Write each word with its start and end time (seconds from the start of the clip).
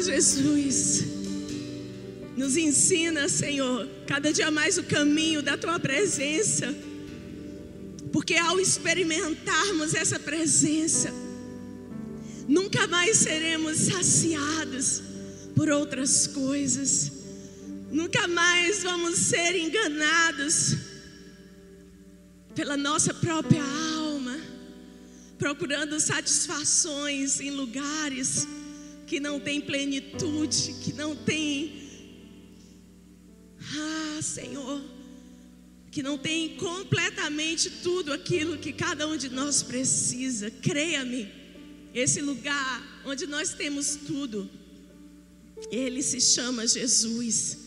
Jesus. 0.00 1.04
Nos 2.36 2.56
ensina, 2.56 3.28
Senhor, 3.28 3.88
cada 4.06 4.32
dia 4.32 4.50
mais 4.50 4.76
o 4.76 4.84
caminho 4.84 5.42
da 5.42 5.56
tua 5.56 5.78
presença. 5.80 6.74
Porque 8.12 8.34
ao 8.34 8.60
experimentarmos 8.60 9.94
essa 9.94 10.18
presença, 10.18 11.12
nunca 12.46 12.86
mais 12.86 13.16
seremos 13.16 13.78
saciados 13.78 15.02
por 15.54 15.70
outras 15.70 16.26
coisas. 16.26 17.12
Nunca 17.90 18.28
mais 18.28 18.82
vamos 18.82 19.16
ser 19.18 19.56
enganados 19.56 20.76
pela 22.54 22.76
nossa 22.76 23.12
própria 23.14 23.62
alma, 23.96 24.38
procurando 25.38 25.98
satisfações 26.00 27.40
em 27.40 27.50
lugares 27.50 28.46
que 29.06 29.20
não 29.20 29.38
tem 29.38 29.60
plenitude, 29.60 30.74
que 30.82 30.92
não 30.92 31.14
tem 31.14 31.86
ah, 33.74 34.22
Senhor, 34.22 34.82
que 35.90 36.02
não 36.02 36.16
tem 36.18 36.56
completamente 36.56 37.70
tudo 37.82 38.12
aquilo 38.12 38.58
que 38.58 38.72
cada 38.72 39.06
um 39.08 39.16
de 39.16 39.28
nós 39.28 39.62
precisa. 39.62 40.50
Creia-me, 40.50 41.28
esse 41.94 42.20
lugar 42.20 43.02
onde 43.04 43.26
nós 43.26 43.54
temos 43.54 43.96
tudo, 44.06 44.48
ele 45.70 46.02
se 46.02 46.20
chama 46.20 46.66
Jesus, 46.66 47.58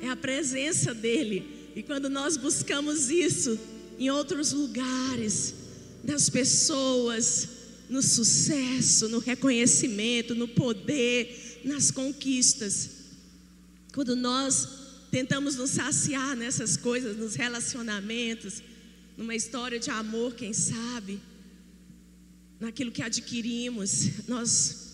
é 0.00 0.08
a 0.08 0.16
presença 0.16 0.94
dele. 0.94 1.70
E 1.76 1.82
quando 1.82 2.08
nós 2.08 2.36
buscamos 2.36 3.10
isso 3.10 3.58
em 3.98 4.10
outros 4.10 4.52
lugares, 4.52 5.54
nas 6.02 6.30
pessoas, 6.30 7.48
no 7.88 8.02
sucesso, 8.02 9.08
no 9.08 9.18
reconhecimento, 9.18 10.34
no 10.34 10.48
poder, 10.48 11.60
nas 11.64 11.90
conquistas, 11.90 12.90
quando 13.92 14.16
nós 14.16 14.68
tentamos 15.10 15.54
nos 15.56 15.70
saciar 15.70 16.36
nessas 16.36 16.76
coisas, 16.76 17.16
nos 17.16 17.34
relacionamentos, 17.34 18.62
numa 19.16 19.34
história 19.34 19.78
de 19.78 19.90
amor, 19.90 20.34
quem 20.34 20.52
sabe, 20.52 21.20
naquilo 22.58 22.90
que 22.90 23.02
adquirimos, 23.02 24.26
nós 24.26 24.84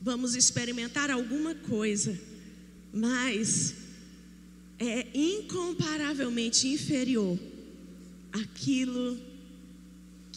vamos 0.00 0.34
experimentar 0.34 1.10
alguma 1.10 1.54
coisa, 1.54 2.18
mas 2.92 3.74
é 4.78 5.06
incomparavelmente 5.12 6.68
inferior 6.68 7.38
àquilo 8.32 9.18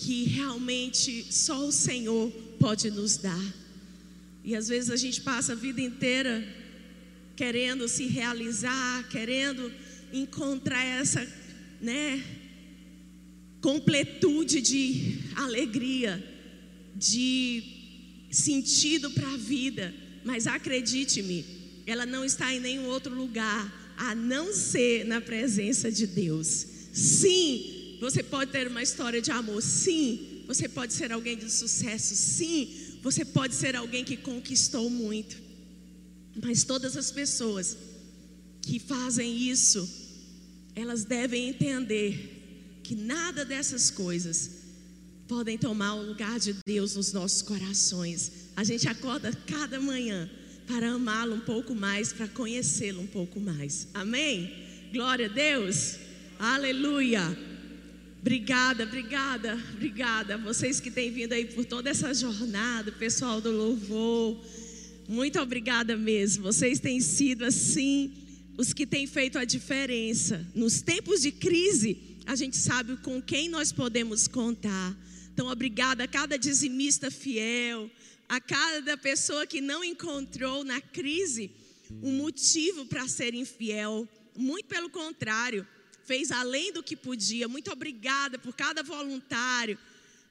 que 0.02 0.24
realmente 0.24 1.28
só 1.30 1.68
o 1.68 1.72
Senhor 1.72 2.32
pode 2.60 2.90
nos 2.90 3.18
dar. 3.18 3.54
E 4.44 4.56
às 4.56 4.68
vezes 4.68 4.90
a 4.90 4.96
gente 4.96 5.22
passa 5.22 5.54
a 5.54 5.56
vida 5.56 5.80
inteira 5.80 6.44
querendo 7.36 7.88
se 7.88 8.08
realizar, 8.08 9.08
querendo 9.10 9.72
encontrar 10.12 10.84
essa, 10.84 11.22
né, 11.80 12.20
completude 13.62 14.60
de 14.60 15.20
alegria, 15.36 16.24
de 16.96 17.62
sentido 18.32 19.12
para 19.12 19.32
a 19.32 19.38
vida, 19.38 19.94
mas 20.26 20.48
acredite-me, 20.48 21.46
ela 21.86 22.08
não 22.08 22.26
está 22.26 22.52
em 22.52 22.60
nenhum 22.60 22.86
outro 22.86 23.14
lugar 23.14 23.94
a 23.98 24.16
não 24.16 24.52
ser 24.52 25.06
na 25.06 25.22
presença 25.22 25.92
de 25.92 26.08
Deus. 26.08 26.66
Sim, 26.92 27.81
você 28.02 28.24
pode 28.24 28.52
ter 28.52 28.68
uma 28.68 28.82
história 28.82 29.22
de 29.22 29.30
amor, 29.30 29.62
sim, 29.62 30.44
você 30.48 30.68
pode 30.68 30.92
ser 30.92 31.12
alguém 31.12 31.38
de 31.38 31.48
sucesso, 31.52 32.16
sim, 32.16 32.98
você 33.04 33.24
pode 33.24 33.54
ser 33.54 33.76
alguém 33.76 34.04
que 34.04 34.18
conquistou 34.18 34.90
muito, 34.90 35.38
mas 36.42 36.64
todas 36.64 36.98
as 36.98 37.12
pessoas 37.12 37.78
que 38.60 38.80
fazem 38.80 39.38
isso, 39.48 39.88
elas 40.76 41.06
devem 41.06 41.50
entender 41.50 42.82
que 42.84 42.96
nada 42.96 43.46
dessas 43.46 43.92
coisas 43.92 44.50
podem 45.28 45.56
tomar 45.56 45.94
o 45.94 46.04
lugar 46.04 46.40
de 46.40 46.56
Deus 46.66 46.96
nos 46.96 47.14
nossos 47.14 47.44
corações. 47.44 48.32
A 48.56 48.64
gente 48.64 48.88
acorda 48.88 49.32
cada 49.46 49.80
manhã 49.80 50.28
para 50.66 50.90
amá-lo 50.90 51.36
um 51.36 51.42
pouco 51.42 51.76
mais, 51.76 52.12
para 52.12 52.28
conhecê-lo 52.28 53.02
um 53.02 53.08
pouco 53.08 53.40
mais. 53.40 53.88
Amém? 53.94 54.52
Glória 54.92 55.28
a 55.28 55.30
Deus. 55.30 55.98
Aleluia. 56.40 57.51
Obrigada, 58.22 58.84
obrigada, 58.84 59.60
obrigada. 59.74 60.38
Vocês 60.38 60.80
que 60.80 60.92
têm 60.92 61.12
vindo 61.12 61.34
aí 61.34 61.44
por 61.44 61.66
toda 61.66 61.90
essa 61.90 62.14
jornada, 62.14 62.92
pessoal 62.92 63.42
do 63.42 63.50
louvor. 63.50 64.40
Muito 65.10 65.40
obrigada 65.40 65.98
mesmo. 65.98 66.44
Vocês 66.44 66.80
têm 66.80 67.02
sido 67.02 67.44
assim 67.44 68.14
os 68.56 68.74
que 68.74 68.86
têm 68.86 69.08
feito 69.08 69.40
a 69.40 69.44
diferença. 69.44 70.48
Nos 70.54 70.84
tempos 70.84 71.24
de 71.24 71.32
crise, 71.32 72.20
a 72.28 72.36
gente 72.36 72.58
sabe 72.58 72.96
com 72.98 73.20
quem 73.20 73.50
nós 73.50 73.72
podemos 73.72 74.28
contar. 74.28 74.96
Então, 75.34 75.48
obrigada 75.48 76.04
a 76.04 76.08
cada 76.08 76.38
dizimista 76.38 77.10
fiel, 77.10 77.90
a 78.30 78.40
cada 78.40 78.96
pessoa 78.98 79.48
que 79.48 79.60
não 79.60 79.84
encontrou 79.84 80.64
na 80.64 80.80
crise 80.80 81.50
um 82.04 82.18
motivo 82.18 82.86
para 82.86 83.08
ser 83.08 83.34
infiel. 83.34 84.08
Muito 84.38 84.68
pelo 84.68 84.92
contrário, 84.92 85.66
fez 86.06 86.32
além 86.32 86.72
do 86.74 86.84
que 86.84 86.96
podia. 86.96 87.48
Muito 87.48 87.72
obrigada 87.72 88.38
por 88.38 88.54
cada 88.54 88.84
voluntário, 88.84 89.78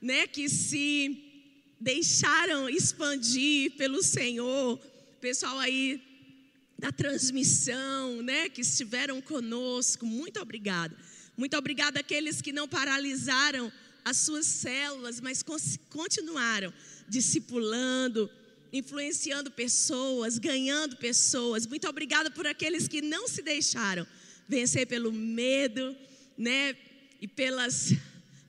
né, 0.01 0.27
que 0.27 0.49
se 0.49 1.31
deixaram 1.81 2.69
expandir 2.69 3.73
pelo 3.73 4.03
Senhor. 4.03 4.79
Pessoal 5.21 5.59
aí 5.59 6.03
da 6.79 6.91
transmissão, 6.91 8.23
né, 8.23 8.49
que 8.49 8.63
estiveram 8.63 9.21
conosco. 9.21 10.07
Muito 10.07 10.41
obrigada. 10.41 10.97
Muito 11.37 11.57
obrigada 11.57 12.01
àqueles 12.01 12.41
que 12.41 12.53
não 12.53 12.69
paralisaram 12.69 13.73
as 14.05 14.17
suas 14.17 14.47
células, 14.47 15.21
mas 15.21 15.43
continuaram 15.89 16.73
discipulando, 17.09 18.31
influenciando 18.73 19.51
pessoas, 19.51 20.39
ganhando 20.39 20.97
pessoas. 20.97 21.67
Muito 21.67 21.89
obrigada 21.89 22.31
por 22.31 22.47
aqueles 22.47 22.89
que 22.89 23.03
não 23.03 23.29
se 23.29 23.43
deixaram 23.43 24.07
vencer 24.51 24.87
pelo 24.87 25.13
medo, 25.13 25.97
né? 26.37 26.77
E 27.21 27.27
pelas 27.27 27.95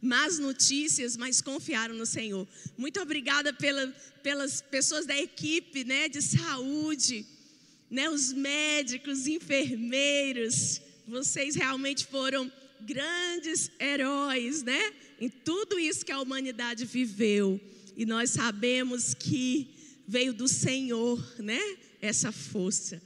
más 0.02 0.40
notícias, 0.40 1.16
mas 1.16 1.42
confiaram 1.42 1.96
no 1.96 2.06
Senhor. 2.06 2.48
Muito 2.78 3.00
obrigada 3.00 3.54
pela, 3.54 3.88
pelas 4.24 4.62
pessoas 4.62 5.06
da 5.06 5.16
equipe, 5.16 5.84
né, 5.84 6.10
de 6.10 6.22
saúde, 6.22 7.24
né, 7.90 8.10
os 8.10 8.34
médicos, 8.34 9.28
enfermeiros. 9.28 10.82
Vocês 11.08 11.54
realmente 11.56 12.08
foram 12.08 12.52
grandes 12.82 13.70
heróis, 13.80 14.64
né? 14.64 14.92
em 15.22 15.30
tudo 15.30 15.80
isso 15.80 16.04
que 16.04 16.12
a 16.12 16.20
humanidade 16.20 16.84
viveu. 16.84 17.62
E 17.96 18.08
nós 18.08 18.32
sabemos 18.32 19.14
que 19.14 19.70
veio 20.08 20.34
do 20.34 20.48
Senhor, 20.48 21.24
né? 21.38 21.62
Essa 22.02 22.32
força. 22.32 23.00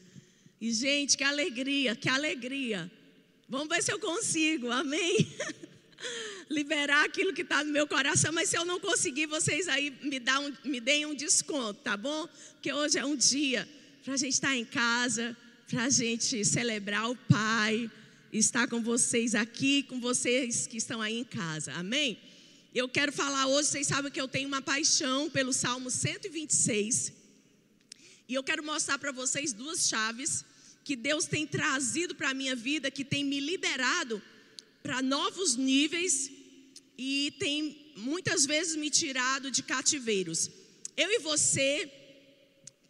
E, 0.65 0.73
gente, 0.73 1.15
que 1.15 1.23
alegria, 1.23 1.95
que 1.95 2.09
alegria. 2.09 2.91
Vamos 3.47 3.67
ver 3.67 3.83
se 3.83 3.93
eu 3.93 3.99
consigo, 3.99 4.71
amém? 4.71 5.15
Liberar 6.49 7.05
aquilo 7.05 7.31
que 7.33 7.43
está 7.43 7.63
no 7.63 7.71
meu 7.71 7.87
coração, 7.87 8.33
mas 8.33 8.49
se 8.49 8.57
eu 8.57 8.65
não 8.65 8.79
conseguir, 8.79 9.27
vocês 9.27 9.67
aí 9.67 9.95
me, 10.01 10.19
dá 10.19 10.39
um, 10.39 10.51
me 10.63 10.79
deem 10.79 11.05
um 11.05 11.13
desconto, 11.13 11.81
tá 11.81 11.95
bom? 11.95 12.27
Porque 12.53 12.73
hoje 12.73 12.97
é 12.97 13.05
um 13.05 13.15
dia 13.15 13.69
para 14.03 14.15
a 14.15 14.17
gente 14.17 14.33
estar 14.33 14.47
tá 14.47 14.55
em 14.55 14.65
casa, 14.65 15.37
para 15.67 15.83
a 15.83 15.89
gente 15.91 16.43
celebrar 16.43 17.11
o 17.11 17.15
Pai, 17.15 17.87
estar 18.33 18.67
com 18.67 18.81
vocês 18.81 19.35
aqui, 19.35 19.83
com 19.83 19.99
vocês 19.99 20.65
que 20.65 20.77
estão 20.77 20.99
aí 20.99 21.19
em 21.19 21.23
casa. 21.23 21.73
Amém? 21.73 22.17
Eu 22.73 22.89
quero 22.89 23.13
falar 23.13 23.45
hoje, 23.45 23.69
vocês 23.69 23.85
sabem 23.85 24.11
que 24.11 24.19
eu 24.19 24.27
tenho 24.27 24.47
uma 24.47 24.63
paixão 24.63 25.29
pelo 25.29 25.53
Salmo 25.53 25.91
126. 25.91 27.13
E 28.28 28.34
eu 28.34 28.43
quero 28.43 28.63
mostrar 28.63 28.97
para 28.97 29.11
vocês 29.11 29.53
duas 29.53 29.87
chaves 29.87 30.43
que 30.85 30.96
Deus 30.96 31.26
tem 31.26 31.47
trazido 31.47 32.14
para 32.14 32.29
a 32.29 32.34
minha 32.34 32.55
vida, 32.55 32.91
que 32.91 33.03
tem 33.03 33.26
me 33.26 33.40
liberado 33.40 34.22
para 34.84 35.02
novos 35.02 35.55
níveis 35.55 36.32
e 36.96 37.34
tem 37.40 37.91
muitas 37.97 38.46
vezes 38.46 38.76
me 38.76 38.91
tirado 38.91 39.49
de 39.49 39.64
cativeiros. 39.64 40.52
Eu 40.96 41.09
e 41.11 41.20
você 41.20 41.91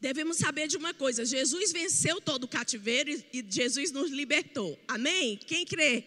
devemos 0.01 0.36
saber 0.36 0.68
de 0.68 0.75
uma 0.75 0.94
coisa: 0.94 1.24
Jesus 1.24 1.71
venceu 1.71 2.19
todo 2.19 2.44
o 2.44 2.50
cativeiro 2.50 3.09
e 3.31 3.45
Jesus 3.50 3.92
nos 3.92 4.12
libertou. 4.12 4.77
Amém? 4.89 5.38
Quem 5.38 5.65
crê? 5.65 6.03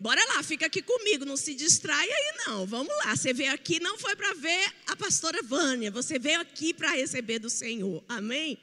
Bora 0.00 0.24
lá, 0.34 0.42
fica 0.42 0.66
aqui 0.66 0.82
comigo, 0.82 1.24
não 1.24 1.36
se 1.36 1.54
distrai 1.54 2.08
aí 2.10 2.32
não. 2.46 2.66
Vamos 2.66 2.92
lá, 3.04 3.14
você 3.14 3.32
veio 3.32 3.52
aqui 3.52 3.78
não 3.78 3.96
foi 3.96 4.16
para 4.16 4.34
ver 4.34 4.72
a 4.88 4.96
pastora 4.96 5.40
Vânia, 5.40 5.90
você 5.92 6.18
veio 6.18 6.40
aqui 6.40 6.74
para 6.74 6.90
receber 6.90 7.38
do 7.38 7.48
Senhor. 7.48 8.02
Amém? 8.08 8.58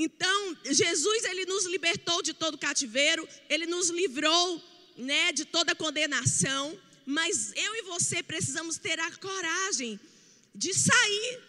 Então, 0.00 0.56
Jesus 0.64 1.24
ele 1.24 1.44
nos 1.44 1.66
libertou 1.66 2.22
de 2.22 2.32
todo 2.32 2.56
cativeiro, 2.56 3.28
ele 3.48 3.66
nos 3.66 3.90
livrou, 3.90 4.62
né, 4.96 5.32
de 5.32 5.44
toda 5.44 5.74
condenação, 5.74 6.80
mas 7.04 7.52
eu 7.56 7.74
e 7.74 7.82
você 7.82 8.22
precisamos 8.22 8.78
ter 8.78 9.00
a 9.00 9.10
coragem 9.16 9.98
de 10.54 10.72
sair 10.72 11.40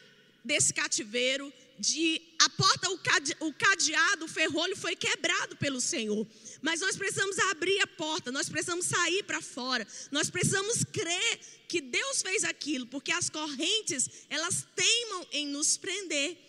desse 0.44 0.74
cativeiro, 0.74 1.54
de 1.78 2.20
a 2.42 2.50
porta, 2.50 2.90
o, 2.90 2.98
cade, 2.98 3.38
o 3.40 3.54
cadeado, 3.54 4.26
o 4.26 4.28
ferrolho 4.28 4.76
foi 4.76 4.96
quebrado 4.96 5.56
pelo 5.58 5.80
Senhor. 5.80 6.26
Mas 6.60 6.82
nós 6.82 6.98
precisamos 6.98 7.38
abrir 7.52 7.80
a 7.82 7.88
porta, 7.88 8.32
nós 8.32 8.50
precisamos 8.50 8.88
sair 8.88 9.22
para 9.24 9.44
fora, 9.44 9.88
nós 10.12 10.28
precisamos 10.32 10.84
crer 10.86 11.40
que 11.68 11.82
Deus 11.82 12.24
fez 12.24 12.44
aquilo, 12.44 12.88
porque 12.88 13.12
as 13.12 13.30
correntes, 13.30 14.10
elas 14.28 14.66
teimam 14.76 15.28
em 15.32 15.46
nos 15.46 15.78
prender. 15.78 16.49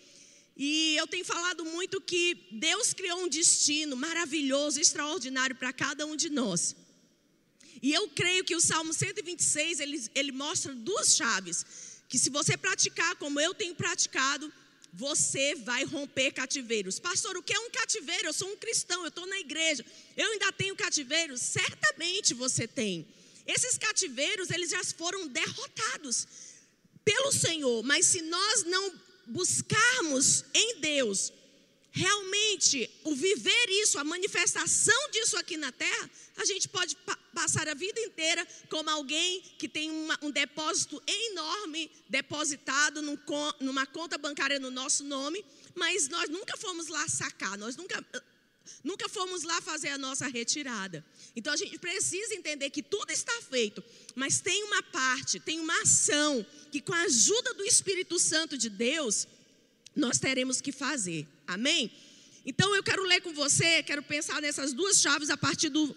E 0.55 0.95
eu 0.97 1.07
tenho 1.07 1.25
falado 1.25 1.63
muito 1.65 2.01
que 2.01 2.47
Deus 2.51 2.93
criou 2.93 3.23
um 3.23 3.29
destino 3.29 3.95
maravilhoso, 3.95 4.79
extraordinário 4.79 5.55
para 5.55 5.71
cada 5.71 6.05
um 6.05 6.15
de 6.15 6.29
nós. 6.29 6.75
E 7.81 7.91
eu 7.91 8.07
creio 8.09 8.43
que 8.43 8.55
o 8.55 8.61
Salmo 8.61 8.93
126, 8.93 9.79
ele, 9.79 10.09
ele 10.13 10.31
mostra 10.31 10.73
duas 10.73 11.15
chaves. 11.15 11.65
Que 12.07 12.19
se 12.19 12.29
você 12.29 12.57
praticar 12.57 13.15
como 13.15 13.39
eu 13.39 13.53
tenho 13.53 13.73
praticado, 13.73 14.51
você 14.93 15.55
vai 15.55 15.83
romper 15.85 16.31
cativeiros. 16.31 16.99
Pastor, 16.99 17.37
o 17.37 17.43
que 17.43 17.53
é 17.53 17.59
um 17.59 17.71
cativeiro? 17.71 18.27
Eu 18.27 18.33
sou 18.33 18.51
um 18.51 18.57
cristão, 18.57 19.01
eu 19.01 19.07
estou 19.07 19.25
na 19.25 19.39
igreja. 19.39 19.85
Eu 20.17 20.29
ainda 20.31 20.51
tenho 20.51 20.75
cativeiro? 20.75 21.37
Certamente 21.37 22.33
você 22.33 22.67
tem. 22.67 23.07
Esses 23.47 23.77
cativeiros, 23.77 24.51
eles 24.51 24.69
já 24.69 24.83
foram 24.83 25.27
derrotados 25.27 26.27
pelo 27.03 27.31
Senhor. 27.31 27.81
Mas 27.83 28.05
se 28.05 28.21
nós 28.21 28.63
não 28.65 28.93
buscarmos 29.27 30.45
em 30.53 30.79
Deus 30.79 31.31
realmente 31.91 32.89
o 33.03 33.13
viver 33.13 33.69
isso, 33.69 33.99
a 33.99 34.03
manifestação 34.03 35.09
disso 35.11 35.37
aqui 35.37 35.57
na 35.57 35.71
terra, 35.71 36.09
a 36.37 36.45
gente 36.45 36.67
pode 36.69 36.95
pa 36.95 37.17
passar 37.33 37.69
a 37.69 37.73
vida 37.73 37.97
inteira 38.01 38.45
como 38.69 38.89
alguém 38.89 39.41
que 39.57 39.67
tem 39.67 39.89
uma, 39.89 40.19
um 40.21 40.29
depósito 40.29 41.01
enorme 41.07 41.89
depositado 42.09 43.01
num, 43.01 43.17
numa 43.61 43.85
conta 43.85 44.17
bancária 44.17 44.59
no 44.59 44.69
nosso 44.69 45.05
nome, 45.05 45.43
mas 45.73 46.09
nós 46.09 46.29
nunca 46.29 46.57
fomos 46.57 46.89
lá 46.89 47.07
sacar, 47.07 47.57
nós 47.57 47.77
nunca, 47.77 48.05
nunca 48.83 49.07
fomos 49.09 49.43
lá 49.43 49.61
fazer 49.61 49.89
a 49.89 49.97
nossa 49.97 50.27
retirada. 50.27 51.05
Então 51.35 51.53
a 51.53 51.57
gente 51.57 51.77
precisa 51.77 52.33
entender 52.33 52.69
que 52.69 52.83
tudo 52.83 53.11
está 53.11 53.41
feito, 53.43 53.83
mas 54.15 54.39
tem 54.39 54.63
uma 54.63 54.83
parte, 54.83 55.39
tem 55.39 55.59
uma 55.59 55.81
ação 55.81 56.45
que 56.71 56.81
com 56.81 56.93
a 56.93 57.01
ajuda 57.03 57.53
do 57.53 57.63
Espírito 57.63 58.17
Santo 58.19 58.57
de 58.57 58.69
Deus, 58.69 59.27
nós 59.95 60.19
teremos 60.19 60.61
que 60.61 60.71
fazer. 60.71 61.27
Amém? 61.47 61.91
Então 62.45 62.75
eu 62.75 62.83
quero 62.83 63.03
ler 63.03 63.21
com 63.21 63.33
você, 63.33 63.83
quero 63.83 64.01
pensar 64.01 64.41
nessas 64.41 64.73
duas 64.73 64.99
chaves 64.99 65.29
a 65.29 65.37
partir 65.37 65.69
do, 65.69 65.95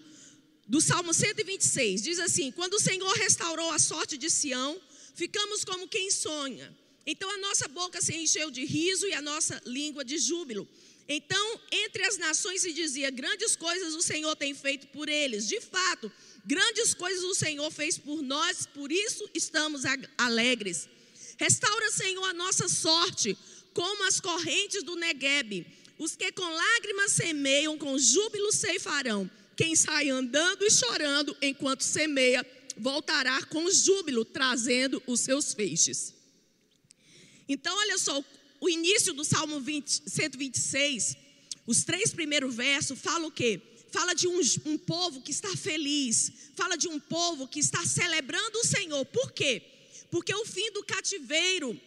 do 0.67 0.79
Salmo 0.79 1.13
126. 1.13 2.01
Diz 2.01 2.19
assim: 2.19 2.51
Quando 2.51 2.75
o 2.75 2.79
Senhor 2.79 3.11
restaurou 3.15 3.71
a 3.71 3.79
sorte 3.79 4.17
de 4.17 4.29
Sião, 4.29 4.79
ficamos 5.15 5.63
como 5.63 5.87
quem 5.87 6.11
sonha. 6.11 6.75
Então 7.05 7.29
a 7.29 7.37
nossa 7.37 7.67
boca 7.67 8.01
se 8.01 8.15
encheu 8.15 8.49
de 8.49 8.65
riso 8.65 9.07
e 9.07 9.13
a 9.13 9.21
nossa 9.21 9.61
língua 9.65 10.03
de 10.03 10.17
júbilo. 10.17 10.67
Então, 11.07 11.61
entre 11.71 12.03
as 12.03 12.17
nações 12.17 12.61
se 12.61 12.73
dizia: 12.73 13.09
Grandes 13.09 13.55
coisas 13.55 13.93
o 13.93 14.01
Senhor 14.01 14.35
tem 14.35 14.53
feito 14.53 14.87
por 14.87 15.07
eles. 15.07 15.47
De 15.47 15.61
fato, 15.61 16.11
grandes 16.45 16.93
coisas 16.93 17.23
o 17.23 17.35
Senhor 17.35 17.69
fez 17.71 17.97
por 17.97 18.21
nós, 18.21 18.65
por 18.65 18.91
isso 18.91 19.29
estamos 19.33 19.83
alegres. 20.17 20.89
Restaura, 21.37 21.91
Senhor, 21.91 22.23
a 22.25 22.33
nossa 22.33 22.67
sorte 22.67 23.37
como 23.73 24.05
as 24.05 24.19
correntes 24.19 24.83
do 24.83 24.95
Negueb. 24.95 25.67
Os 25.97 26.15
que 26.15 26.31
com 26.31 26.43
lágrimas 26.43 27.11
semeiam, 27.11 27.77
com 27.77 27.97
júbilo 27.97 28.51
ceifarão. 28.51 29.29
Quem 29.55 29.75
sai 29.75 30.09
andando 30.09 30.65
e 30.65 30.71
chorando 30.71 31.35
enquanto 31.41 31.81
semeia, 31.81 32.45
voltará 32.77 33.41
com 33.45 33.69
júbilo, 33.71 34.25
trazendo 34.25 35.01
os 35.07 35.21
seus 35.21 35.53
feixes. 35.53 36.13
Então, 37.47 37.75
olha 37.77 37.97
só, 37.97 38.23
o 38.59 38.69
início 38.69 39.13
do 39.13 39.23
Salmo 39.23 39.59
20, 39.59 40.09
126, 40.09 41.15
os 41.67 41.83
três 41.83 42.11
primeiros 42.11 42.55
versos, 42.55 42.99
fala 42.99 43.27
o 43.27 43.31
quê? 43.31 43.61
Fala 43.91 44.13
de 44.13 44.27
um, 44.27 44.39
um 44.65 44.77
povo 44.77 45.21
que 45.21 45.31
está 45.31 45.55
feliz, 45.55 46.31
fala 46.55 46.75
de 46.77 46.87
um 46.87 46.99
povo 46.99 47.47
que 47.47 47.59
está 47.59 47.85
celebrando 47.85 48.59
o 48.59 48.65
Senhor. 48.65 49.05
Por 49.05 49.31
quê? 49.31 49.61
Porque 50.11 50.33
o 50.33 50.45
fim 50.45 50.71
do 50.71 50.83
cativeiro 50.83 51.79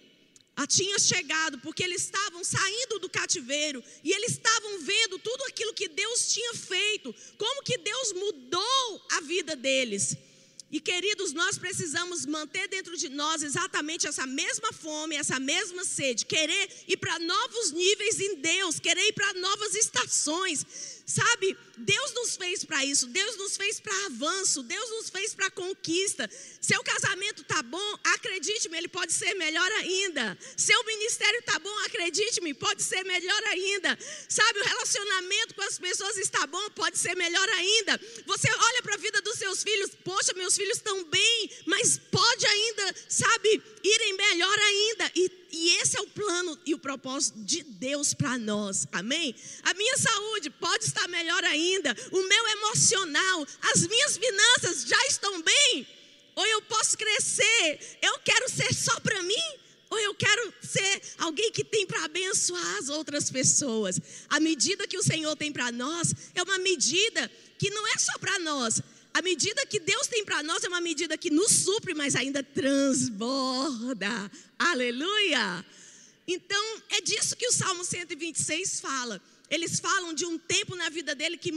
tinha 0.66 0.98
chegado, 0.98 1.58
porque 1.58 1.84
eles 1.84 2.02
estavam 2.02 2.42
saindo 2.42 2.98
do 2.98 3.08
cativeiro 3.08 3.82
e 4.02 4.10
eles 4.10 4.32
estavam 4.32 4.80
vendo 4.80 5.18
tudo 5.18 5.44
aquilo 5.44 5.72
que 5.74 5.88
Deus 5.88 6.32
tinha 6.32 6.54
feito, 6.54 7.14
como 7.36 7.62
que 7.62 7.78
Deus 7.78 8.12
mudou 8.12 9.06
a 9.12 9.20
vida 9.20 9.54
deles. 9.54 10.16
E 10.70 10.80
queridos, 10.80 11.32
nós 11.32 11.56
precisamos 11.56 12.26
manter 12.26 12.68
dentro 12.68 12.94
de 12.96 13.08
nós 13.08 13.42
exatamente 13.42 14.06
essa 14.06 14.26
mesma 14.26 14.70
fome, 14.72 15.16
essa 15.16 15.40
mesma 15.40 15.82
sede, 15.82 16.26
querer 16.26 16.68
ir 16.86 16.98
para 16.98 17.18
novos 17.20 17.72
níveis 17.72 18.20
em 18.20 18.36
Deus, 18.36 18.78
querer 18.78 19.06
ir 19.08 19.14
para 19.14 19.32
novas 19.34 19.74
estações. 19.74 20.97
Sabe, 21.08 21.56
Deus 21.78 22.12
nos 22.12 22.36
fez 22.36 22.64
para 22.64 22.84
isso, 22.84 23.06
Deus 23.06 23.34
nos 23.38 23.56
fez 23.56 23.80
para 23.80 24.04
avanço, 24.04 24.62
Deus 24.62 24.90
nos 24.90 25.08
fez 25.08 25.34
para 25.34 25.50
conquista. 25.50 26.28
Seu 26.60 26.82
casamento 26.84 27.42
tá 27.44 27.62
bom, 27.62 27.98
acredite-me, 28.04 28.76
ele 28.76 28.88
pode 28.88 29.14
ser 29.14 29.32
melhor 29.32 29.72
ainda. 29.72 30.36
Seu 30.54 30.84
ministério 30.84 31.42
tá 31.44 31.58
bom, 31.60 31.74
acredite-me, 31.86 32.52
pode 32.52 32.82
ser 32.82 33.04
melhor 33.04 33.42
ainda. 33.44 33.98
Sabe, 34.28 34.60
o 34.60 34.64
relacionamento 34.64 35.54
com 35.54 35.62
as 35.62 35.78
pessoas 35.78 36.18
está 36.18 36.46
bom, 36.46 36.68
pode 36.72 36.98
ser 36.98 37.16
melhor 37.16 37.48
ainda. 37.48 37.98
Você 38.26 38.50
olha 38.52 38.82
para 38.82 38.96
a 38.96 38.98
vida 38.98 39.22
dos 39.22 39.38
seus 39.38 39.62
filhos, 39.62 39.92
poxa, 40.04 40.34
meus 40.34 40.56
filhos 40.56 40.76
estão 40.76 41.04
bem, 41.04 41.50
mas 41.64 41.96
pode 41.96 42.46
ainda, 42.46 42.94
sabe, 43.08 43.62
irem 43.82 44.12
melhor 44.12 44.58
ainda. 44.58 45.12
E 45.14 45.47
e 45.50 45.76
esse 45.80 45.96
é 45.96 46.00
o 46.00 46.06
plano 46.06 46.58
e 46.66 46.74
o 46.74 46.78
propósito 46.78 47.38
de 47.40 47.62
Deus 47.62 48.12
para 48.14 48.36
nós, 48.38 48.86
amém? 48.92 49.34
A 49.62 49.74
minha 49.74 49.96
saúde 49.96 50.50
pode 50.50 50.84
estar 50.84 51.08
melhor 51.08 51.42
ainda, 51.44 51.96
o 52.12 52.22
meu 52.22 52.48
emocional, 52.48 53.46
as 53.72 53.86
minhas 53.86 54.16
finanças 54.16 54.84
já 54.84 55.06
estão 55.06 55.42
bem, 55.42 55.86
ou 56.34 56.46
eu 56.46 56.62
posso 56.62 56.96
crescer, 56.96 57.98
eu 58.02 58.18
quero 58.20 58.48
ser 58.48 58.72
só 58.74 59.00
para 59.00 59.22
mim, 59.22 59.34
ou 59.90 59.98
eu 59.98 60.14
quero 60.14 60.52
ser 60.62 61.02
alguém 61.18 61.50
que 61.50 61.64
tem 61.64 61.86
para 61.86 62.04
abençoar 62.04 62.76
as 62.76 62.88
outras 62.88 63.30
pessoas. 63.30 63.98
A 64.28 64.38
medida 64.38 64.86
que 64.86 64.98
o 64.98 65.02
Senhor 65.02 65.34
tem 65.34 65.50
para 65.50 65.72
nós 65.72 66.14
é 66.34 66.42
uma 66.42 66.58
medida 66.58 67.30
que 67.58 67.70
não 67.70 67.86
é 67.88 67.98
só 67.98 68.16
para 68.18 68.38
nós, 68.38 68.82
a 69.14 69.22
medida 69.22 69.66
que 69.66 69.80
Deus 69.80 70.06
tem 70.06 70.24
para 70.24 70.42
nós 70.42 70.62
é 70.62 70.68
uma 70.68 70.80
medida 70.80 71.18
que 71.18 71.30
nos 71.30 71.50
supre, 71.50 71.94
mas 71.94 72.14
ainda 72.14 72.42
transborda. 72.42 74.30
Aleluia! 74.58 75.64
Então, 76.26 76.82
é 76.90 77.00
disso 77.00 77.34
que 77.36 77.46
o 77.46 77.52
Salmo 77.52 77.84
126 77.84 78.80
fala. 78.80 79.20
Eles 79.50 79.80
falam 79.80 80.12
de 80.12 80.26
um 80.26 80.38
tempo 80.38 80.76
na 80.76 80.90
vida, 80.90 81.14
dele 81.14 81.38
que, 81.38 81.50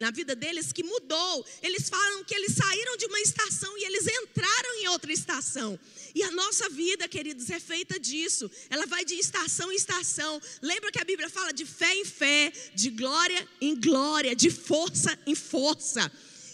na 0.00 0.10
vida 0.10 0.34
deles 0.34 0.72
que 0.72 0.82
mudou. 0.82 1.46
Eles 1.62 1.88
falam 1.88 2.24
que 2.24 2.34
eles 2.34 2.54
saíram 2.54 2.96
de 2.96 3.04
uma 3.04 3.20
estação 3.20 3.76
e 3.76 3.84
eles 3.84 4.06
entraram 4.06 4.74
em 4.80 4.88
outra 4.88 5.12
estação. 5.12 5.78
E 6.14 6.22
a 6.22 6.30
nossa 6.30 6.68
vida, 6.70 7.06
queridos, 7.06 7.50
é 7.50 7.60
feita 7.60 8.00
disso. 8.00 8.50
Ela 8.70 8.86
vai 8.86 9.04
de 9.04 9.14
estação 9.14 9.70
em 9.70 9.76
estação. 9.76 10.40
Lembra 10.62 10.90
que 10.90 10.98
a 10.98 11.04
Bíblia 11.04 11.28
fala 11.28 11.52
de 11.52 11.66
fé 11.66 11.94
em 11.94 12.06
fé, 12.06 12.50
de 12.74 12.88
glória 12.88 13.46
em 13.60 13.78
glória, 13.78 14.34
de 14.34 14.50
força 14.50 15.16
em 15.26 15.34
força. 15.34 16.10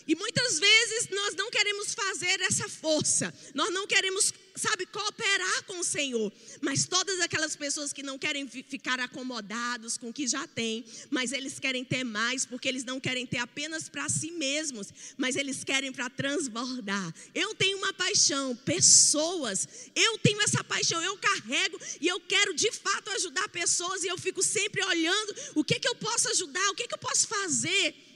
E 0.07 0.15
muitas 0.15 0.59
vezes 0.59 1.09
nós 1.11 1.35
não 1.35 1.51
queremos 1.51 1.95
fazer 1.95 2.41
essa 2.41 2.69
força, 2.69 3.33
nós 3.55 3.73
não 3.73 3.87
queremos, 3.87 4.33
sabe, 4.57 4.87
cooperar 4.87 5.65
com 5.65 5.79
o 5.79 5.85
Senhor. 5.85 6.33
Mas 6.61 6.87
todas 6.87 7.21
aquelas 7.21 7.55
pessoas 7.55 7.93
que 7.93 8.03
não 8.03 8.19
querem 8.19 8.49
ficar 8.49 8.99
acomodados 9.01 9.97
com 9.97 10.09
o 10.09 10.13
que 10.13 10.27
já 10.27 10.47
têm, 10.49 10.85
mas 11.11 11.33
eles 11.33 11.59
querem 11.59 11.85
ter 11.85 12.05
mais, 12.05 12.45
porque 12.45 12.69
eles 12.69 12.85
não 12.85 12.99
querem 12.99 13.27
ter 13.27 13.39
apenas 13.39 13.89
para 13.89 14.09
si 14.09 14.33
mesmos, 14.33 14.89
mas 15.17 15.37
eles 15.37 15.63
querem 15.63 15.93
para 15.93 16.11
transbordar. 16.11 17.15
Eu 17.35 17.55
tenho 17.55 17.79
uma 17.79 17.93
paixão, 17.93 18.57
pessoas, 18.57 19.69
eu 19.95 20.19
tenho 20.19 20.41
essa 20.43 20.65
paixão, 20.65 21.01
eu 21.03 21.17
carrego 21.19 21.79
e 22.01 22.09
eu 22.09 22.21
quero 22.21 22.55
de 22.55 22.71
fato 22.73 23.11
ajudar 23.11 23.49
pessoas 23.49 24.03
e 24.03 24.09
eu 24.09 24.19
fico 24.19 24.43
sempre 24.43 24.85
olhando 24.85 25.35
o 25.55 25.65
que, 25.65 25.79
que 25.79 25.89
eu 25.89 25.95
posso 25.95 26.29
ajudar, 26.31 26.69
o 26.71 26.75
que, 26.75 26.89
que 26.89 26.95
eu 26.95 26.99
posso 26.99 27.29
fazer. 27.29 28.12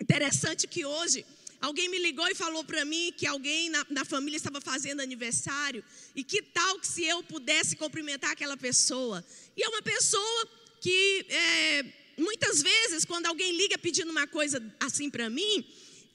Interessante 0.00 0.66
que 0.66 0.84
hoje 0.84 1.26
alguém 1.60 1.88
me 1.88 1.98
ligou 1.98 2.26
e 2.28 2.34
falou 2.34 2.64
para 2.64 2.84
mim 2.84 3.12
que 3.16 3.26
alguém 3.26 3.68
na, 3.68 3.86
na, 3.90 4.04
família 4.04 4.36
estava 4.36 4.60
fazendo 4.60 5.00
aniversário 5.00 5.84
e 6.16 6.24
que 6.24 6.40
tal 6.40 6.78
que 6.78 6.86
se 6.86 7.04
eu 7.04 7.22
pudesse 7.22 7.76
cumprimentar 7.76 8.30
aquela 8.30 8.56
pessoa. 8.56 9.24
E 9.56 9.62
é 9.62 9.68
uma 9.68 9.82
pessoa 9.82 10.48
que 10.80 11.26
é, 11.28 11.84
muitas 12.16 12.62
vezes 12.62 13.04
quando 13.04 13.26
alguém 13.26 13.54
liga 13.54 13.76
pedindo 13.76 14.10
uma 14.10 14.26
coisa 14.26 14.62
assim 14.80 15.10
para 15.10 15.28
mim, 15.28 15.66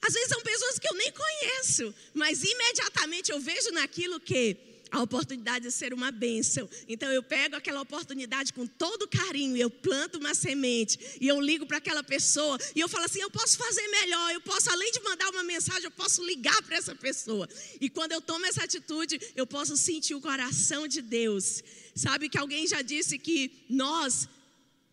às 0.02 0.12
vezes 0.12 0.28
são 0.28 0.42
pessoas 0.42 0.78
que 0.78 0.88
eu 0.88 0.94
nem 0.94 1.12
conheço, 1.12 1.94
mas 2.12 2.42
imediatamente 2.42 3.30
eu 3.30 3.40
vejo 3.40 3.70
naquilo 3.70 4.18
que 4.18 4.56
a 4.90 5.02
oportunidade 5.02 5.66
de 5.66 5.72
ser 5.72 5.92
uma 5.92 6.10
bênção. 6.10 6.68
Então 6.88 7.10
eu 7.10 7.22
pego 7.22 7.56
aquela 7.56 7.80
oportunidade 7.80 8.52
com 8.52 8.66
todo 8.66 9.08
carinho, 9.08 9.56
eu 9.56 9.70
planto 9.70 10.18
uma 10.18 10.34
semente 10.34 10.98
e 11.20 11.28
eu 11.28 11.40
ligo 11.40 11.66
para 11.66 11.78
aquela 11.78 12.02
pessoa 12.02 12.58
e 12.74 12.80
eu 12.80 12.88
falo 12.88 13.04
assim: 13.04 13.20
eu 13.20 13.30
posso 13.30 13.58
fazer 13.58 13.86
melhor, 13.88 14.32
eu 14.32 14.40
posso, 14.40 14.70
além 14.70 14.90
de 14.92 15.00
mandar 15.00 15.28
uma 15.30 15.42
mensagem, 15.42 15.84
eu 15.84 15.90
posso 15.90 16.24
ligar 16.24 16.62
para 16.62 16.76
essa 16.76 16.94
pessoa. 16.94 17.48
E 17.80 17.88
quando 17.90 18.12
eu 18.12 18.20
tomo 18.20 18.46
essa 18.46 18.64
atitude, 18.64 19.20
eu 19.34 19.46
posso 19.46 19.76
sentir 19.76 20.14
o 20.14 20.20
coração 20.20 20.86
de 20.86 21.02
Deus. 21.02 21.62
Sabe 21.94 22.28
que 22.28 22.38
alguém 22.38 22.66
já 22.66 22.82
disse 22.82 23.18
que 23.18 23.64
nós 23.68 24.28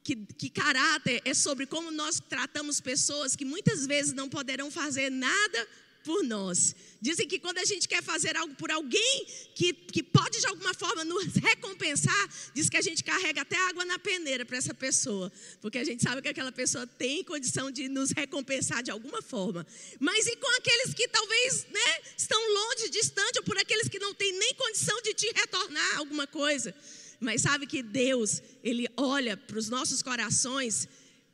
que, 0.04 0.18
que, 0.38 0.50
caráter 0.50 1.22
é 1.24 1.34
sobre 1.34 1.66
como 1.66 1.90
nós 1.90 2.20
tratamos 2.20 2.82
pessoas 2.82 3.38
que 3.38 3.46
muitas 3.46 3.86
vezes 3.86 4.12
não 4.12 4.28
poderão 4.28 4.70
fazer 4.70 5.10
nada 5.10 5.68
por 6.03 6.24
nós. 6.24 6.75
Dizem 7.01 7.27
que 7.27 7.39
quando 7.39 7.57
a 7.57 7.65
gente 7.65 7.88
quer 7.88 8.03
fazer 8.03 8.36
algo 8.38 8.53
por 8.55 8.72
alguém 8.72 9.25
que, 9.55 9.74
que 9.74 10.03
pode 10.03 10.39
de 10.39 10.48
alguma 10.48 10.74
forma 10.74 11.03
nos 11.03 11.33
recompensar, 11.41 12.29
diz 12.53 12.69
que 12.69 12.77
a 12.77 12.81
gente 12.81 13.03
carrega 13.03 13.41
até 13.41 13.57
água 13.69 13.83
na 13.86 13.98
peneira 13.98 14.45
para 14.45 14.57
essa 14.57 14.74
pessoa, 14.74 15.31
porque 15.62 15.77
a 15.77 15.83
gente 15.83 16.03
sabe 16.03 16.22
que 16.22 16.29
aquela 16.29 16.51
pessoa 16.51 16.86
tem 16.86 17.24
condição 17.24 17.72
de 17.72 17.88
nos 17.89 18.12
recompensar 18.12 18.83
de 18.83 18.91
alguma 18.91 19.22
forma. 19.22 19.65
Mas 20.00 20.27
e 20.27 20.36
com 20.36 20.57
aqueles 20.57 20.93
que 20.93 21.07
talvez 21.07 21.65
né, 21.72 21.98
estão 22.17 22.39
longe, 22.53 22.89
distante, 22.89 23.39
ou 23.39 23.43
por 23.43 23.57
aqueles 23.57 23.88
que 23.88 24.00
não 24.00 24.13
têm 24.13 24.31
nem 24.38 24.53
condição 24.55 25.01
de 25.01 25.13
te 25.13 25.27
retornar 25.36 25.98
alguma 25.98 26.27
coisa? 26.27 26.74
Mas 27.19 27.41
sabe 27.41 27.65
que 27.65 27.81
Deus, 27.81 28.41
Ele 28.63 28.88
olha 28.98 29.38
para 29.38 29.57
os 29.57 29.69
nossos 29.69 30.01
corações 30.01 30.88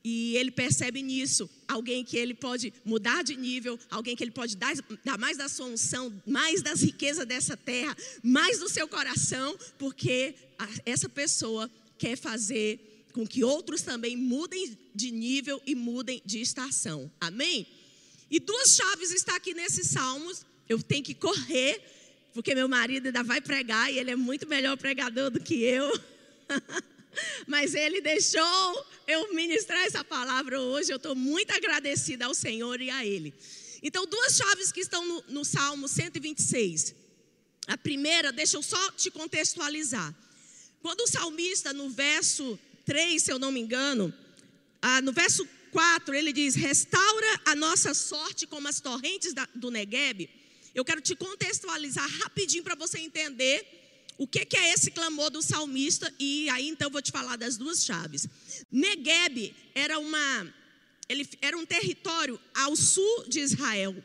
e 0.03 0.38
ele 0.38 0.50
percebe 0.50 1.01
nisso 1.01 1.50
alguém 1.68 2.03
que 2.03 2.18
ele 2.18 2.34
pode 2.34 2.74
mudar 2.86 3.24
de 3.24 3.36
nível, 3.36 3.77
alguém 3.89 4.15
que 4.15 4.24
ele 4.24 4.32
pode 4.32 4.56
dar, 4.56 4.74
dar, 5.03 5.18
mais 5.18 5.38
da 5.38 5.50
sua 5.50 5.65
unção, 5.65 6.22
mais 6.25 6.62
das 6.62 6.82
riquezas 6.82 7.25
dessa 7.25 7.58
terra, 7.58 7.96
mais 8.24 8.60
do 8.60 8.70
seu 8.70 8.88
coração, 8.88 9.58
porque 9.77 10.36
essa 10.86 11.10
pessoa 11.10 11.70
quer 11.98 12.15
fazer 12.15 13.08
com 13.13 13.27
que 13.27 13.44
outros 13.44 13.82
também 13.82 14.15
mudem 14.15 14.77
de 14.96 15.12
nível 15.12 15.62
e 15.65 15.75
mudem 15.75 16.22
de 16.25 16.39
estação. 16.39 17.12
Amém? 17.20 17.68
E 18.32 18.39
duas 18.39 18.75
chaves 18.75 19.12
estão 19.12 19.36
aqui 19.36 19.53
nesses 19.53 19.88
salmos. 19.88 20.46
Eu 20.68 20.82
tenho 20.82 21.03
que 21.03 21.15
correr, 21.15 21.82
porque 22.34 22.56
meu 22.56 22.70
marido 22.70 23.08
ainda 23.08 23.24
vai 23.24 23.41
pregar 23.41 23.91
e 23.91 23.98
ele 23.98 24.12
é 24.12 24.15
muito 24.15 24.48
melhor 24.48 24.77
pregador 24.77 25.29
do 25.29 25.39
que 25.39 25.56
eu. 25.56 25.91
Mas 27.48 27.74
ele 27.74 28.01
deixou 28.01 28.88
eu 29.08 29.34
ministrar 29.34 29.84
essa 29.86 30.04
palavra 30.04 30.60
hoje. 30.60 30.92
Eu 30.92 30.98
estou 30.98 31.16
muito 31.16 31.51
agradecida 31.51 32.25
ao 32.25 32.34
Senhor 32.34 32.80
e 32.82 32.89
a 32.89 33.06
Ele. 33.06 33.34
Então, 33.82 34.06
duas 34.06 34.36
chaves 34.36 34.72
que 34.72 34.82
estão 34.82 35.06
no, 35.06 35.24
no 35.30 35.46
Salmo 35.46 35.88
126. 35.88 36.96
A 37.68 37.78
primeira, 37.78 38.32
deixa 38.32 38.58
eu 38.58 38.63
só 38.63 38.92
te 38.92 39.10
contextualizar. 39.10 40.13
Quando 40.82 41.01
o 41.01 41.08
salmista, 41.08 41.74
no 41.74 41.89
verso 41.89 42.58
3, 42.86 43.22
se 43.22 43.32
eu 43.32 43.39
não 43.39 43.51
me 43.51 43.60
engano, 43.60 44.13
ah, 44.82 45.01
no 45.01 45.12
verso 45.12 45.48
4, 45.72 46.16
ele 46.16 46.34
diz: 46.34 46.56
Restaura 46.56 47.42
a 47.46 47.56
nossa 47.56 47.94
sorte 47.94 48.48
como 48.48 48.68
as 48.68 48.80
torrentes 48.80 49.34
da, 49.34 49.48
do 49.56 49.70
Negueb. 49.70 50.30
Eu 50.74 50.86
quero 50.86 51.01
te 51.01 51.16
contextualizar 51.16 52.08
rapidinho 52.22 52.63
para 52.63 52.75
você 52.75 53.00
entender 53.00 53.78
o 54.19 54.27
que, 54.27 54.45
é 54.57 54.73
esse 54.73 54.91
clamor 54.91 55.31
do 55.31 55.41
salmista? 55.41 56.13
E 56.19 56.49
aí 56.49 56.67
então 56.67 56.91
vou 56.91 57.01
te 57.01 57.09
falar 57.09 57.38
das 57.38 57.55
duas 57.55 57.85
chaves. 57.85 58.27
Negueb 58.69 59.55
era 59.73 59.97
uma 59.97 60.53
ele 61.07 61.27
era 61.41 61.57
um 61.57 61.65
território 61.65 62.38
ao 62.53 62.75
sul 62.75 63.23
de 63.29 63.39
Israel 63.39 63.95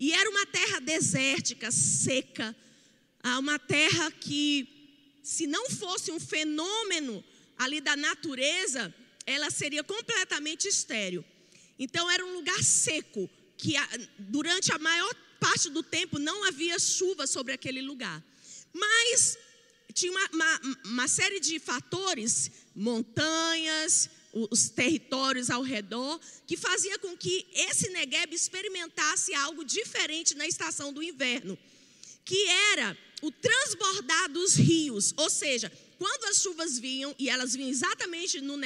e 0.00 0.10
era 0.10 0.30
uma 0.30 0.46
terra 0.46 0.80
desértica, 0.80 1.70
seca, 1.70 2.56
ah, 3.22 3.38
uma 3.38 3.58
terra 3.58 4.10
que 4.10 4.66
se 5.22 5.46
não 5.46 5.68
fosse 5.68 6.10
um 6.10 6.18
fenômeno 6.18 7.22
ali 7.58 7.78
da 7.82 7.94
natureza, 7.94 8.92
ela 9.26 9.50
seria 9.50 9.84
completamente 9.84 10.66
estéril. 10.66 11.22
Então 11.78 12.10
era 12.10 12.24
um 12.24 12.36
lugar 12.36 12.62
seco 12.64 13.28
que 13.58 13.74
durante 14.18 14.72
a 14.72 14.78
maior 14.78 15.14
parte 15.38 15.68
do 15.68 15.82
tempo 15.82 16.18
não 16.18 16.44
havia 16.44 16.78
chuva 16.78 17.26
sobre 17.26 17.52
aquele 17.52 17.82
lugar. 17.82 18.24
Mas 18.72 19.36
tinha 19.92 20.10
uma, 20.10 20.28
uma, 20.32 20.60
uma 20.84 21.08
série 21.08 21.40
de 21.40 21.58
fatores, 21.58 22.50
montanhas, 22.74 24.10
os 24.32 24.68
territórios 24.68 25.50
ao 25.50 25.62
redor, 25.62 26.20
que 26.46 26.56
fazia 26.56 26.98
com 26.98 27.16
que 27.16 27.46
esse 27.52 27.90
Negueb 27.90 28.34
experimentasse 28.34 29.34
algo 29.34 29.64
diferente 29.64 30.34
na 30.34 30.46
estação 30.46 30.92
do 30.92 31.02
inverno, 31.02 31.58
que 32.24 32.46
era 32.72 32.96
o 33.22 33.30
transbordar 33.30 34.30
dos 34.30 34.54
rios, 34.54 35.14
ou 35.16 35.30
seja, 35.30 35.72
quando 35.98 36.24
as 36.26 36.40
chuvas 36.40 36.78
vinham, 36.78 37.14
e 37.18 37.28
elas 37.28 37.54
vinham 37.54 37.68
exatamente 37.68 38.40
no, 38.40 38.56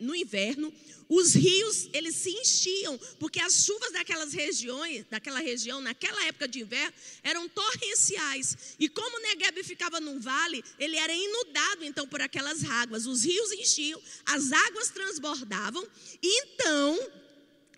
no 0.00 0.16
inverno, 0.16 0.72
os 1.08 1.34
rios, 1.34 1.88
eles 1.92 2.16
se 2.16 2.30
enchiam, 2.30 2.98
porque 3.18 3.40
as 3.40 3.64
chuvas 3.64 3.92
daquelas 3.92 4.32
regiões, 4.32 5.04
daquela 5.10 5.38
região, 5.38 5.80
naquela 5.80 6.22
época 6.26 6.48
de 6.48 6.60
inverno, 6.60 6.92
eram 7.22 7.48
torrenciais. 7.48 8.56
E 8.78 8.88
como 8.88 9.16
o 9.16 9.20
Negev 9.20 9.62
ficava 9.64 10.00
num 10.00 10.18
vale, 10.18 10.64
ele 10.78 10.96
era 10.96 11.14
inundado 11.14 11.84
então 11.84 12.06
por 12.06 12.20
aquelas 12.20 12.64
águas. 12.64 13.06
Os 13.06 13.24
rios 13.24 13.52
enchiam, 13.52 14.00
as 14.26 14.52
águas 14.52 14.90
transbordavam, 14.90 15.86
e 16.22 16.42
então 16.42 16.98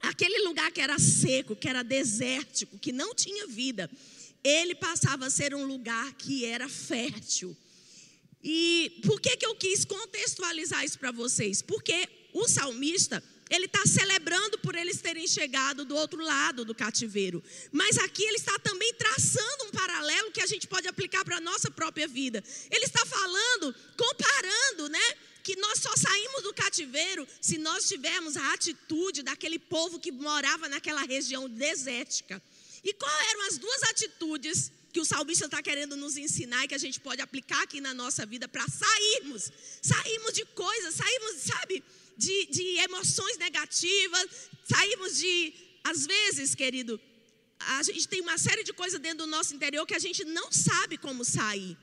aquele 0.03 0.39
lugar 0.45 0.71
que 0.73 0.81
era 0.81 0.99
seco, 0.99 1.55
que 1.55 1.69
era 1.69 1.83
desértico, 1.83 2.79
que 2.79 2.93
não 2.93 3.15
tinha 3.15 3.47
vida, 3.47 3.91
ele 4.43 4.75
passava 4.75 5.27
a 5.27 5.31
ser 5.31 5.55
um 5.55 5.65
lugar 5.65 6.15
que 6.15 6.45
era 6.45 6.69
fértil. 6.69 7.57
E 8.43 9.01
por 9.07 9.21
que, 9.21 9.37
que 9.37 9.47
eu 9.47 9.55
quis 9.55 9.85
contextualizar 9.85 10.85
isso 10.85 10.99
para 10.99 11.11
vocês? 11.11 11.61
Porque 11.61 12.09
o 12.33 12.49
salmista, 12.49 13.23
ele 13.51 13.67
está 13.67 13.85
celebrando 13.85 14.59
por 14.59 14.75
eles 14.75 15.01
terem 15.01 15.27
chegado 15.27 15.85
do 15.85 15.95
outro 15.95 16.23
lado 16.23 16.65
do 16.65 16.75
cativeiro. 16.75 17.43
Mas 17.73 17.99
aqui 17.99 18.23
ele 18.23 18.37
está 18.37 18.59
também 18.61 18.95
traçando 18.95 19.65
um 19.65 19.71
paralelo 19.71 20.31
que 20.31 20.41
a 20.41 20.47
gente 20.47 20.67
pode 20.67 20.89
aplicar 20.89 21.25
para 21.25 21.37
a 21.37 21.41
nossa 21.41 21.71
própria 21.71 22.07
vida. 22.07 22.43
Ele 22.71 22.85
está 22.85 23.05
falando, 23.05 23.75
comparando, 23.97 24.89
né? 24.89 25.15
Que 25.43 25.57
nós 25.57 25.81
só 25.81 25.95
saímos 25.97 26.43
do 26.43 26.55
cativeiro 26.55 27.27
se 27.41 27.59
nós 27.59 27.89
tivermos 27.89 28.37
a 28.37 28.53
atitude 28.53 29.23
daquele 29.23 29.59
povo 29.59 29.99
que 29.99 30.13
morava 30.13 30.69
naquela 30.69 31.03
região 31.03 31.49
desértica. 31.49 32.41
E 32.85 32.95
quais 32.95 33.31
eram 33.31 33.47
as 33.49 33.59
duas 33.59 33.83
atitudes 33.85 34.73
que 34.93 35.01
o 35.01 35.05
salmista 35.05 35.47
está 35.47 35.63
querendo 35.63 35.97
nos 35.97 36.17
ensinar 36.17 36.65
e 36.65 36.69
que 36.69 36.75
a 36.75 36.79
gente 36.79 37.01
pode 37.01 37.23
aplicar 37.23 37.63
aqui 37.63 37.81
na 37.81 37.95
nossa 37.95 38.27
vida 38.27 38.49
para 38.49 38.67
sairmos, 38.69 39.51
sairmos 39.81 40.33
de 40.33 40.45
coisas, 40.47 40.95
sairmos, 40.95 41.37
sabe, 41.43 41.85
de, 42.17 42.47
de 42.47 42.63
emoções 42.79 43.39
negativas, 43.39 44.51
sairmos 44.69 45.17
de, 45.17 45.55
às 45.85 46.07
vezes, 46.07 46.55
querido, 46.55 47.01
a 47.59 47.83
gente 47.83 48.09
tem 48.09 48.21
uma 48.21 48.39
série 48.39 48.65
de 48.65 48.73
coisas 48.73 48.99
dentro 49.01 49.19
do 49.19 49.27
nosso 49.27 49.55
interior 49.55 49.87
que 49.87 49.95
a 49.95 49.99
gente 49.99 50.25
não 50.25 50.51
sabe 50.51 50.97
como 50.99 51.25
sair. 51.25 51.77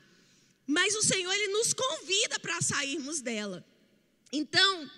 Mas 0.66 0.94
o 0.94 1.02
Senhor, 1.02 1.32
Ele 1.32 1.48
nos 1.48 1.72
convida 1.72 2.38
para 2.38 2.60
sairmos 2.60 3.20
dela. 3.20 3.64
Então, 4.30 4.90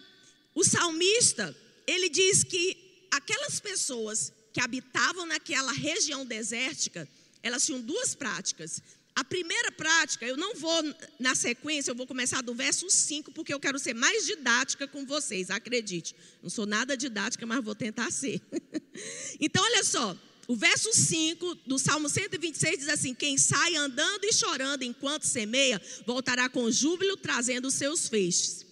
o 0.55 0.65
salmista, 0.65 1.57
ele 1.87 2.09
diz 2.09 2.43
que 2.43 3.07
aquelas 3.11 3.61
pessoas 3.61 4.33
que 4.53 4.61
habitavam 4.61 5.27
naquela 5.27 5.73
região 5.73 6.27
desértica, 6.27 7.09
elas 7.43 7.65
tinham 7.65 7.81
duas 7.81 8.15
práticas. 8.15 8.83
A 9.15 9.25
primeira 9.25 9.73
prática, 9.73 10.25
eu 10.25 10.37
não 10.37 10.55
vou 10.55 10.83
na 11.19 11.35
sequência, 11.35 11.91
eu 11.91 11.95
vou 11.95 12.07
começar 12.07 12.41
do 12.43 12.55
verso 12.55 12.89
5, 12.89 13.33
porque 13.33 13.53
eu 13.53 13.61
quero 13.61 13.79
ser 13.79 13.95
mais 13.95 14.25
didática 14.25 14.87
com 14.87 15.05
vocês, 15.05 15.51
acredite. 15.51 16.15
Não 16.43 16.49
sou 16.49 16.65
nada 16.65 16.97
didática, 16.97 17.45
mas 17.45 17.63
vou 17.63 17.75
tentar 17.75 18.11
ser. 18.11 18.41
então, 19.41 19.63
olha 19.63 19.85
só, 19.85 20.17
o 20.47 20.57
verso 20.57 20.93
5 20.93 21.55
do 21.67 21.79
Salmo 21.79 22.09
126 22.09 22.79
diz 22.79 22.89
assim: 22.89 23.15
Quem 23.15 23.37
sai 23.37 23.77
andando 23.77 24.25
e 24.25 24.33
chorando 24.33 24.83
enquanto 24.83 25.25
semeia, 25.25 25.81
voltará 26.07 26.49
com 26.49 26.71
júbilo, 26.71 27.17
trazendo 27.17 27.69
os 27.69 27.75
seus 27.75 28.09
feixes. 28.09 28.67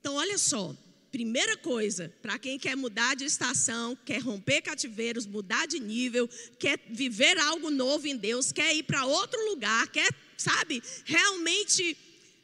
Então, 0.00 0.16
olha 0.16 0.36
só, 0.36 0.76
Primeira 1.14 1.56
coisa, 1.56 2.12
para 2.20 2.40
quem 2.40 2.58
quer 2.58 2.76
mudar 2.76 3.14
de 3.14 3.24
estação, 3.24 3.96
quer 4.04 4.18
romper 4.18 4.60
cativeiros, 4.62 5.26
mudar 5.26 5.64
de 5.64 5.78
nível, 5.78 6.28
quer 6.58 6.76
viver 6.90 7.38
algo 7.38 7.70
novo 7.70 8.08
em 8.08 8.16
Deus, 8.16 8.50
quer 8.50 8.74
ir 8.74 8.82
para 8.82 9.06
outro 9.06 9.38
lugar, 9.48 9.86
quer, 9.92 10.08
sabe, 10.36 10.82
realmente 11.04 11.96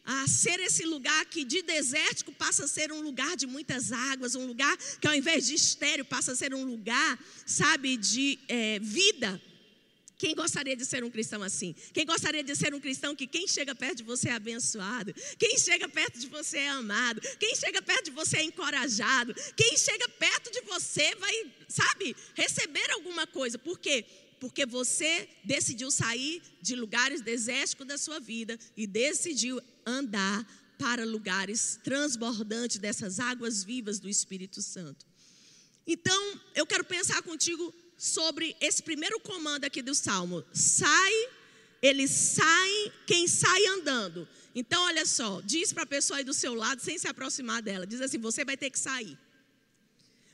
a 0.05 0.25
ser 0.29 0.61
esse 0.61 0.85
lugar 0.85 1.27
que 1.27 1.43
de 1.45 1.63
desértico 1.63 2.31
passa 2.31 2.67
a 2.67 2.69
ser 2.69 2.93
um 2.93 3.01
lugar 3.01 3.37
de 3.37 3.45
muitas 3.45 3.91
águas, 3.91 4.37
um 4.37 4.47
lugar 4.47 4.77
que 5.01 5.09
ao 5.09 5.17
invés 5.17 5.49
de 5.49 5.57
estéreo 5.57 6.05
passa 6.05 6.31
a 6.31 6.37
ser 6.37 6.55
um 6.55 6.63
lugar, 6.63 7.19
sabe, 7.45 7.97
de 7.97 8.39
é, 8.47 8.79
vida. 8.79 9.43
Quem 10.21 10.35
gostaria 10.35 10.77
de 10.77 10.85
ser 10.85 11.03
um 11.03 11.09
cristão 11.11 11.43
assim? 11.43 11.75
Quem 11.95 12.05
gostaria 12.05 12.45
de 12.45 12.55
ser 12.55 12.75
um 12.75 12.79
cristão 12.79 13.17
que 13.17 13.27
quem 13.27 13.49
chega 13.49 13.75
perto 13.75 13.97
de 13.97 14.03
você 14.03 14.29
é 14.29 14.33
abençoado? 14.33 15.15
Quem 15.39 15.57
chega 15.57 15.89
perto 15.89 16.19
de 16.19 16.27
você 16.27 16.59
é 16.59 16.69
amado? 16.69 17.23
Quem 17.39 17.57
chega 17.57 17.81
perto 17.81 18.05
de 18.05 18.11
você 18.11 18.37
é 18.37 18.43
encorajado? 18.43 19.35
Quem 19.57 19.79
chega 19.79 20.07
perto 20.11 20.53
de 20.53 20.61
você 20.61 21.15
vai, 21.15 21.51
sabe, 21.67 22.15
receber 22.35 22.91
alguma 22.91 23.27
coisa? 23.27 23.59
Por 23.59 23.79
quê? 23.79 24.05
Porque 24.39 24.67
você 24.67 25.27
decidiu 25.43 25.91
sair 25.91 26.43
de 26.61 26.77
lugares 26.77 27.23
desérticos 27.23 27.87
da 27.87 27.97
sua 27.97 28.21
vida 28.21 28.59
e 28.77 28.87
decidiu 28.87 29.59
andar 29.87 30.47
para 30.79 31.03
lugares 31.03 31.81
transbordantes 31.83 32.77
dessas 32.77 33.19
águas 33.19 33.65
vivas 33.65 33.99
do 33.99 34.07
Espírito 34.07 34.61
Santo. 34.61 35.07
Então, 35.87 36.41
eu 36.55 36.67
quero 36.67 36.85
pensar 36.85 37.23
contigo 37.23 37.75
sobre 38.01 38.57
esse 38.63 38.83
primeiro 38.83 39.21
comando 39.21 39.67
aqui 39.67 39.83
do 39.83 39.95
Salmo. 39.95 40.43
Sai, 40.55 41.13
eles 41.83 42.11
saem, 42.11 42.91
quem 43.07 43.29
sai 43.29 43.67
andando. 43.67 44.27
Então, 44.55 44.83
olha 44.85 45.05
só, 45.05 45.43
diz 45.43 45.71
para 45.71 45.83
a 45.83 45.87
pessoa 45.87 46.17
aí 46.17 46.25
do 46.25 46.33
seu 46.33 46.55
lado, 46.55 46.81
sem 46.81 46.97
se 46.97 47.07
aproximar 47.07 47.61
dela, 47.61 47.87
diz 47.87 48.01
assim: 48.01 48.17
você 48.17 48.43
vai 48.43 48.57
ter 48.57 48.71
que 48.71 48.79
sair. 48.79 49.19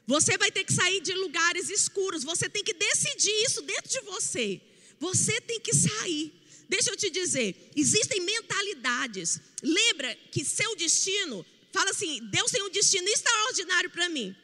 Você 0.07 0.39
vai 0.39 0.53
ter 0.53 0.63
que 0.63 0.73
sair 0.73 1.01
de 1.01 1.13
lugares 1.15 1.69
escuros. 1.69 2.23
Você 2.23 2.49
tem 2.49 2.63
que 2.63 2.73
decidir 2.73 3.35
isso 3.45 3.61
dentro 3.63 3.91
de 3.91 4.01
você. 4.03 4.61
Você 5.01 5.41
tem 5.41 5.59
que 5.59 5.75
sair. 5.75 6.33
Deixa 6.69 6.91
eu 6.91 6.97
te 6.97 7.11
dizer, 7.11 7.73
existem 7.75 8.21
mentalidades. 8.21 9.41
Lembra 9.61 10.17
que 10.31 10.45
seu 10.45 10.77
destino, 10.77 11.45
fala 11.73 11.91
assim: 11.91 12.21
Deus 12.31 12.53
tem 12.53 12.63
um 12.63 12.71
destino 12.71 13.09
extraordinário 13.09 13.91
para 13.91 14.09
mim. 14.09 14.37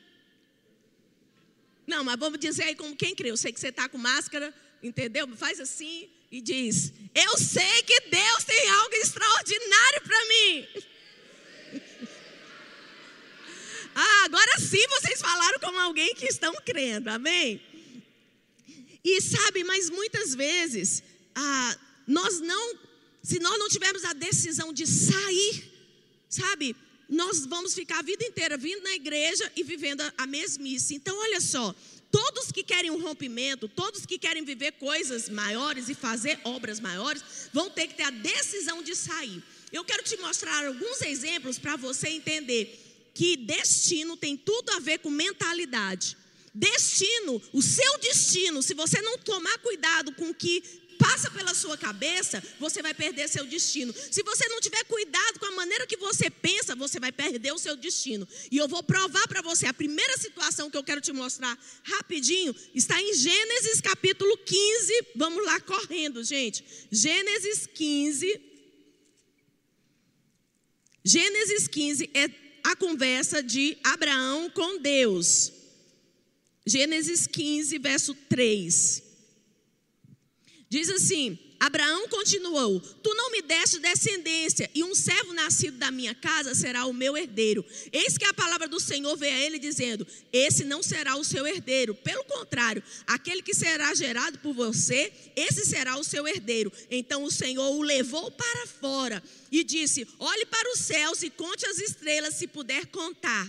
Não, 1.93 2.03
mas 2.03 2.19
vamos 2.19 2.39
dizer 2.39 2.63
aí 2.65 2.75
como 2.75 2.97
quem 2.97 3.15
crê. 3.15 3.31
Eu 3.31 3.37
sei 3.37 3.53
que 3.53 3.61
você 3.61 3.69
está 3.69 3.87
com 3.87 3.99
máscara, 3.99 4.55
entendeu? 4.83 5.29
Faz 5.37 5.61
assim 5.61 6.09
e 6.31 6.41
diz: 6.41 6.91
Eu 7.15 7.37
sei 7.37 7.83
que 7.83 8.01
Deus 8.09 8.45
tem 8.45 8.71
algo 8.71 8.95
extraordinário 8.95 10.03
para 10.03 10.29
mim. 10.31 10.69
ah, 13.95 14.25
agora 14.25 14.59
sim 14.59 14.87
vocês 14.89 15.21
falaram 15.21 15.61
como 15.61 15.79
alguém 15.81 16.15
que 16.15 16.25
estão 16.25 16.55
crendo, 16.65 17.11
amém? 17.11 17.61
E 19.05 19.21
sabe, 19.21 19.63
mas 19.63 19.91
muitas 19.91 20.35
vezes, 20.35 21.03
ah, 21.35 21.79
nós 22.07 22.41
não, 22.41 22.79
se 23.23 23.39
nós 23.39 23.59
não 23.59 23.69
tivermos 23.69 24.03
a 24.07 24.15
decisão 24.15 24.73
de 24.73 24.87
sair, 24.87 25.71
sabe, 26.27 26.75
nós 27.13 27.45
vamos 27.45 27.75
ficar 27.75 27.99
a 27.99 28.03
vida 28.03 28.25
inteira 28.25 28.57
vindo 28.57 28.83
na 28.83 28.95
igreja 28.95 29.53
e 29.55 29.63
vivendo 29.63 30.03
a 30.17 30.27
mesmice. 30.27 30.95
Então, 30.95 31.15
olha 31.19 31.43
só, 31.43 31.75
todos 32.11 32.51
que 32.51 32.63
querem 32.63 32.91
um 32.91 33.03
rompimento, 33.03 33.69
todos 33.69 34.07
que 34.07 34.19
querem 34.19 34.43
viver 34.43 34.73
coisas 34.73 35.29
maiores 35.29 35.91
e 35.91 35.95
fazer 35.95 36.41
obras 36.43 36.81
maiores, 36.81 37.23
vão 37.53 37.69
ter 37.69 37.89
que 37.89 37.95
ter 37.95 38.05
a 38.05 38.11
decisão 38.11 38.83
de 38.83 38.97
sair. 38.97 39.43
Eu 39.71 39.85
quero 39.85 40.03
te 40.03 40.17
mostrar 40.17 40.67
alguns 40.67 41.03
exemplos 41.03 41.59
para 41.59 41.77
você 41.77 42.09
entender 42.09 43.11
que 43.13 43.37
destino 43.37 44.17
tem 44.17 44.35
tudo 44.35 44.71
a 44.71 44.79
ver 44.79 44.99
com 45.01 45.11
mentalidade. 45.11 46.17
Destino, 46.55 47.43
o 47.53 47.61
seu 47.61 47.99
destino, 47.99 48.63
se 48.63 48.73
você 48.73 49.03
não 49.03 49.19
tomar 49.19 49.59
cuidado 49.59 50.13
com 50.13 50.31
o 50.31 50.35
que 50.35 50.63
passa 51.03 51.29
pela 51.31 51.53
sua 51.53 51.77
cabeça, 51.77 52.43
você 52.61 52.81
vai 52.81 52.95
perder 52.95 53.29
seu 53.29 53.45
destino. 53.45 53.93
Se 53.93 54.23
você 54.23 54.49
não 54.49 54.61
tiver 54.61 54.85
cuidado 54.85 55.41
com 55.41 55.47
a 55.47 55.51
maneira 55.53 55.87
que 55.87 55.97
você 55.97 56.31
pensa, 56.31 56.77
você 56.77 57.01
vai 57.01 57.11
perder 57.11 57.53
o 57.53 57.59
seu 57.59 57.77
destino. 57.77 58.27
E 58.51 58.57
eu 58.57 58.69
vou 58.69 58.83
provar 58.85 59.27
para 59.27 59.43
você 59.43 59.67
a 59.67 59.75
primeira 59.75 60.17
situação 60.17 60.71
que 60.71 60.77
eu 60.77 60.85
quero 60.85 61.01
te 61.01 61.13
mostrar 61.13 61.59
rapidinho 61.83 62.55
está 62.73 63.01
em 63.03 63.15
Gênesis 63.15 63.81
capítulo 63.81 64.39
15. 64.39 65.07
Vamos 65.17 65.45
lá 65.45 65.59
correndo, 65.61 66.23
gente. 66.23 66.65
Gênesis 66.91 67.67
15. 67.67 68.41
Gênesis 71.05 71.67
15 71.67 72.11
é 72.15 72.31
a 72.63 72.77
conversa 72.77 73.43
de 73.43 73.77
Abraão 73.83 74.49
com 74.51 74.79
Deus. 74.79 75.53
Gênesis 76.65 77.27
15, 77.27 77.77
verso 77.79 78.15
3. 78.29 79.12
Diz 80.73 80.89
assim: 80.89 81.39
Abraão 81.61 82.09
continuou: 82.09 82.81
Tu 82.81 83.15
não 83.15 83.31
me 83.31 83.43
deste 83.43 83.79
descendência, 83.79 84.71
e 84.75 84.83
um 84.83 84.95
servo 84.95 85.35
nascido 85.35 85.77
da 85.77 85.91
minha 85.91 86.15
casa 86.15 86.55
será 86.55 86.87
o 86.87 86.95
meu 86.95 87.15
herdeiro. 87.15 87.63
Eis 87.93 88.17
que 88.17 88.25
a 88.25 88.33
palavra 88.33 88.67
do 88.67 88.81
Senhor 88.81 89.15
veio 89.15 89.35
a 89.35 89.39
ele 89.39 89.59
dizendo: 89.59 90.07
Esse 90.33 90.65
não 90.65 90.83
será 90.83 91.15
o 91.17 91.25
seu 91.25 91.47
herdeiro. 91.47 91.95
Pelo 91.97 92.25
contrário, 92.25 92.83
aquele 93.07 93.43
que 93.43 93.53
será 93.53 93.95
gerado 93.95 94.39
por 94.39 94.55
você, 94.55 95.13
esse 95.37 95.67
será 95.67 95.99
o 95.99 96.05
seu 96.05 96.27
herdeiro. 96.27 96.73
Então 96.91 97.23
o 97.23 97.31
Senhor 97.31 97.69
o 97.77 97.83
levou 97.83 98.31
para 98.31 98.67
fora 98.67 99.23
e 99.51 99.63
disse: 99.63 100.09
Olhe 100.19 100.47
para 100.47 100.73
os 100.73 100.79
céus 100.79 101.23
e 101.23 101.29
conte 101.29 101.67
as 101.67 101.79
estrelas, 101.79 102.37
se 102.37 102.47
puder 102.47 102.87
contar. 102.87 103.47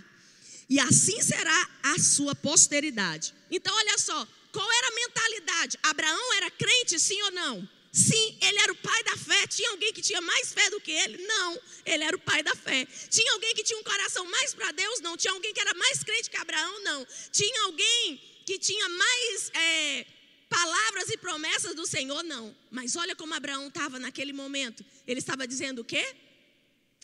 E 0.69 0.77
assim 0.77 1.21
será 1.21 1.69
a 1.83 1.99
sua 1.99 2.35
posteridade. 2.35 3.33
Então, 3.49 3.73
olha 3.73 3.97
só, 3.97 4.27
qual 4.53 4.71
era 4.71 4.87
a 4.87 4.95
mentalidade? 4.95 5.79
Abraão 5.81 6.33
era 6.35 6.49
crente, 6.51 6.99
sim 6.99 7.19
ou 7.23 7.31
não? 7.31 7.67
Sim, 7.91 8.37
ele 8.41 8.59
era 8.59 8.71
o 8.71 8.75
pai 8.75 9.03
da 9.03 9.17
fé. 9.17 9.47
Tinha 9.47 9.69
alguém 9.71 9.91
que 9.91 10.01
tinha 10.01 10.21
mais 10.21 10.53
fé 10.53 10.69
do 10.69 10.79
que 10.79 10.91
ele? 10.91 11.17
Não, 11.25 11.59
ele 11.85 12.03
era 12.03 12.15
o 12.15 12.19
pai 12.19 12.41
da 12.43 12.55
fé. 12.55 12.87
Tinha 13.09 13.31
alguém 13.33 13.53
que 13.55 13.63
tinha 13.63 13.79
um 13.79 13.83
coração 13.83 14.25
mais 14.25 14.53
para 14.53 14.71
Deus? 14.71 14.99
Não. 15.01 15.17
Tinha 15.17 15.33
alguém 15.33 15.53
que 15.53 15.59
era 15.59 15.73
mais 15.73 16.03
crente 16.03 16.29
que 16.29 16.37
Abraão? 16.37 16.83
Não. 16.83 17.05
Tinha 17.31 17.63
alguém 17.63 18.21
que 18.45 18.59
tinha 18.59 18.89
mais 18.89 19.51
é, 19.53 20.05
palavras 20.49 21.09
e 21.09 21.17
promessas 21.17 21.75
do 21.75 21.85
Senhor? 21.85 22.23
Não. 22.23 22.55
Mas 22.69 22.95
olha 22.95 23.15
como 23.15 23.33
Abraão 23.33 23.67
estava 23.67 23.97
naquele 23.99 24.33
momento. 24.33 24.85
Ele 25.07 25.19
estava 25.19 25.47
dizendo 25.47 25.79
o 25.79 25.85
quê? 25.85 26.15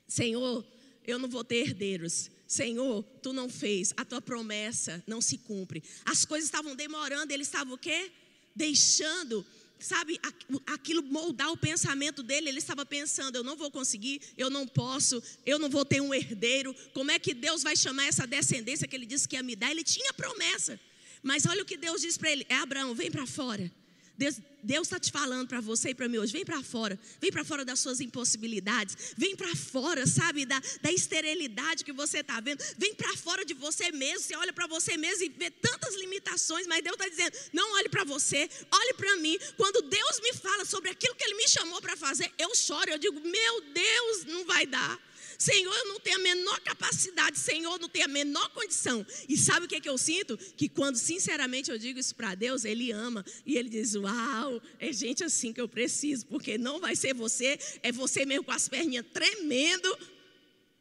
Senhor, 0.07 0.65
eu 1.05 1.17
não 1.17 1.29
vou 1.29 1.43
ter 1.43 1.57
herdeiros. 1.57 2.31
Senhor, 2.49 3.03
tu 3.21 3.31
não 3.31 3.47
fez, 3.47 3.93
a 3.95 4.03
tua 4.03 4.19
promessa 4.19 5.03
não 5.05 5.21
se 5.21 5.37
cumpre. 5.37 5.83
As 6.03 6.25
coisas 6.25 6.47
estavam 6.47 6.75
demorando, 6.75 7.31
ele 7.31 7.43
estava 7.43 7.71
o 7.71 7.77
quê? 7.77 8.11
Deixando, 8.55 9.45
sabe, 9.79 10.19
aquilo 10.65 11.03
moldar 11.03 11.51
o 11.51 11.57
pensamento 11.57 12.23
dele. 12.23 12.49
Ele 12.49 12.57
estava 12.57 12.83
pensando: 12.83 13.35
eu 13.35 13.43
não 13.43 13.55
vou 13.55 13.69
conseguir, 13.69 14.19
eu 14.35 14.49
não 14.49 14.65
posso, 14.67 15.21
eu 15.45 15.59
não 15.59 15.69
vou 15.69 15.85
ter 15.85 16.01
um 16.01 16.11
herdeiro. 16.11 16.75
Como 16.91 17.11
é 17.11 17.19
que 17.19 17.35
Deus 17.35 17.61
vai 17.61 17.75
chamar 17.75 18.05
essa 18.05 18.25
descendência 18.25 18.87
que 18.87 18.95
ele 18.95 19.05
disse 19.05 19.27
que 19.27 19.35
ia 19.35 19.43
me 19.43 19.55
dar? 19.55 19.69
Ele 19.69 19.83
tinha 19.83 20.11
promessa. 20.11 20.79
Mas 21.21 21.45
olha 21.45 21.61
o 21.61 21.65
que 21.65 21.77
Deus 21.77 22.01
diz 22.01 22.17
para 22.17 22.31
ele: 22.31 22.47
é 22.49 22.55
Abraão, 22.55 22.95
vem 22.95 23.11
para 23.11 23.27
fora. 23.27 23.71
Deus 24.61 24.87
está 24.87 24.99
te 24.99 25.11
falando 25.11 25.47
para 25.47 25.61
você 25.61 25.89
e 25.89 25.95
para 25.95 26.07
mim 26.09 26.17
hoje. 26.17 26.33
Vem 26.33 26.43
para 26.43 26.61
fora. 26.61 26.99
Vem 27.21 27.31
para 27.31 27.45
fora 27.45 27.63
das 27.63 27.79
suas 27.79 28.01
impossibilidades. 28.01 29.13
Vem 29.17 29.35
para 29.35 29.55
fora, 29.55 30.05
sabe, 30.05 30.45
da, 30.45 30.61
da 30.81 30.91
esterilidade 30.91 31.85
que 31.85 31.93
você 31.93 32.19
está 32.19 32.39
vendo. 32.41 32.63
Vem 32.77 32.93
para 32.93 33.15
fora 33.15 33.45
de 33.45 33.53
você 33.53 33.91
mesmo. 33.91 34.19
Você 34.19 34.35
olha 34.35 34.51
para 34.51 34.67
você 34.67 34.97
mesmo 34.97 35.23
e 35.23 35.29
vê 35.29 35.49
tantas 35.49 35.95
limitações. 35.95 36.67
Mas 36.67 36.83
Deus 36.83 36.95
está 36.95 37.07
dizendo: 37.07 37.37
não 37.53 37.73
olhe 37.75 37.87
para 37.87 38.03
você, 38.03 38.49
olhe 38.71 38.93
para 38.95 39.15
mim. 39.17 39.37
Quando 39.55 39.81
Deus 39.83 40.19
me 40.21 40.33
fala 40.33 40.65
sobre 40.65 40.89
aquilo 40.89 41.15
que 41.15 41.23
Ele 41.23 41.35
me 41.35 41.47
chamou 41.47 41.81
para 41.81 41.95
fazer, 41.95 42.29
eu 42.37 42.53
choro. 42.55 42.89
Eu 42.89 42.97
digo: 42.97 43.19
meu 43.21 43.61
Deus, 43.73 44.25
não 44.25 44.45
vai 44.45 44.65
dar. 44.65 45.08
Senhor, 45.39 45.73
eu 45.73 45.85
não 45.85 46.01
tenho 46.01 46.17
a 46.17 46.19
menor 46.19 46.59
capacidade, 46.59 47.39
Senhor, 47.39 47.71
eu 47.71 47.79
não 47.79 47.87
tenho 47.87 48.03
a 48.03 48.09
menor 48.09 48.49
condição. 48.49 49.07
E 49.27 49.37
sabe 49.37 49.65
o 49.65 49.69
que, 49.69 49.75
é 49.77 49.79
que 49.79 49.87
eu 49.87 49.97
sinto? 49.97 50.37
Que 50.37 50.67
quando 50.67 50.97
sinceramente 50.97 51.71
eu 51.71 51.77
digo 51.77 51.97
isso 51.97 52.13
para 52.13 52.35
Deus, 52.35 52.65
Ele 52.65 52.91
ama 52.91 53.25
e 53.45 53.55
Ele 53.55 53.69
diz: 53.69 53.95
Uau, 53.95 54.61
é 54.77 54.91
gente 54.91 55.23
assim 55.23 55.53
que 55.53 55.61
eu 55.61 55.69
preciso, 55.69 56.25
porque 56.25 56.57
não 56.57 56.81
vai 56.81 56.93
ser 56.93 57.13
você, 57.13 57.57
é 57.81 57.89
você 57.89 58.25
mesmo 58.25 58.43
com 58.43 58.51
as 58.51 58.67
perninhas 58.67 59.05
tremendo, 59.13 59.97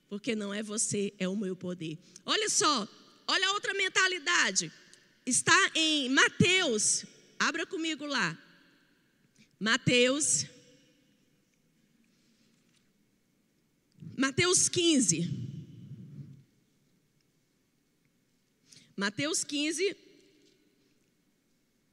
porque 0.09 0.35
não 0.35 0.53
é 0.53 0.61
você, 0.61 1.14
é 1.21 1.29
o 1.29 1.37
meu 1.37 1.55
poder. 1.55 1.97
Olha 2.27 2.51
só, 2.51 2.88
olha 3.29 3.53
outra 3.53 3.73
mentalidade. 3.75 4.73
Está 5.25 5.71
em 5.77 6.09
Mateus, 6.09 7.05
abra 7.38 7.64
comigo 7.64 8.05
lá. 8.05 8.37
Mateus 9.61 10.47
Mateus 14.18 14.68
15. 14.68 15.31
Mateus 18.96 19.44
15, 19.44 19.96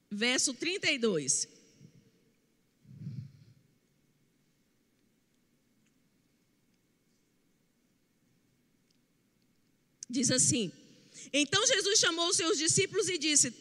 verso 0.09 0.51
32. 0.55 1.47
Diz 10.09 10.31
assim: 10.31 10.71
Então 11.31 11.63
Jesus 11.67 11.99
chamou 11.99 12.29
os 12.29 12.37
seus 12.37 12.57
discípulos 12.57 13.07
e 13.07 13.19
disse: 13.19 13.51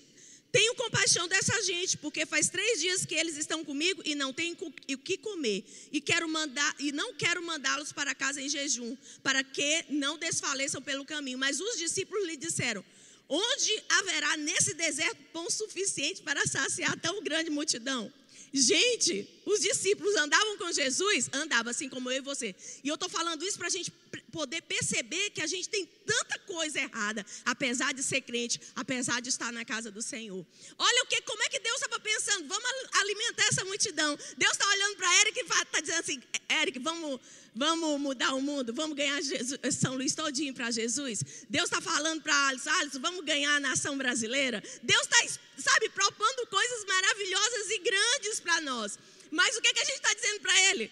tenho 0.55 0.73
compaixão 0.77 1.27
dessa 1.27 1.61
gente, 1.63 1.97
porque 1.97 2.25
faz 2.25 2.49
três 2.49 2.81
dias 2.81 3.05
que 3.05 3.17
eles 3.17 3.37
estão 3.37 3.65
comigo 3.65 4.01
e 4.05 4.15
não 4.15 4.33
têm 4.33 4.57
o 4.63 4.99
que 4.99 5.19
comer. 5.19 5.65
E, 5.91 6.01
quero 6.01 6.29
mandar, 6.29 6.77
e 6.79 6.93
não 6.93 7.13
quero 7.13 7.43
mandá-los 7.43 7.91
para 7.91 8.15
casa 8.15 8.41
em 8.41 8.49
jejum, 8.49 8.97
para 9.21 9.43
que 9.43 9.85
não 9.89 10.17
desfaleçam 10.17 10.81
pelo 10.81 11.05
caminho. 11.05 11.37
Mas 11.37 11.59
os 11.59 11.77
discípulos 11.77 12.25
lhe 12.25 12.37
disseram: 12.37 12.85
Onde 13.29 13.83
haverá 13.89 14.37
nesse 14.37 14.75
deserto 14.75 15.19
pão 15.33 15.51
suficiente 15.51 16.23
para 16.23 16.47
saciar 16.47 16.97
tão 17.01 17.21
grande 17.21 17.51
multidão? 17.51 18.13
Gente, 18.57 19.29
os 19.45 19.59
discípulos 19.59 20.15
andavam 20.15 20.57
com 20.57 20.71
Jesus? 20.71 21.29
Andavam 21.33 21.73
assim 21.73 21.89
como 21.89 22.09
eu 22.09 22.19
e 22.19 22.21
você. 22.21 22.55
E 22.85 22.89
eu 22.89 22.95
estou 22.95 23.09
falando 23.09 23.45
isso 23.45 23.59
para 23.59 23.67
a 23.67 23.71
gente 23.71 23.93
poder 24.31 24.63
perceber 24.63 25.31
que 25.31 25.43
a 25.43 25.47
gente 25.47 25.69
tem 25.69 25.85
tanta 26.07 26.39
coisa 26.39 26.81
errada, 26.81 27.27
apesar 27.45 27.93
de 27.93 28.01
ser 28.01 28.21
crente, 28.21 28.61
apesar 28.77 29.21
de 29.21 29.29
estar 29.29 29.53
na 29.53 29.65
casa 29.65 29.91
do 29.91 30.01
Senhor. 30.01 30.47
Olha 30.79 31.03
o 31.03 31.07
que, 31.07 31.21
como 31.23 31.43
é 31.43 31.49
que 31.49 31.59
Deus 31.59 31.81
estava 31.83 31.99
pensando, 31.99 32.47
vamos 32.47 32.65
alimentar 32.93 33.45
essa 33.49 33.65
multidão. 33.65 34.17
Deus 34.39 34.53
está 34.53 34.69
olhando 34.69 34.97
para 34.99 35.21
Eric 35.23 35.41
e 35.41 35.43
está 35.43 35.81
dizendo 35.81 35.99
assim, 35.99 36.23
Eric, 36.61 36.79
vamos, 36.79 37.21
vamos 37.55 38.01
mudar 38.01 38.35
o 38.35 38.41
mundo, 38.41 38.73
vamos 38.75 38.97
ganhar 38.97 39.21
Jesus, 39.23 39.59
São 39.79 39.95
Luís 39.95 40.15
todinho 40.15 40.53
para 40.53 40.71
Jesus. 40.71 41.23
Deus 41.49 41.65
está 41.65 41.81
falando 41.81 42.23
para 42.23 42.49
Alisson, 42.49 42.71
Alisson, 42.71 43.01
vamos 43.01 43.25
ganhar 43.25 43.55
a 43.57 43.61
nação 43.61 43.97
brasileira. 43.97 44.63
Deus 44.83 45.03
está, 45.03 45.41
sabe, 45.57 45.89
propondo 45.91 46.47
coisas 46.49 46.85
maravilhosas 46.85 47.71
e 47.71 47.79
grandes 47.79 48.41
para 48.41 48.61
nós. 48.63 48.99
Mas 49.31 49.57
o 49.57 49.61
que, 49.63 49.73
que 49.73 49.81
a 49.81 49.85
gente 49.85 49.97
está 49.97 50.15
dizendo 50.15 50.41
para 50.41 50.61
ele? 50.71 50.91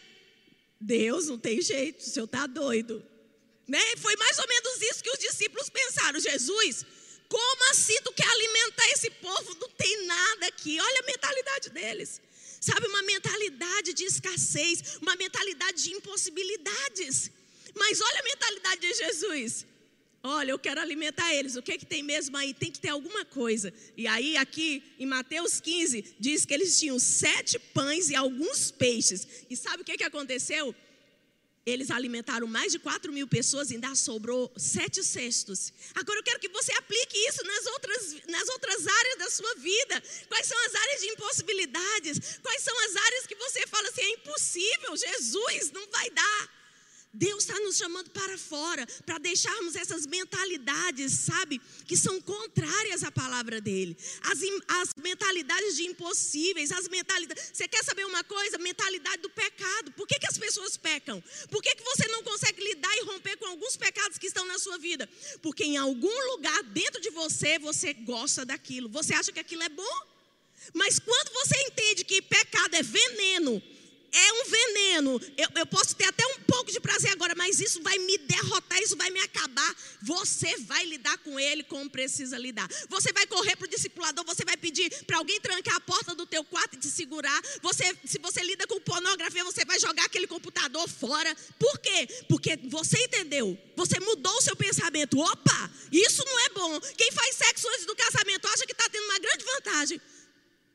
Deus 0.80 1.26
não 1.26 1.38
tem 1.38 1.60
jeito, 1.60 2.00
o 2.00 2.08
senhor 2.08 2.26
está 2.26 2.46
doido. 2.46 3.04
Né? 3.66 3.96
Foi 3.96 4.14
mais 4.16 4.38
ou 4.38 4.48
menos 4.48 4.82
isso 4.82 5.02
que 5.02 5.10
os 5.10 5.18
discípulos 5.18 5.68
pensaram. 5.68 6.18
Jesus, 6.18 6.84
como 7.28 7.70
assim 7.70 7.96
tu 8.02 8.12
quer 8.12 8.26
alimentar 8.26 8.88
esse 8.90 9.10
povo? 9.10 9.56
Não 9.60 9.68
tem 9.70 10.06
nada 10.06 10.46
aqui. 10.46 10.78
Olha 10.80 11.00
a 11.00 11.06
mentalidade 11.06 11.70
deles. 11.70 12.20
Sabe, 12.62 12.86
uma 12.86 13.02
mentalidade 13.02 13.92
de 13.92 14.04
escassez, 14.04 14.98
uma 15.02 15.16
mentalidade 15.16 15.82
de 15.82 15.90
impossibilidades. 15.94 17.28
Mas 17.74 18.00
olha 18.00 18.20
a 18.20 18.22
mentalidade 18.22 18.80
de 18.82 18.94
Jesus. 18.94 19.66
Olha, 20.22 20.52
eu 20.52 20.58
quero 20.60 20.80
alimentar 20.80 21.34
eles. 21.34 21.56
O 21.56 21.62
que, 21.62 21.76
que 21.76 21.84
tem 21.84 22.04
mesmo 22.04 22.36
aí? 22.36 22.54
Tem 22.54 22.70
que 22.70 22.78
ter 22.78 22.90
alguma 22.90 23.24
coisa. 23.24 23.74
E 23.96 24.06
aí, 24.06 24.36
aqui 24.36 24.80
em 24.96 25.06
Mateus 25.06 25.60
15, 25.60 26.14
diz 26.20 26.44
que 26.44 26.54
eles 26.54 26.78
tinham 26.78 27.00
sete 27.00 27.58
pães 27.58 28.10
e 28.10 28.14
alguns 28.14 28.70
peixes. 28.70 29.26
E 29.50 29.56
sabe 29.56 29.82
o 29.82 29.84
que, 29.84 29.96
que 29.96 30.04
aconteceu? 30.04 30.72
Eles 31.64 31.92
alimentaram 31.92 32.46
mais 32.46 32.72
de 32.72 32.78
4 32.80 33.12
mil 33.12 33.26
pessoas 33.28 33.70
e 33.70 33.74
ainda 33.74 33.94
sobrou 33.94 34.52
sete 34.56 35.02
cestos. 35.04 35.72
Agora 35.94 36.18
eu 36.18 36.22
quero 36.24 36.40
que 36.40 36.48
você 36.48 36.72
aplique 36.72 37.16
isso 37.28 37.44
nas 37.44 37.66
outras, 37.66 38.16
nas 38.26 38.48
outras 38.48 38.86
áreas 38.86 39.18
da 39.18 39.30
sua 39.30 39.54
vida. 39.56 40.02
Quais 40.28 40.46
são 40.46 40.58
as 40.66 40.74
áreas 40.74 41.00
de 41.00 41.06
impossibilidades? 41.10 42.38
Quais 42.42 42.62
são 42.62 42.76
as 42.86 42.96
áreas 42.96 43.26
que 43.26 43.36
você 43.36 43.64
fala 43.68 43.88
assim: 43.88 44.02
é 44.02 44.10
impossível, 44.10 44.96
Jesus, 44.96 45.70
não 45.70 45.86
vai 45.88 46.10
dar. 46.10 46.61
Deus 47.14 47.44
está 47.44 47.58
nos 47.60 47.76
chamando 47.76 48.08
para 48.10 48.38
fora, 48.38 48.86
para 49.04 49.18
deixarmos 49.18 49.76
essas 49.76 50.06
mentalidades, 50.06 51.12
sabe, 51.12 51.60
que 51.86 51.94
são 51.94 52.18
contrárias 52.22 53.04
à 53.04 53.12
palavra 53.12 53.60
dele. 53.60 53.94
As, 54.22 54.38
as 54.80 54.88
mentalidades 54.96 55.76
de 55.76 55.84
impossíveis, 55.84 56.72
as 56.72 56.88
mentalidades. 56.88 57.50
Você 57.52 57.68
quer 57.68 57.84
saber 57.84 58.06
uma 58.06 58.24
coisa? 58.24 58.56
Mentalidade 58.56 59.20
do 59.20 59.28
pecado. 59.28 59.92
Por 59.92 60.06
que, 60.06 60.18
que 60.18 60.26
as 60.26 60.38
pessoas 60.38 60.78
pecam? 60.78 61.22
Por 61.50 61.62
que, 61.62 61.74
que 61.74 61.84
você 61.84 62.08
não 62.08 62.22
consegue 62.22 62.64
lidar 62.64 62.96
e 62.96 63.04
romper 63.04 63.36
com 63.36 63.46
alguns 63.46 63.76
pecados 63.76 64.16
que 64.16 64.26
estão 64.26 64.46
na 64.46 64.58
sua 64.58 64.78
vida? 64.78 65.06
Porque 65.42 65.64
em 65.64 65.76
algum 65.76 66.32
lugar 66.32 66.62
dentro 66.64 67.00
de 67.00 67.10
você, 67.10 67.58
você 67.58 67.92
gosta 67.92 68.44
daquilo. 68.44 68.88
Você 68.88 69.12
acha 69.12 69.30
que 69.30 69.40
aquilo 69.40 69.62
é 69.62 69.68
bom? 69.68 70.12
Mas 70.72 70.98
quando 70.98 71.30
você 71.32 71.60
entende 71.66 72.04
que 72.04 72.22
pecado 72.22 72.74
é 72.74 72.82
veneno, 72.82 73.62
é 74.12 74.32
um 74.32 74.44
veneno. 74.44 75.20
Eu, 75.38 75.48
eu, 75.56 75.66
posso 75.66 75.96
ter 75.96 76.04
até 76.04 76.24
um 76.26 76.40
pouco 76.40 76.70
de 76.70 76.78
prazer 76.78 77.10
agora, 77.12 77.34
mas 77.34 77.58
isso 77.58 77.82
vai 77.82 77.96
me 77.98 78.18
derrotar, 78.18 78.78
isso 78.80 78.96
vai 78.96 79.10
me 79.10 79.20
acabar. 79.20 79.74
Você 80.02 80.58
vai 80.58 80.84
lidar 80.84 81.16
com 81.18 81.40
ele 81.40 81.62
como 81.62 81.88
precisa 81.88 82.36
lidar. 82.36 82.68
Você 82.90 83.12
vai 83.12 83.26
correr 83.26 83.56
para 83.56 83.64
o 83.64 83.70
discipulador, 83.70 84.24
você 84.24 84.44
vai 84.44 84.56
pedir 84.56 84.90
para 85.04 85.16
alguém 85.16 85.40
trancar 85.40 85.76
a 85.76 85.80
porta 85.80 86.14
do 86.14 86.26
teu 86.26 86.44
quarto 86.44 86.74
e 86.74 86.78
te 86.78 86.88
segurar. 86.88 87.40
Você, 87.62 87.96
se 88.04 88.18
você 88.18 88.42
lida 88.42 88.66
com 88.66 88.78
pornografia, 88.80 89.42
você 89.44 89.64
vai 89.64 89.80
jogar 89.80 90.04
aquele 90.04 90.26
computador 90.26 90.86
fora. 90.88 91.34
Por 91.58 91.78
quê? 91.78 92.06
Porque 92.28 92.58
você 92.64 92.98
entendeu. 93.04 93.58
Você 93.76 93.98
mudou 93.98 94.36
o 94.36 94.42
seu 94.42 94.54
pensamento. 94.54 95.18
Opa, 95.18 95.70
isso 95.90 96.22
não 96.24 96.40
é 96.40 96.48
bom. 96.50 96.80
Quem 96.98 97.10
faz 97.12 97.34
sexo 97.36 97.66
antes 97.68 97.86
do 97.86 97.96
casamento 97.96 98.46
acha 98.48 98.66
que 98.66 98.72
está 98.72 98.88
tendo 98.90 99.04
uma 99.04 99.18
grande 99.18 99.44
vantagem. 99.44 100.00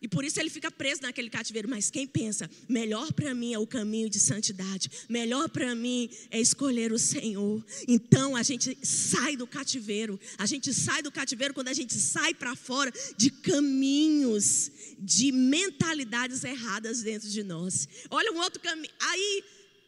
E 0.02 0.08
por 0.08 0.24
isso 0.24 0.40
ele 0.40 0.50
fica 0.50 0.70
preso 0.70 1.02
naquele 1.02 1.30
cativeiro. 1.30 1.68
Mas 1.68 1.90
quem 1.90 2.06
pensa, 2.06 2.50
melhor 2.70 3.12
para 3.14 3.34
mim 3.34 3.54
é 3.54 3.60
o 3.60 3.66
caminho 3.66 4.10
de 4.10 4.20
santidade, 4.20 4.90
melhor 5.10 5.50
para 5.50 5.74
mim 5.74 6.10
é 6.30 6.40
escolher 6.40 6.92
o 6.92 7.00
Senhor. 7.00 7.66
Então 7.88 8.36
a 8.36 8.44
gente 8.44 8.78
sai 8.84 9.36
do 9.36 9.48
cativeiro, 9.48 10.20
a 10.38 10.46
gente 10.46 10.74
sai 10.74 11.02
do 11.02 11.12
cativeiro 11.12 11.54
quando 11.54 11.70
a 11.70 11.74
gente 11.74 11.96
sai 11.96 12.34
para 12.34 12.56
fora 12.56 12.94
de 13.18 13.32
caminhos, 13.32 14.72
de 15.00 15.32
mentalidades 15.32 16.44
erradas 16.44 17.02
dentro 17.02 17.30
de 17.30 17.44
nós. 17.44 17.88
Olha 18.10 18.32
um 18.32 18.38
outro 18.38 18.62
caminho. 18.62 18.94
Aí, 19.00 19.44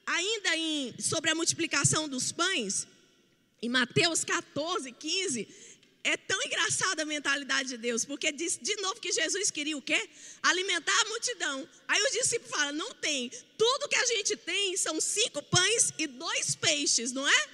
ainda 0.08 0.58
em, 0.58 0.94
sobre 1.00 1.30
a 1.30 1.36
multiplicação 1.36 2.10
dos 2.10 2.32
pães, 2.32 2.88
em 3.62 3.70
Mateus 3.70 4.24
14, 4.24 4.92
15 4.92 5.48
é 6.04 6.16
tão 6.16 6.42
engraçada 6.44 7.04
a 7.04 7.06
mentalidade 7.06 7.70
de 7.70 7.78
Deus, 7.78 8.06
porque 8.06 8.32
diz 8.32 8.58
de 8.62 8.76
novo 8.78 9.00
que 9.02 9.12
Jesus 9.12 9.52
queria 9.52 9.78
o 9.78 9.82
quê? 9.82 10.10
Alimentar 10.42 10.98
a 11.02 11.10
multidão. 11.10 11.68
Aí 11.88 12.02
os 12.04 12.12
discípulos 12.12 12.52
falam: 12.52 12.74
não 12.74 12.94
tem. 12.96 13.30
Tudo 13.58 13.90
que 13.90 13.96
a 13.96 14.06
gente 14.06 14.38
tem 14.38 14.78
são 14.78 15.00
cinco 15.02 15.42
pães 15.44 15.94
e 15.98 16.08
dois 16.08 16.56
peixes, 16.56 17.12
não 17.12 17.28
é? 17.28 17.50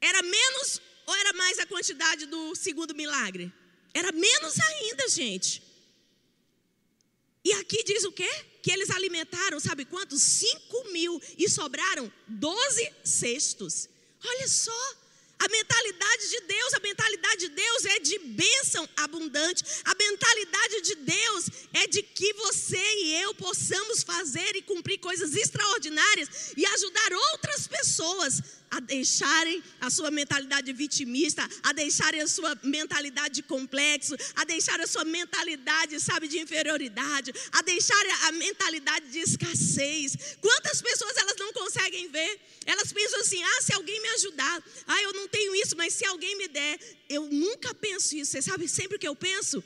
Era 0.00 0.22
menos 0.22 0.80
ou 1.06 1.14
era 1.14 1.32
mais 1.32 1.58
a 1.58 1.66
quantidade 1.66 2.26
do 2.26 2.54
segundo 2.54 2.94
milagre? 2.94 3.52
Era 3.94 4.12
menos 4.12 4.60
ainda, 4.60 5.08
gente. 5.08 5.62
E 7.44 7.52
aqui 7.54 7.82
diz 7.84 8.04
o 8.04 8.12
quê? 8.12 8.28
Que 8.62 8.70
eles 8.70 8.90
alimentaram, 8.90 9.58
sabe 9.58 9.84
quantos? 9.84 10.20
Cinco 10.22 10.90
mil 10.92 11.20
e 11.38 11.48
sobraram 11.48 12.12
doze 12.26 12.92
cestos. 13.04 13.88
Olha 14.24 14.48
só. 14.48 14.96
A 15.40 15.48
mentalidade 15.48 16.30
de 16.30 16.40
Deus, 16.40 16.74
a 16.74 16.80
mentalidade 16.80 17.40
de 17.40 17.48
Deus 17.50 17.84
é 17.84 18.00
de 18.00 18.18
bênção 18.18 18.88
abundante. 18.96 19.62
A 19.84 19.94
mentalidade 19.94 20.80
de 20.82 20.94
Deus 20.96 21.50
é 21.74 21.86
de 21.86 22.02
que 22.02 22.32
você 22.34 22.94
e 23.04 23.22
eu 23.22 23.34
possamos 23.34 24.02
fazer 24.02 24.56
e 24.56 24.62
cumprir 24.62 24.98
coisas 24.98 25.34
extraordinárias 25.34 26.52
e 26.56 26.66
ajudar 26.66 27.12
outras 27.32 27.68
pessoas 27.68 28.42
a 28.70 28.80
deixarem 28.80 29.62
a 29.80 29.90
sua 29.90 30.10
mentalidade 30.10 30.72
vitimista, 30.72 31.48
a 31.62 31.72
deixarem 31.72 32.20
a 32.20 32.26
sua 32.26 32.58
mentalidade 32.62 33.36
de 33.36 33.42
complexo, 33.42 34.14
a 34.36 34.44
deixarem 34.44 34.84
a 34.84 34.86
sua 34.86 35.04
mentalidade, 35.04 36.00
sabe, 36.00 36.28
de 36.28 36.38
inferioridade, 36.38 37.32
a 37.52 37.62
deixarem 37.62 38.12
a 38.26 38.32
mentalidade 38.32 39.10
de 39.10 39.18
escassez. 39.20 40.36
Quantas 40.40 40.82
pessoas 40.82 41.16
elas 41.16 41.36
não 41.38 41.52
conseguem 41.52 42.08
ver? 42.08 42.40
Elas 42.66 42.92
pensam 42.92 43.20
assim: 43.20 43.42
ah, 43.42 43.62
se 43.62 43.72
alguém 43.72 44.00
me 44.00 44.08
ajudar, 44.10 44.62
ah, 44.86 45.02
eu 45.02 45.12
não 45.12 45.28
tenho 45.28 45.54
isso, 45.56 45.76
mas 45.76 45.94
se 45.94 46.04
alguém 46.04 46.36
me 46.36 46.48
der, 46.48 46.78
eu 47.08 47.26
nunca 47.26 47.74
penso 47.74 48.16
isso. 48.16 48.32
Você 48.32 48.42
sabe 48.42 48.68
sempre 48.68 48.98
que 48.98 49.08
eu 49.08 49.16
penso? 49.16 49.62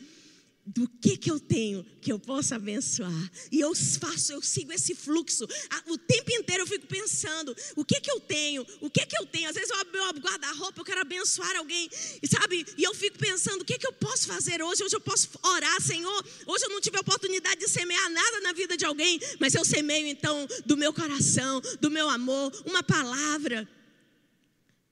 Do 0.64 0.86
que 0.88 1.16
que 1.16 1.30
eu 1.30 1.40
tenho 1.40 1.84
que 2.00 2.12
eu 2.12 2.18
possa 2.18 2.56
abençoar. 2.56 3.30
E 3.50 3.60
eu 3.60 3.74
faço, 3.74 4.32
eu 4.32 4.40
sigo 4.40 4.72
esse 4.72 4.94
fluxo. 4.94 5.44
O 5.86 5.98
tempo 5.98 6.30
inteiro 6.32 6.62
eu 6.62 6.66
fico 6.66 6.86
pensando, 6.86 7.54
o 7.76 7.84
que 7.84 8.00
que 8.00 8.10
eu 8.10 8.20
tenho? 8.20 8.64
O 8.80 8.88
que 8.88 9.04
que 9.04 9.16
eu 9.18 9.26
tenho? 9.26 9.48
Às 9.48 9.56
vezes 9.56 9.70
eu 9.70 9.76
abro 9.76 9.92
meu 9.92 10.22
guarda-roupa, 10.22 10.80
eu 10.80 10.84
quero 10.84 11.00
abençoar 11.00 11.56
alguém, 11.56 11.88
e 12.22 12.28
sabe? 12.28 12.64
E 12.76 12.82
eu 12.82 12.94
fico 12.94 13.18
pensando, 13.18 13.62
o 13.62 13.64
que 13.64 13.78
que 13.78 13.86
eu 13.86 13.92
posso 13.92 14.26
fazer 14.26 14.62
hoje? 14.62 14.84
Hoje 14.84 14.94
eu 14.94 15.00
posso 15.00 15.28
orar, 15.42 15.80
Senhor. 15.80 16.26
Hoje 16.46 16.64
eu 16.64 16.70
não 16.70 16.80
tive 16.80 16.96
a 16.96 17.00
oportunidade 17.00 17.60
de 17.60 17.68
semear 17.68 18.10
nada 18.10 18.40
na 18.40 18.52
vida 18.52 18.76
de 18.76 18.84
alguém, 18.84 19.20
mas 19.40 19.54
eu 19.54 19.64
semeio 19.64 20.06
então 20.06 20.46
do 20.64 20.76
meu 20.76 20.92
coração, 20.92 21.60
do 21.80 21.90
meu 21.90 22.08
amor, 22.08 22.52
uma 22.66 22.82
palavra. 22.82 23.68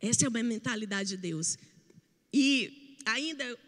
Essa 0.01 0.27
é 0.27 0.29
uma 0.29 0.43
mentalidade 0.43 1.11
de 1.11 1.17
Deus. 1.17 1.59
E 2.33 2.97
ainda 3.05 3.59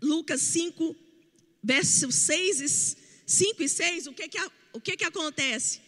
Lucas 0.00 0.40
5 0.42 0.96
versos 1.62 2.14
6 2.14 2.60
e 2.60 2.96
5 3.26 3.62
e 3.62 3.68
6, 3.68 4.06
o 4.08 4.12
que 4.12 4.28
que, 4.28 4.38
o 4.72 4.80
que 4.80 4.96
que 4.96 5.04
acontece? 5.04 5.80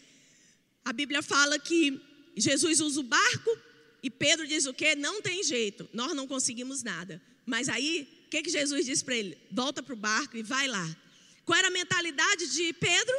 A 0.84 0.92
Bíblia 0.92 1.22
fala 1.22 1.58
que 1.58 2.00
Jesus 2.37 2.80
usa 2.80 3.00
o 3.00 3.02
barco 3.02 3.58
e 4.02 4.10
Pedro 4.10 4.46
diz 4.46 4.66
o 4.66 4.74
que? 4.74 4.94
Não 4.94 5.22
tem 5.22 5.42
jeito, 5.42 5.88
nós 5.92 6.14
não 6.14 6.26
conseguimos 6.26 6.82
nada. 6.82 7.20
Mas 7.46 7.68
aí, 7.68 8.08
o 8.26 8.30
que, 8.30 8.42
que 8.42 8.50
Jesus 8.50 8.87
diz 8.87 9.02
para 9.02 9.16
ele? 9.16 9.37
Volta 9.50 9.82
para 9.82 9.94
o 9.94 9.96
barco 9.96 10.37
e 10.37 10.42
vai 10.42 10.68
lá. 10.68 10.96
Qual 11.44 11.58
era 11.58 11.68
a 11.68 11.70
mentalidade 11.70 12.52
de 12.54 12.72
Pedro? 12.72 13.14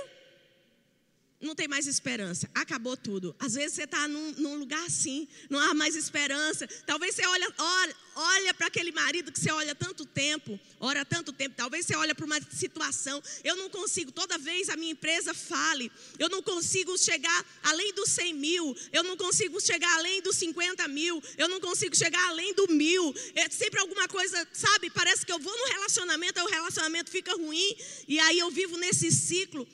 Não 1.41 1.53
tem 1.53 1.67
mais 1.67 1.85
esperança, 1.85 2.49
acabou 2.53 2.95
tudo. 2.95 3.35
Às 3.39 3.53
vezes 3.53 3.73
você 3.73 3.83
está 3.83 4.07
num, 4.07 4.31
num, 4.37 4.55
lugar 4.55 4.83
assim, 4.85 5.27
não 5.49 5.59
há 5.59 5.73
mais 5.73 5.95
esperança. 5.95 6.67
Talvez 6.85 7.13
você 7.13 7.25
olha, 7.25 7.53
olha, 7.57 7.95
olha 8.15 8.53
para 8.53 8.67
aquele 8.67 8.91
marido 8.91 9.31
que 9.31 9.39
você 9.39 9.51
olha 9.51 9.75
tanto 9.75 10.05
tempo, 10.05 10.57
ora 10.79 11.03
tanto 11.03 11.33
tempo. 11.33 11.55
Talvez 11.55 11.85
você 11.85 11.95
olha 11.95 12.15
para 12.15 12.25
uma 12.25 12.39
situação, 12.51 13.21
eu 13.43 13.55
não 13.57 13.69
consigo, 13.69 14.11
toda 14.11 14.37
vez 14.37 14.69
a 14.69 14.77
minha 14.77 14.93
empresa 14.93 15.33
fale, 15.33 15.91
eu 16.17 16.29
não 16.29 16.41
consigo 16.41 16.97
chegar 16.97 17.45
além 17.63 17.93
dos 17.93 18.09
100 18.11 18.33
mil, 18.33 18.75
eu 18.93 19.03
não 19.03 19.17
consigo 19.17 19.59
chegar 19.59 19.93
além 19.97 20.21
dos 20.21 20.37
50 20.37 20.87
mil, 20.87 21.21
eu 21.37 21.49
não 21.49 21.59
consigo 21.59 21.95
chegar 21.95 22.25
além 22.29 22.53
do 22.53 22.67
mil. 22.71 23.13
É 23.35 23.49
sempre 23.49 23.81
alguma 23.81 24.07
coisa, 24.07 24.47
sabe? 24.53 24.89
Parece 24.89 25.25
que 25.25 25.31
eu 25.31 25.39
vou 25.39 25.55
no 25.55 25.73
relacionamento, 25.73 26.39
aí 26.39 26.45
o 26.45 26.49
relacionamento 26.49 27.11
fica 27.11 27.33
ruim, 27.35 27.75
e 28.07 28.19
aí 28.19 28.39
eu 28.39 28.49
vivo 28.49 28.77
nesse 28.77 29.11
ciclo. 29.11 29.67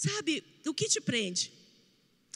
Sabe, 0.00 0.42
o 0.66 0.72
que 0.72 0.88
te 0.88 0.98
prende? 0.98 1.52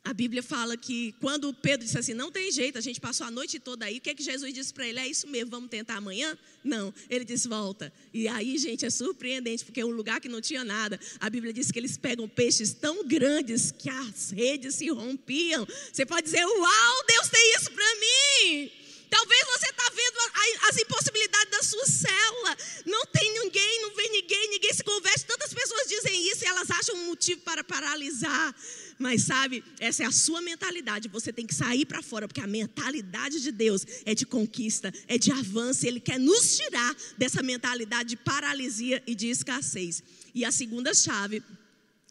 a 0.05 0.13
Bíblia 0.13 0.43
fala 0.43 0.77
que 0.77 1.13
quando 1.19 1.53
Pedro 1.55 1.87
disse 1.87 1.99
assim, 1.99 2.13
não 2.13 2.31
tem 2.31 2.53
jeito, 2.53 2.77
a 2.77 2.81
gente 2.81 3.01
passou 3.01 3.27
a 3.27 3.31
noite 3.31 3.59
toda 3.59 3.87
aí, 3.87 3.97
o 3.97 4.01
que, 4.03 4.11
é 4.11 4.15
que 4.15 4.23
Jesus 4.23 4.53
disse 4.53 4.73
para 4.73 4.87
ele? 4.87 5.01
É 5.01 5.09
isso 5.09 5.27
mesmo, 5.27 5.51
vamos 5.51 5.71
tentar 5.71 5.95
amanhã? 5.95 6.37
Não, 6.63 6.93
ele 7.09 7.25
disse, 7.25 7.49
volta. 7.49 7.91
E 8.13 8.29
aí, 8.29 8.59
gente, 8.59 8.85
é 8.85 8.91
surpreendente, 8.91 9.65
porque 9.65 9.81
é 9.81 9.85
um 9.85 9.91
lugar 9.91 10.21
que 10.21 10.29
não 10.29 10.43
tinha 10.43 10.63
nada. 10.63 11.01
A 11.19 11.31
Bíblia 11.31 11.55
diz 11.55 11.71
que 11.71 11.79
eles 11.79 11.97
pegam 11.97 12.29
peixes 12.29 12.75
tão 12.75 13.09
grandes 13.09 13.73
que 13.73 13.89
as 13.89 14.31
redes 14.31 14.75
se 14.75 14.91
rompiam. 14.91 15.67
Você 15.91 16.05
pode 16.05 16.25
dizer, 16.25 16.45
uau, 16.45 17.05
Deus 17.09 17.29
tem 17.31 17.55
isso 17.57 17.71
para 17.73 17.95
mim. 17.95 18.84
Talvez 19.15 19.45
você 19.47 19.71
está 19.71 19.89
vendo 19.95 20.69
as 20.69 20.77
impossibilidades 20.77 21.49
da 21.49 21.63
sua 21.63 21.87
célula. 21.87 22.57
Não 22.85 23.07
tem 23.07 23.33
ninguém, 23.33 23.83
não 23.83 23.95
vem 23.95 24.11
ninguém, 24.11 24.51
ninguém 24.51 24.75
se 24.75 24.83
converte. 24.83 25.25
Tantas 25.25 25.55
pessoas 25.55 25.89
dizem 25.89 26.29
isso 26.33 26.43
e 26.43 26.49
elas 26.49 26.69
acham 26.69 26.97
um 26.97 27.07
motivo 27.07 27.41
para 27.43 27.63
paralisar. 27.63 28.53
Mas 28.99 29.23
sabe, 29.23 29.63
essa 29.79 30.03
é 30.03 30.07
a 30.07 30.11
sua 30.11 30.41
mentalidade. 30.41 31.09
Você 31.11 31.33
tem 31.33 31.47
que 31.47 31.55
sair 31.55 31.85
para 31.85 32.03
fora, 32.03 32.27
porque 32.27 32.41
a 32.41 32.47
mentalidade 32.49 33.41
de 33.41 33.53
Deus 33.53 33.87
é 34.05 34.17
de 34.17 34.27
conquista, 34.27 34.93
é 35.07 35.17
de 35.17 35.31
avanço. 35.31 35.87
Ele 35.87 36.01
quer 36.01 36.19
nos 36.19 36.57
tirar 36.57 36.97
dessa 37.17 37.41
mentalidade 37.41 38.09
de 38.09 38.17
paralisia 38.17 39.01
e 39.07 39.15
de 39.15 39.29
escassez. 39.29 40.03
E 40.35 40.45
a 40.45 40.51
segunda 40.51 40.93
chave, 40.93 41.41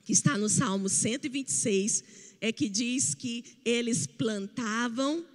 que 0.06 0.14
está 0.14 0.38
no 0.38 0.48
Salmo 0.48 0.88
126, 0.88 2.02
é 2.40 2.50
que 2.54 2.70
diz 2.70 3.14
que 3.14 3.44
eles 3.66 4.08
plantavam 4.08 5.33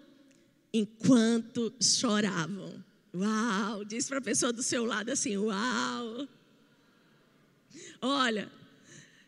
enquanto 0.72 1.74
choravam. 1.80 2.84
Uau! 3.14 3.84
Diz 3.84 4.06
para 4.06 4.18
a 4.18 4.22
pessoa 4.22 4.52
do 4.52 4.62
seu 4.62 4.84
lado 4.84 5.10
assim: 5.10 5.36
Uau! 5.36 6.28
Olha, 8.00 8.50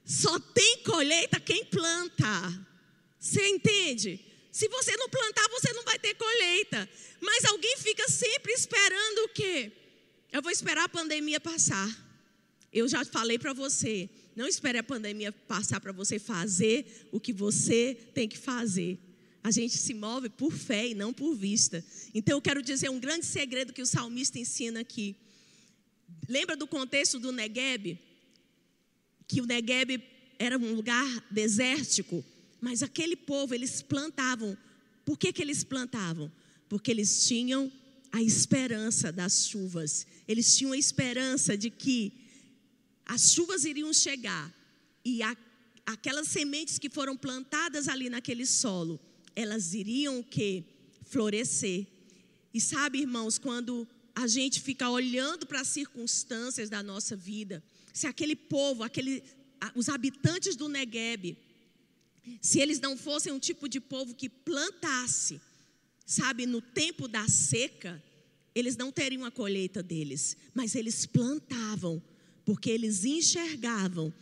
só 0.05 0.38
tem 0.38 0.83
colheita 0.85 1.40
quem 1.40 1.64
planta. 1.64 2.26
Você 3.18 3.46
entende? 3.48 4.24
Se 4.50 4.68
você 4.68 4.96
não 4.96 5.09
plantar, 5.09 5.48
você 5.50 5.72
não 5.72 5.85
vai 5.85 5.98
ter 5.98 6.14
colheita. 6.14 6.88
Mas 7.20 7.44
alguém 7.44 7.76
fica 7.76 8.09
sempre 8.09 8.53
esperando 8.53 9.18
o 9.24 9.29
quê? 9.29 9.72
Eu 10.33 10.42
vou 10.42 10.50
esperar 10.50 10.85
a 10.85 10.88
pandemia 10.88 11.40
passar. 11.40 11.88
Eu 12.72 12.88
já 12.88 13.05
falei 13.05 13.38
para 13.38 13.53
você, 13.53 14.09
não 14.37 14.46
espere 14.46 14.79
a 14.79 14.83
pandemia 14.83 15.33
passar 15.33 15.81
para 15.81 15.92
você 15.92 16.18
fazer 16.18 17.09
o 17.11 17.18
que 17.18 17.33
você 17.33 17.96
tem 18.14 18.29
que 18.29 18.38
fazer. 18.38 18.98
A 19.42 19.50
gente 19.50 19.76
se 19.76 19.94
move 19.94 20.29
por 20.29 20.53
fé 20.53 20.88
e 20.88 20.94
não 20.94 21.12
por 21.12 21.35
vista. 21.35 21.85
Então 22.14 22.37
eu 22.37 22.42
quero 22.42 22.62
dizer 22.62 22.90
um 22.90 23.00
grande 23.00 23.24
segredo 23.24 23.72
que 23.72 23.83
o 23.83 23.87
salmista 23.87 24.38
ensina 24.38 24.81
aqui. 24.81 25.16
Lembra 26.29 26.57
do 26.57 26.66
contexto 26.66 27.18
do 27.18 27.33
Negueb? 27.33 27.98
que 29.31 29.40
o 29.40 29.46
Negueb 29.46 30.03
era 30.40 30.59
um 30.59 30.74
lugar 30.74 31.07
desértico, 31.31 32.24
mas 32.61 32.83
aquele 32.83 33.14
povo, 33.14 33.55
eles 33.55 33.81
plantavam. 33.81 34.59
Por 35.05 35.16
que, 35.16 35.33
que 35.33 35.40
eles 35.40 35.62
plantavam? 35.62 36.33
Porque 36.68 36.90
eles 36.90 37.29
tinham 37.29 37.70
a 38.11 38.20
esperança 38.20 39.12
das 39.12 39.46
chuvas. 39.46 40.05
Eles 40.26 40.57
tinham 40.57 40.72
a 40.72 40.76
esperança 40.76 41.57
de 41.57 41.70
que 41.70 42.12
as 43.07 43.31
chuvas 43.31 43.64
iriam 43.64 43.92
chegar 43.92 44.53
e 45.05 45.22
a, 45.22 45.37
aquelas 45.87 46.26
sementes 46.26 46.76
que 46.76 46.90
foram 46.90 47.16
plantadas 47.16 47.87
ali 47.87 48.11
naquele 48.11 48.46
solo, 48.46 48.98
elas 49.34 49.74
iriam 49.74 50.22
que 50.22 50.64
florescer. 51.04 51.86
E 52.52 52.60
sabe, 52.60 53.00
irmãos, 53.00 53.38
quando 53.38 53.86
a 54.14 54.26
gente 54.26 54.60
fica 54.60 54.88
olhando 54.88 55.46
para 55.46 55.60
as 55.60 55.68
circunstâncias 55.68 56.68
da 56.68 56.82
nossa 56.82 57.16
vida, 57.16 57.62
se 57.92 58.06
aquele 58.06 58.36
povo, 58.36 58.82
aquele, 58.82 59.22
os 59.74 59.88
habitantes 59.88 60.56
do 60.56 60.68
Negueb, 60.68 61.36
se 62.40 62.60
eles 62.60 62.80
não 62.80 62.96
fossem 62.96 63.32
um 63.32 63.38
tipo 63.38 63.68
de 63.68 63.80
povo 63.80 64.14
que 64.14 64.28
plantasse, 64.28 65.40
sabe, 66.06 66.46
no 66.46 66.60
tempo 66.60 67.08
da 67.08 67.26
seca, 67.28 68.02
eles 68.54 68.76
não 68.76 68.90
teriam 68.90 69.24
a 69.24 69.30
colheita 69.30 69.82
deles, 69.82 70.36
mas 70.54 70.74
eles 70.74 71.06
plantavam, 71.06 72.02
porque 72.44 72.70
eles 72.70 73.04
enxergavam 73.04 74.12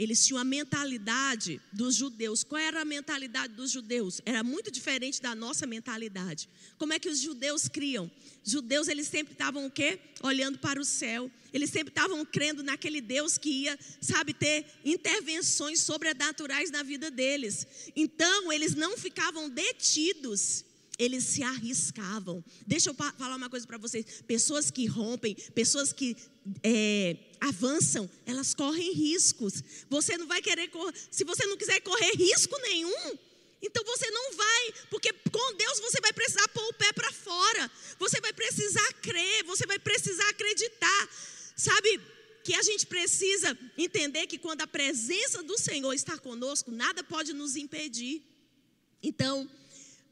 eles 0.00 0.26
tinham 0.26 0.40
a 0.40 0.44
mentalidade 0.44 1.60
dos 1.70 1.94
judeus. 1.94 2.42
Qual 2.42 2.58
era 2.58 2.80
a 2.80 2.84
mentalidade 2.86 3.52
dos 3.52 3.70
judeus? 3.70 4.22
Era 4.24 4.42
muito 4.42 4.70
diferente 4.70 5.20
da 5.20 5.34
nossa 5.34 5.66
mentalidade. 5.66 6.48
Como 6.78 6.94
é 6.94 6.98
que 6.98 7.10
os 7.10 7.18
judeus 7.18 7.68
criam? 7.68 8.10
Judeus, 8.42 8.88
eles 8.88 9.08
sempre 9.08 9.34
estavam 9.34 9.66
o 9.66 9.70
quê? 9.70 10.00
Olhando 10.22 10.58
para 10.58 10.80
o 10.80 10.86
céu. 10.86 11.30
Eles 11.52 11.68
sempre 11.68 11.90
estavam 11.90 12.24
crendo 12.24 12.62
naquele 12.62 13.02
Deus 13.02 13.36
que 13.36 13.50
ia, 13.50 13.78
sabe, 14.00 14.32
ter 14.32 14.64
intervenções 14.86 15.82
sobrenaturais 15.82 16.70
na 16.70 16.82
vida 16.82 17.10
deles. 17.10 17.66
Então, 17.94 18.50
eles 18.50 18.74
não 18.74 18.96
ficavam 18.96 19.50
detidos 19.50 20.64
eles 21.00 21.24
se 21.24 21.42
arriscavam. 21.42 22.44
Deixa 22.66 22.90
eu 22.90 22.94
falar 22.94 23.34
uma 23.34 23.48
coisa 23.48 23.66
para 23.66 23.78
vocês: 23.78 24.22
pessoas 24.26 24.70
que 24.70 24.84
rompem, 24.84 25.34
pessoas 25.54 25.94
que 25.94 26.14
é, 26.62 27.16
avançam, 27.40 28.08
elas 28.26 28.52
correm 28.52 28.92
riscos. 28.92 29.64
Você 29.88 30.18
não 30.18 30.26
vai 30.26 30.42
querer 30.42 30.68
correr, 30.68 30.94
se 31.10 31.24
você 31.24 31.46
não 31.46 31.56
quiser 31.56 31.80
correr 31.80 32.12
risco 32.12 32.54
nenhum, 32.58 33.18
então 33.62 33.82
você 33.84 34.10
não 34.10 34.36
vai, 34.36 34.74
porque 34.90 35.10
com 35.32 35.56
Deus 35.56 35.80
você 35.80 36.00
vai 36.02 36.12
precisar 36.12 36.46
pôr 36.48 36.68
o 36.68 36.74
pé 36.74 36.92
para 36.92 37.10
fora, 37.12 37.70
você 37.98 38.20
vai 38.20 38.34
precisar 38.34 38.92
crer, 39.00 39.44
você 39.44 39.66
vai 39.66 39.78
precisar 39.78 40.28
acreditar. 40.28 41.08
Sabe 41.56 41.98
que 42.44 42.54
a 42.54 42.62
gente 42.62 42.86
precisa 42.86 43.58
entender 43.76 44.26
que 44.26 44.38
quando 44.38 44.60
a 44.60 44.66
presença 44.66 45.42
do 45.42 45.56
Senhor 45.56 45.92
está 45.94 46.18
conosco, 46.18 46.70
nada 46.70 47.02
pode 47.02 47.32
nos 47.32 47.56
impedir. 47.56 48.22
Então, 49.02 49.48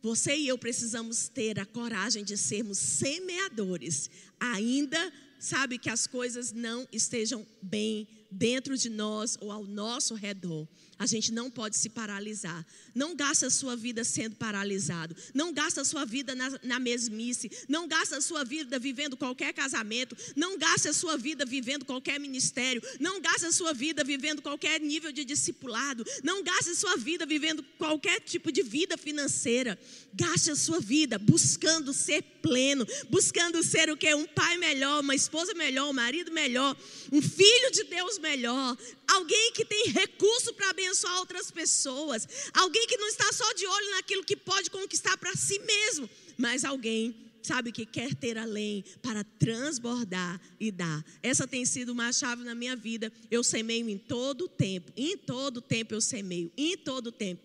você 0.08 0.34
e 0.34 0.48
eu 0.48 0.56
precisamos 0.56 1.28
ter 1.28 1.60
a 1.60 1.66
coragem 1.66 2.24
de 2.24 2.34
sermos 2.34 2.78
semeadores, 2.78 4.08
ainda 4.40 5.12
sabe 5.38 5.76
que 5.76 5.90
as 5.90 6.06
coisas 6.06 6.50
não 6.50 6.88
estejam 6.90 7.46
bem 7.60 8.08
dentro 8.30 8.76
de 8.76 8.88
nós 8.88 9.36
ou 9.40 9.50
ao 9.50 9.64
nosso 9.64 10.14
redor. 10.14 10.66
A 10.98 11.06
gente 11.06 11.32
não 11.32 11.48
pode 11.48 11.76
se 11.76 11.88
paralisar. 11.88 12.66
Não 12.92 13.14
gasta 13.14 13.46
a 13.46 13.50
sua 13.50 13.76
vida 13.76 14.02
sendo 14.02 14.34
paralisado. 14.34 15.14
Não 15.32 15.52
gasta 15.52 15.82
a 15.82 15.84
sua 15.84 16.04
vida 16.04 16.34
na, 16.34 16.50
na 16.64 16.80
mesmice. 16.80 17.50
Não 17.68 17.86
gasta 17.86 18.16
a 18.16 18.20
sua 18.20 18.44
vida 18.44 18.78
vivendo 18.80 19.16
qualquer 19.16 19.52
casamento. 19.52 20.16
Não 20.34 20.58
gasta 20.58 20.90
a 20.90 20.92
sua 20.92 21.16
vida 21.16 21.46
vivendo 21.46 21.84
qualquer 21.84 22.18
ministério. 22.18 22.82
Não 22.98 23.20
gasta 23.20 23.46
a 23.46 23.52
sua 23.52 23.72
vida 23.72 24.02
vivendo 24.02 24.42
qualquer 24.42 24.80
nível 24.80 25.12
de 25.12 25.24
discipulado. 25.24 26.04
Não 26.24 26.42
gaste 26.42 26.70
a 26.70 26.74
sua 26.74 26.96
vida 26.96 27.24
vivendo 27.24 27.62
qualquer 27.78 28.20
tipo 28.20 28.50
de 28.50 28.62
vida 28.62 28.98
financeira. 28.98 29.78
Gaste 30.12 30.50
a 30.50 30.56
sua 30.56 30.80
vida 30.80 31.16
buscando 31.16 31.92
ser 31.92 32.22
pleno, 32.42 32.84
buscando 33.08 33.62
ser 33.62 33.88
o 33.88 33.96
que? 33.96 34.12
Um 34.14 34.26
pai 34.26 34.58
melhor, 34.58 35.00
uma 35.00 35.14
esposa 35.14 35.54
melhor, 35.54 35.88
um 35.88 35.92
marido 35.92 36.32
melhor, 36.32 36.76
um 37.12 37.22
filho 37.22 37.70
de 37.70 37.84
Deus 37.84 38.17
melhor, 38.18 38.76
alguém 39.06 39.52
que 39.52 39.64
tem 39.64 39.88
recurso 39.88 40.52
para 40.54 40.70
abençoar 40.70 41.18
outras 41.18 41.50
pessoas, 41.50 42.26
alguém 42.54 42.86
que 42.86 42.96
não 42.96 43.08
está 43.08 43.32
só 43.32 43.52
de 43.52 43.66
olho 43.66 43.90
naquilo 43.92 44.24
que 44.24 44.36
pode 44.36 44.70
conquistar 44.70 45.16
para 45.16 45.34
si 45.34 45.58
mesmo, 45.60 46.08
mas 46.36 46.64
alguém 46.64 47.28
sabe, 47.42 47.72
que 47.72 47.86
quer 47.86 48.14
ter 48.14 48.36
além 48.36 48.84
para 49.00 49.24
transbordar 49.24 50.38
e 50.60 50.70
dar. 50.70 51.02
Essa 51.22 51.46
tem 51.46 51.64
sido 51.64 51.92
uma 51.92 52.12
chave 52.12 52.44
na 52.44 52.54
minha 52.54 52.76
vida. 52.76 53.10
Eu 53.30 53.42
semeio 53.42 53.88
em 53.88 53.96
todo 53.96 54.46
tempo, 54.46 54.92
em 54.94 55.16
todo 55.16 55.62
tempo 55.62 55.94
eu 55.94 56.00
semeio, 56.00 56.52
em 56.56 56.76
todo 56.76 57.10
tempo. 57.10 57.42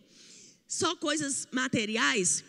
Só 0.67 0.95
coisas 0.95 1.47
materiais, 1.51 2.43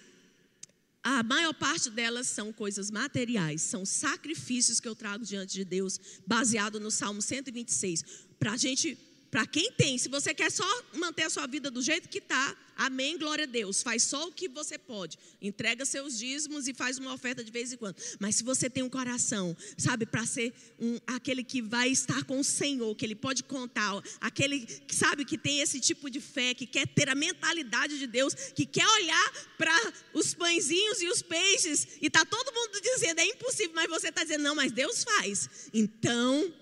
a 1.05 1.23
maior 1.23 1.53
parte 1.53 1.91
delas 1.91 2.27
são 2.27 2.51
coisas 2.51 2.91
materiais, 2.91 3.61
são 3.61 3.85
sacrifícios 3.85 4.81
que 4.81 4.89
eu 4.89 4.95
trago 4.95 5.23
diante 5.23 5.53
de 5.53 5.65
Deus, 5.65 6.01
baseado 6.27 6.81
no 6.81 6.91
Salmo 6.91 7.21
126. 7.21 8.03
Para 8.39 8.53
a 8.53 8.57
gente 8.57 8.97
para 9.35 9.49
quem 9.49 9.73
tem, 9.73 9.99
se 9.99 10.09
você 10.09 10.33
quer 10.33 10.49
só 10.49 10.65
manter 10.93 11.25
a 11.25 11.29
sua 11.29 11.45
vida 11.49 11.69
do 11.69 11.83
jeito 11.83 12.09
que 12.09 12.19
está, 12.19 12.57
amém, 12.77 13.19
glória 13.19 13.43
a 13.43 13.49
Deus. 13.49 13.83
Faz 13.83 14.05
só 14.05 14.29
o 14.29 14.31
que 14.31 14.49
você 14.49 14.79
pode. 14.79 15.19
Entrega 15.43 15.85
seus 15.85 16.17
dízimos 16.17 16.69
e 16.69 16.73
faz 16.73 16.99
uma 16.99 17.13
oferta 17.13 17.43
de 17.43 17.51
vez 17.51 17.73
em 17.73 17.77
quando. 17.77 17.97
Mas 18.21 18.37
se 18.37 18.45
você 18.45 18.71
tem 18.71 18.85
um 18.85 18.89
coração, 18.89 19.57
sabe, 19.77 20.07
para 20.07 20.25
ser 20.25 20.55
um, 20.79 21.01
aquele 21.05 21.43
que 21.43 21.61
vai 21.61 21.89
estar 21.89 22.23
com 22.23 22.39
o 22.39 22.45
Senhor, 22.45 22.95
que 22.95 23.05
ele 23.05 23.17
pode 23.17 23.43
contar, 23.43 24.01
aquele 24.21 24.61
que 24.61 24.95
sabe 24.95 25.25
que 25.25 25.37
tem 25.37 25.59
esse 25.59 25.81
tipo 25.81 26.09
de 26.09 26.21
fé, 26.21 26.55
que 26.55 26.65
quer 26.65 26.87
ter 26.87 27.09
a 27.09 27.15
mentalidade 27.17 27.99
de 27.99 28.07
Deus, 28.07 28.35
que 28.55 28.65
quer 28.65 28.87
olhar 28.87 29.33
para 29.59 29.93
os 30.13 30.33
pãezinhos 30.33 31.03
e 31.03 31.09
os 31.09 31.23
peixes, 31.23 31.89
e 32.01 32.07
está 32.07 32.25
todo 32.25 32.55
mundo 32.55 32.81
dizendo, 32.81 33.19
é 33.19 33.25
impossível, 33.27 33.75
mas 33.75 33.91
você 33.91 34.11
está 34.11 34.23
dizendo, 34.23 34.45
não, 34.45 34.55
mas 34.55 34.71
Deus 34.71 35.03
faz. 35.03 35.51
Então, 35.75 36.55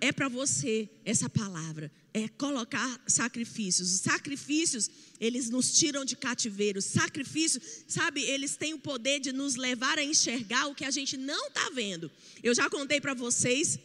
é 0.00 0.12
para 0.12 0.28
você 0.28 0.88
essa 1.04 1.28
palavra. 1.28 1.90
É 2.12 2.28
colocar 2.28 3.00
sacrifícios. 3.06 3.92
Os 3.92 4.00
sacrifícios, 4.00 4.90
eles 5.20 5.48
nos 5.48 5.78
tiram 5.78 6.04
de 6.04 6.16
cativeiro. 6.16 6.82
Sacrifícios, 6.82 7.84
sabe, 7.86 8.22
eles 8.22 8.56
têm 8.56 8.74
o 8.74 8.78
poder 8.78 9.20
de 9.20 9.32
nos 9.32 9.54
levar 9.54 9.98
a 9.98 10.04
enxergar 10.04 10.66
o 10.66 10.74
que 10.74 10.84
a 10.84 10.90
gente 10.90 11.16
não 11.16 11.48
está 11.48 11.70
vendo. 11.70 12.10
Eu 12.42 12.54
já 12.54 12.68
contei 12.68 13.00
para 13.00 13.14
vocês 13.14 13.78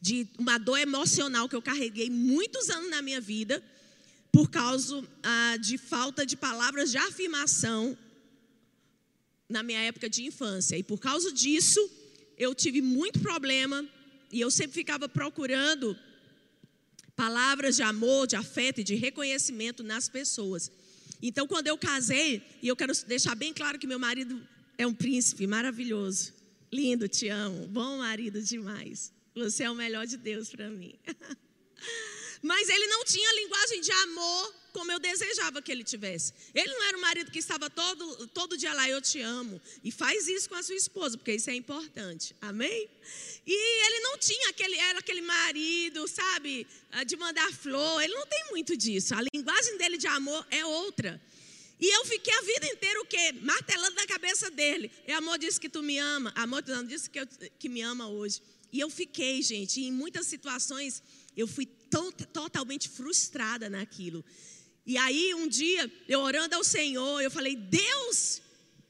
de 0.00 0.26
uma 0.38 0.58
dor 0.58 0.78
emocional 0.78 1.48
que 1.48 1.56
eu 1.56 1.62
carreguei 1.62 2.08
muitos 2.10 2.70
anos 2.70 2.90
na 2.90 3.02
minha 3.02 3.20
vida 3.20 3.62
por 4.30 4.50
causa 4.50 5.02
ah, 5.22 5.56
de 5.60 5.78
falta 5.78 6.26
de 6.26 6.36
palavras 6.36 6.90
de 6.90 6.98
afirmação 6.98 7.96
na 9.48 9.62
minha 9.62 9.80
época 9.80 10.08
de 10.08 10.24
infância. 10.24 10.76
E 10.76 10.82
por 10.82 10.98
causa 10.98 11.32
disso, 11.32 11.80
eu 12.36 12.54
tive 12.54 12.82
muito 12.82 13.20
problema 13.20 13.88
e 14.34 14.40
eu 14.40 14.50
sempre 14.50 14.74
ficava 14.74 15.08
procurando 15.08 15.96
palavras 17.14 17.76
de 17.76 17.82
amor, 17.82 18.26
de 18.26 18.34
afeto 18.34 18.80
e 18.80 18.84
de 18.84 18.96
reconhecimento 18.96 19.84
nas 19.84 20.08
pessoas. 20.08 20.72
Então, 21.22 21.46
quando 21.46 21.68
eu 21.68 21.78
casei, 21.78 22.42
e 22.60 22.66
eu 22.66 22.74
quero 22.74 22.92
deixar 23.06 23.36
bem 23.36 23.54
claro 23.54 23.78
que 23.78 23.86
meu 23.86 23.98
marido 23.98 24.44
é 24.76 24.84
um 24.84 24.92
príncipe 24.92 25.46
maravilhoso, 25.46 26.34
lindo, 26.72 27.06
te 27.06 27.28
amo, 27.28 27.68
bom 27.68 27.98
marido 27.98 28.42
demais. 28.42 29.12
Você 29.36 29.62
é 29.62 29.70
o 29.70 29.74
melhor 29.76 30.04
de 30.04 30.16
Deus 30.16 30.50
para 30.50 30.68
mim. 30.68 30.94
Mas 32.44 32.68
ele 32.68 32.86
não 32.88 33.02
tinha 33.06 33.34
linguagem 33.36 33.80
de 33.80 33.90
amor 33.90 34.54
como 34.70 34.92
eu 34.92 34.98
desejava 34.98 35.62
que 35.62 35.72
ele 35.72 35.82
tivesse. 35.82 36.34
Ele 36.54 36.74
não 36.74 36.82
era 36.88 36.98
um 36.98 37.00
marido 37.00 37.30
que 37.30 37.38
estava 37.38 37.70
todo, 37.70 38.26
todo 38.28 38.58
dia 38.58 38.74
lá, 38.74 38.86
eu 38.86 39.00
te 39.00 39.18
amo. 39.22 39.58
E 39.82 39.90
faz 39.90 40.28
isso 40.28 40.50
com 40.50 40.54
a 40.54 40.62
sua 40.62 40.74
esposa, 40.74 41.16
porque 41.16 41.32
isso 41.32 41.48
é 41.48 41.54
importante. 41.54 42.36
Amém? 42.42 42.86
E 43.46 43.86
ele 43.86 44.00
não 44.00 44.18
tinha 44.18 44.50
aquele, 44.50 44.76
era 44.76 44.98
aquele 44.98 45.22
marido, 45.22 46.06
sabe, 46.06 46.66
ah, 46.92 47.02
de 47.02 47.16
mandar 47.16 47.50
flor. 47.50 48.02
Ele 48.02 48.12
não 48.12 48.26
tem 48.26 48.44
muito 48.50 48.76
disso. 48.76 49.14
A 49.14 49.22
linguagem 49.34 49.78
dele 49.78 49.96
de 49.96 50.06
amor 50.08 50.46
é 50.50 50.66
outra. 50.66 51.18
E 51.80 51.96
eu 51.96 52.04
fiquei 52.04 52.34
a 52.34 52.42
vida 52.42 52.66
inteira 52.66 53.00
o 53.00 53.06
quê? 53.06 53.32
Martelando 53.40 53.96
na 53.96 54.06
cabeça 54.06 54.50
dele. 54.50 54.92
E 55.08 55.12
amor 55.12 55.38
disse 55.38 55.58
que 55.58 55.70
tu 55.70 55.82
me 55.82 55.98
ama. 55.98 56.30
Amor 56.36 56.62
não 56.66 56.84
disse 56.84 57.08
que, 57.08 57.20
eu, 57.20 57.26
que 57.58 57.70
me 57.70 57.80
ama 57.80 58.06
hoje. 58.06 58.42
E 58.70 58.80
eu 58.80 58.90
fiquei, 58.90 59.40
gente, 59.40 59.80
em 59.80 59.92
muitas 59.92 60.26
situações 60.26 61.02
eu 61.36 61.46
fui 61.46 61.66
tão, 61.66 62.10
totalmente 62.12 62.88
frustrada 62.88 63.68
naquilo. 63.68 64.24
E 64.86 64.98
aí, 64.98 65.34
um 65.34 65.48
dia, 65.48 65.90
eu 66.08 66.20
orando 66.20 66.54
ao 66.54 66.64
Senhor, 66.64 67.20
eu 67.20 67.30
falei: 67.30 67.56
Deus, 67.56 68.42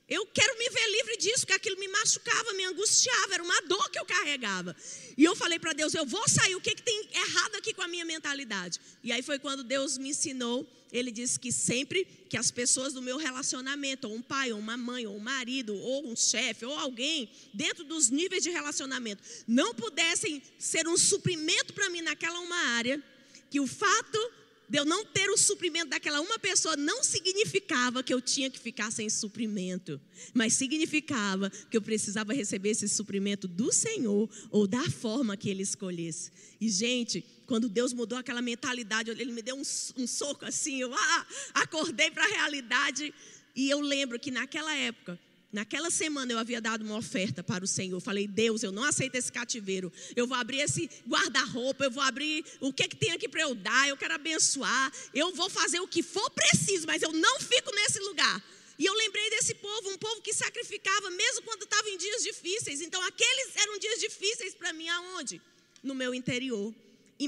eu 0.09 0.27
quero 0.27 0.59
me 0.59 0.69
ver 0.69 0.91
livre 0.91 1.17
disso, 1.17 1.41
porque 1.41 1.53
aquilo 1.55 1.79
me 1.79 1.89
machucava, 1.89 2.53
me 2.55 2.65
angustiava, 2.65 3.35
era 3.35 3.43
uma 3.43 3.63
dor 3.63 3.91
que 3.91 3.99
eu 3.99 4.05
carregava. 4.05 4.77
E 5.17 5.25
eu 5.25 5.35
falei 5.35 5.59
para 5.59 5.73
Deus: 5.73 5.95
eu 5.95 6.05
vou 6.05 6.29
sair, 6.29 6.55
o 6.55 6.61
que, 6.61 6.75
que 6.75 6.83
tem 6.83 7.09
errado 7.13 7.55
aqui 7.57 7.73
com 7.73 7.83
a 7.83 7.89
minha 7.89 8.05
mentalidade? 8.05 8.81
E 9.03 9.13
aí 9.13 9.23
foi 9.23 9.39
quando 9.39 9.65
Deus 9.65 9.97
me 9.97 10.11
ensinou. 10.11 10.69
Ele 10.95 11.11
disse 11.11 11.41
que 11.41 11.51
sempre 11.51 12.07
que 12.31 12.37
as 12.37 12.53
pessoas 12.53 12.93
do 12.93 13.03
meu 13.03 13.19
relacionamento, 13.19 14.09
ou 14.09 14.15
um 14.15 14.23
pai, 14.23 14.53
ou 14.53 14.61
uma 14.61 14.77
mãe, 14.77 15.05
ou 15.09 15.17
um 15.17 15.21
marido, 15.21 15.75
ou 15.75 16.07
um 16.07 16.15
chefe, 16.15 16.65
ou 16.65 16.79
alguém, 16.79 17.29
dentro 17.53 17.83
dos 17.83 18.11
níveis 18.11 18.45
de 18.45 18.51
relacionamento, 18.51 19.21
não 19.45 19.75
pudessem 19.75 20.41
ser 20.57 20.87
um 20.87 20.97
suprimento 20.97 21.75
para 21.75 21.91
mim 21.91 22.01
naquela 22.01 22.39
uma 22.39 22.57
área, 22.77 23.03
que 23.51 23.59
o 23.59 23.67
fato 23.67 24.33
de 24.75 24.81
eu 24.81 24.85
não 24.85 25.05
ter 25.05 25.31
o 25.31 25.37
suprimento 25.37 25.91
daquela 25.91 26.21
uma 26.21 26.37
pessoa 26.37 26.77
não 26.77 27.05
significava 27.05 28.03
que 28.03 28.13
eu 28.13 28.21
tinha 28.21 28.51
que 28.51 28.59
ficar 28.59 28.91
sem 28.91 29.09
suprimento, 29.09 30.01
mas 30.35 30.55
significava 30.55 31.49
que 31.49 31.77
eu 31.77 31.81
precisava 31.81 32.35
receber 32.35 32.71
esse 32.71 32.89
suprimento 32.89 33.47
do 33.47 33.73
Senhor 33.73 34.29
ou 34.51 34.67
da 34.67 34.83
forma 34.91 35.37
que 35.37 35.49
Ele 35.49 35.63
escolhesse. 35.63 36.33
E, 36.61 36.69
gente, 36.69 37.25
quando 37.47 37.69
Deus 37.69 37.93
mudou 37.93 38.19
aquela 38.19 38.43
mentalidade, 38.43 39.13
Ele 39.13 39.31
me 39.31 39.43
deu 39.43 39.55
um, 39.55 39.63
um 39.97 40.09
soco 40.09 40.45
assim, 40.45 40.81
eu 40.81 40.93
ah, 40.93 41.27
acordei 41.55 42.11
para 42.11 42.25
a 42.25 42.29
realidade. 42.29 43.15
E 43.55 43.71
eu 43.71 43.79
lembro 43.81 44.19
que 44.19 44.33
naquela 44.33 44.75
época, 44.75 45.17
Naquela 45.55 45.89
semana 45.89 46.33
eu 46.33 46.39
havia 46.39 46.61
dado 46.61 46.85
uma 46.85 46.97
oferta 46.97 47.41
para 47.41 47.63
o 47.65 47.69
Senhor. 47.69 48.01
Falei, 48.01 48.27
Deus, 48.27 48.65
eu 48.65 48.73
não 48.73 48.83
aceito 48.83 49.15
esse 49.15 49.31
cativeiro. 49.31 49.93
Eu 50.17 50.27
vou 50.27 50.37
abrir 50.37 50.59
esse 50.59 50.91
guarda-roupa, 51.07 51.85
eu 51.85 51.93
vou 51.93 52.03
abrir 52.03 52.45
o 52.61 52.73
que, 52.73 52.89
que 52.89 52.97
tem 52.97 53.13
aqui 53.13 53.29
para 53.29 53.43
eu 53.43 53.55
dar, 53.55 53.89
eu 53.89 53.97
quero 53.97 54.15
abençoar. 54.15 54.93
Eu 55.15 55.33
vou 55.33 55.49
fazer 55.49 55.79
o 55.79 55.87
que 55.87 56.03
for 56.03 56.29
preciso, 56.31 56.89
mas 56.89 57.03
eu 57.03 57.13
não 57.13 57.39
fico 57.39 57.73
nesse 57.73 58.01
lugar. 58.01 58.43
E 58.77 58.85
eu 58.85 58.93
lembrei 58.95 59.31
desse 59.31 59.55
povo, 59.55 59.91
um 59.91 59.97
povo 59.97 60.21
que 60.23 60.35
sacrificava 60.35 61.09
mesmo 61.11 61.43
quando 61.43 61.63
estava 61.63 61.89
em 61.89 61.99
dias 61.99 62.25
difíceis. 62.25 62.81
Então 62.81 63.01
aqueles 63.07 63.55
eram 63.55 63.79
dias 63.79 64.01
difíceis 64.01 64.55
para 64.57 64.73
mim 64.73 64.89
aonde? 64.89 65.41
No 65.85 65.95
meu 65.95 66.13
interior 66.13 66.75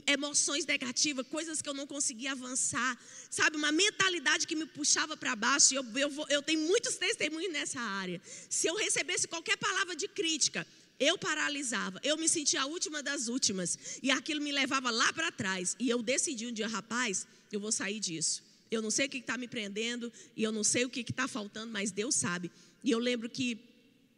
emoções 0.06 0.64
negativas, 0.66 1.26
coisas 1.26 1.62
que 1.62 1.68
eu 1.68 1.74
não 1.74 1.86
conseguia 1.86 2.32
avançar, 2.32 2.98
sabe? 3.30 3.56
Uma 3.56 3.72
mentalidade 3.72 4.46
que 4.46 4.56
me 4.56 4.66
puxava 4.66 5.16
para 5.16 5.36
baixo. 5.36 5.74
Eu, 5.74 5.84
eu, 5.96 6.26
eu 6.28 6.42
tenho 6.42 6.60
muitos 6.60 6.96
testemunhos 6.96 7.52
nessa 7.52 7.80
área. 7.80 8.20
Se 8.48 8.66
eu 8.66 8.74
recebesse 8.76 9.28
qualquer 9.28 9.56
palavra 9.56 9.94
de 9.94 10.08
crítica, 10.08 10.66
eu 10.98 11.18
paralisava, 11.18 12.00
eu 12.02 12.16
me 12.16 12.28
sentia 12.28 12.62
a 12.62 12.66
última 12.66 13.02
das 13.02 13.28
últimas, 13.28 13.78
e 14.02 14.10
aquilo 14.10 14.40
me 14.40 14.50
levava 14.50 14.90
lá 14.90 15.12
para 15.12 15.30
trás. 15.30 15.76
E 15.78 15.90
eu 15.90 16.02
decidi 16.02 16.46
um 16.46 16.52
dia, 16.52 16.66
rapaz, 16.66 17.26
eu 17.52 17.60
vou 17.60 17.70
sair 17.70 18.00
disso. 18.00 18.42
Eu 18.70 18.82
não 18.82 18.90
sei 18.90 19.06
o 19.06 19.08
que 19.08 19.18
está 19.18 19.36
me 19.36 19.46
prendendo, 19.46 20.12
e 20.36 20.42
eu 20.42 20.50
não 20.50 20.64
sei 20.64 20.84
o 20.84 20.90
que 20.90 21.00
está 21.00 21.28
faltando, 21.28 21.70
mas 21.72 21.90
Deus 21.90 22.14
sabe. 22.14 22.50
E 22.82 22.90
eu 22.90 22.98
lembro 22.98 23.28
que 23.28 23.58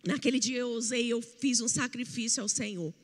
naquele 0.05 0.39
dia 0.39 0.59
eu 0.59 0.71
usei, 0.71 1.09
eu 1.09 1.21
fiz 1.21 1.61
um 1.61 1.69
sacrifício 1.69 2.43
ao 2.43 2.49
Senhor. 2.49 2.95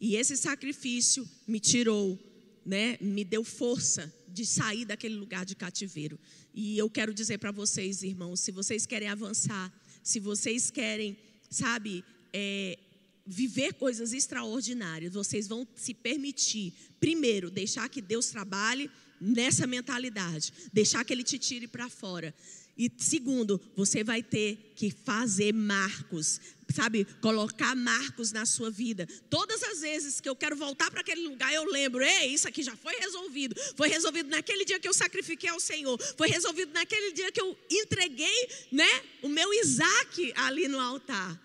E 0.00 0.16
esse 0.16 0.36
sacrifício 0.36 1.28
me 1.46 1.58
tirou, 1.58 2.18
né, 2.64 2.96
me 3.00 3.24
deu 3.24 3.42
força 3.42 4.12
de 4.28 4.46
sair 4.46 4.84
daquele 4.84 5.16
lugar 5.16 5.44
de 5.44 5.56
cativeiro. 5.56 6.18
E 6.54 6.78
eu 6.78 6.88
quero 6.88 7.12
dizer 7.12 7.38
para 7.38 7.50
vocês, 7.50 8.02
irmãos, 8.02 8.40
se 8.40 8.52
vocês 8.52 8.86
querem 8.86 9.08
avançar, 9.08 9.72
se 10.02 10.20
vocês 10.20 10.70
querem, 10.70 11.16
sabe, 11.50 12.04
é, 12.32 12.78
viver 13.26 13.74
coisas 13.74 14.12
extraordinárias, 14.12 15.12
vocês 15.14 15.48
vão 15.48 15.66
se 15.76 15.92
permitir, 15.92 16.72
primeiro, 17.00 17.50
deixar 17.50 17.88
que 17.88 18.00
Deus 18.00 18.28
trabalhe 18.28 18.90
nessa 19.20 19.66
mentalidade, 19.66 20.52
deixar 20.72 21.04
que 21.04 21.12
Ele 21.12 21.24
te 21.24 21.38
tire 21.38 21.66
para 21.66 21.88
fora. 21.88 22.34
E 22.78 22.88
segundo, 22.96 23.60
você 23.74 24.04
vai 24.04 24.22
ter 24.22 24.72
que 24.76 24.88
fazer 25.04 25.52
marcos, 25.52 26.40
sabe, 26.72 27.04
colocar 27.20 27.74
marcos 27.74 28.30
na 28.30 28.46
sua 28.46 28.70
vida. 28.70 29.04
Todas 29.28 29.60
as 29.64 29.80
vezes 29.80 30.20
que 30.20 30.28
eu 30.28 30.36
quero 30.36 30.54
voltar 30.54 30.88
para 30.88 31.00
aquele 31.00 31.26
lugar, 31.26 31.52
eu 31.52 31.64
lembro, 31.64 32.04
ei, 32.04 32.32
isso 32.32 32.46
aqui 32.46 32.62
já 32.62 32.76
foi 32.76 32.94
resolvido. 33.00 33.60
Foi 33.76 33.88
resolvido 33.88 34.30
naquele 34.30 34.64
dia 34.64 34.78
que 34.78 34.86
eu 34.86 34.94
sacrifiquei 34.94 35.50
ao 35.50 35.58
Senhor. 35.58 36.00
Foi 36.16 36.28
resolvido 36.28 36.72
naquele 36.72 37.10
dia 37.10 37.32
que 37.32 37.40
eu 37.40 37.58
entreguei, 37.68 38.48
né, 38.70 39.02
o 39.22 39.28
meu 39.28 39.52
Isaac 39.54 40.32
ali 40.36 40.68
no 40.68 40.78
altar. 40.78 41.36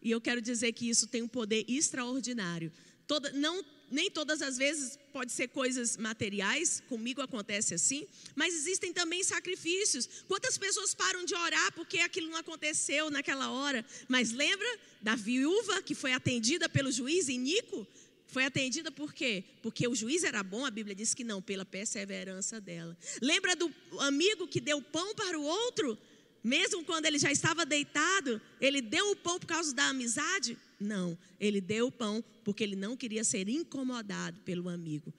E 0.00 0.10
eu 0.10 0.22
quero 0.22 0.40
dizer 0.40 0.72
que 0.72 0.88
isso 0.88 1.06
tem 1.06 1.20
um 1.20 1.28
poder 1.28 1.66
extraordinário. 1.68 2.72
Toda, 3.06 3.30
não 3.32 3.62
nem 3.90 4.10
todas 4.10 4.42
as 4.42 4.56
vezes 4.56 4.98
pode 5.12 5.32
ser 5.32 5.48
coisas 5.48 5.96
materiais, 5.96 6.82
comigo 6.88 7.20
acontece 7.20 7.74
assim, 7.74 8.06
mas 8.34 8.54
existem 8.54 8.92
também 8.92 9.22
sacrifícios. 9.24 10.08
Quantas 10.28 10.56
pessoas 10.58 10.94
param 10.94 11.24
de 11.24 11.34
orar 11.34 11.72
porque 11.72 11.98
aquilo 12.00 12.28
não 12.28 12.38
aconteceu 12.38 13.10
naquela 13.10 13.50
hora? 13.50 13.84
Mas 14.08 14.32
lembra 14.32 14.66
da 15.00 15.14
viúva 15.14 15.82
que 15.82 15.94
foi 15.94 16.12
atendida 16.12 16.68
pelo 16.68 16.92
juiz 16.92 17.28
Inico? 17.28 17.86
Foi 18.26 18.44
atendida 18.44 18.90
por 18.92 19.14
quê? 19.14 19.42
Porque 19.62 19.88
o 19.88 19.94
juiz 19.94 20.22
era 20.22 20.42
bom, 20.42 20.66
a 20.66 20.70
Bíblia 20.70 20.94
diz 20.94 21.14
que 21.14 21.24
não, 21.24 21.40
pela 21.40 21.64
perseverança 21.64 22.60
dela. 22.60 22.96
Lembra 23.22 23.56
do 23.56 23.72
amigo 24.00 24.46
que 24.46 24.60
deu 24.60 24.82
pão 24.82 25.14
para 25.14 25.38
o 25.38 25.42
outro? 25.42 25.98
Mesmo 26.44 26.84
quando 26.84 27.06
ele 27.06 27.18
já 27.18 27.32
estava 27.32 27.64
deitado, 27.64 28.40
ele 28.60 28.82
deu 28.82 29.10
o 29.10 29.16
pão 29.16 29.38
por 29.38 29.46
causa 29.46 29.74
da 29.74 29.84
amizade? 29.88 30.58
Não, 30.78 31.18
ele 31.40 31.60
deu 31.60 31.88
o 31.88 31.92
pão 31.92 32.22
porque 32.44 32.62
ele 32.62 32.76
não 32.76 32.96
queria 32.96 33.24
ser 33.24 33.48
incomodado 33.48 34.40
pelo 34.40 34.68
amigo. 34.68 35.12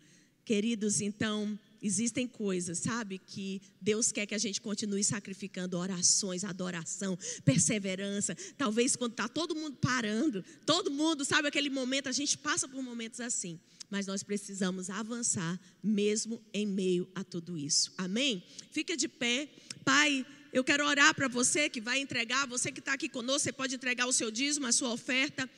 Queridos, 0.46 1.00
então, 1.00 1.60
existem 1.82 2.28
coisas, 2.28 2.80
sabe, 2.80 3.20
que 3.20 3.62
Deus 3.80 4.12
quer 4.12 4.26
que 4.26 4.34
a 4.34 4.40
gente 4.40 4.60
continue 4.60 5.04
sacrificando 5.04 5.78
orações, 5.78 6.44
adoração, 6.44 7.18
perseverança. 7.46 8.36
Talvez 8.58 8.96
quando 8.96 9.12
está 9.12 9.28
todo 9.28 9.56
mundo 9.56 9.78
parando, 9.78 10.44
todo 10.66 10.90
mundo, 10.90 11.24
sabe, 11.24 11.48
aquele 11.48 11.70
momento, 11.70 12.10
a 12.10 12.12
gente 12.12 12.38
passa 12.38 12.68
por 12.68 12.82
momentos 12.82 13.20
assim. 13.20 13.60
Mas 13.90 14.08
nós 14.08 14.24
precisamos 14.24 14.90
avançar 14.90 15.60
mesmo 15.84 16.42
em 16.54 16.66
meio 16.66 17.08
a 17.16 17.24
tudo 17.24 17.58
isso. 17.58 17.92
Amém? 17.98 18.44
Fica 18.72 18.96
de 18.96 19.08
pé. 19.08 19.50
Pai, 19.84 20.26
eu 20.52 20.64
quero 20.64 20.86
orar 20.86 21.14
para 21.14 21.28
você 21.28 21.70
que 21.70 21.80
vai 21.80 22.00
entregar, 22.00 22.48
você 22.48 22.72
que 22.72 22.80
está 22.80 22.94
aqui 22.94 23.08
conosco, 23.08 23.42
você 23.42 23.52
pode 23.52 23.76
entregar 23.76 24.08
o 24.08 24.14
seu 24.14 24.32
dízimo, 24.32 24.66
a 24.66 24.72
sua 24.72 24.92
oferta. 24.92 25.50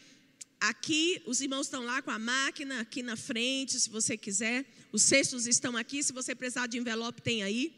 Aqui, 0.60 1.22
os 1.26 1.42
irmãos 1.42 1.68
estão 1.68 1.84
lá 1.84 2.02
com 2.02 2.12
a 2.12 2.20
máquina, 2.20 2.82
aqui 2.82 3.02
na 3.02 3.16
frente, 3.16 3.80
se 3.80 3.90
você 3.90 4.18
quiser. 4.18 4.66
Os 4.92 5.02
cestos 5.04 5.48
estão 5.48 5.78
aqui, 5.78 6.04
se 6.04 6.12
você 6.12 6.36
precisar 6.36 6.68
de 6.68 6.78
envelope, 6.78 7.22
tem 7.22 7.42
aí. 7.42 7.74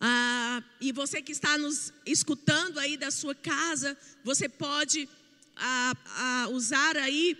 Ah, 0.00 0.62
e 0.80 0.92
você 0.92 1.22
que 1.22 1.30
está 1.30 1.56
nos 1.56 1.92
escutando 2.04 2.78
aí 2.78 2.96
da 2.96 3.10
sua 3.10 3.34
casa, 3.34 3.96
você 4.24 4.48
pode 4.48 5.08
ah, 5.56 5.96
ah, 6.06 6.48
usar 6.50 6.96
aí 6.96 7.38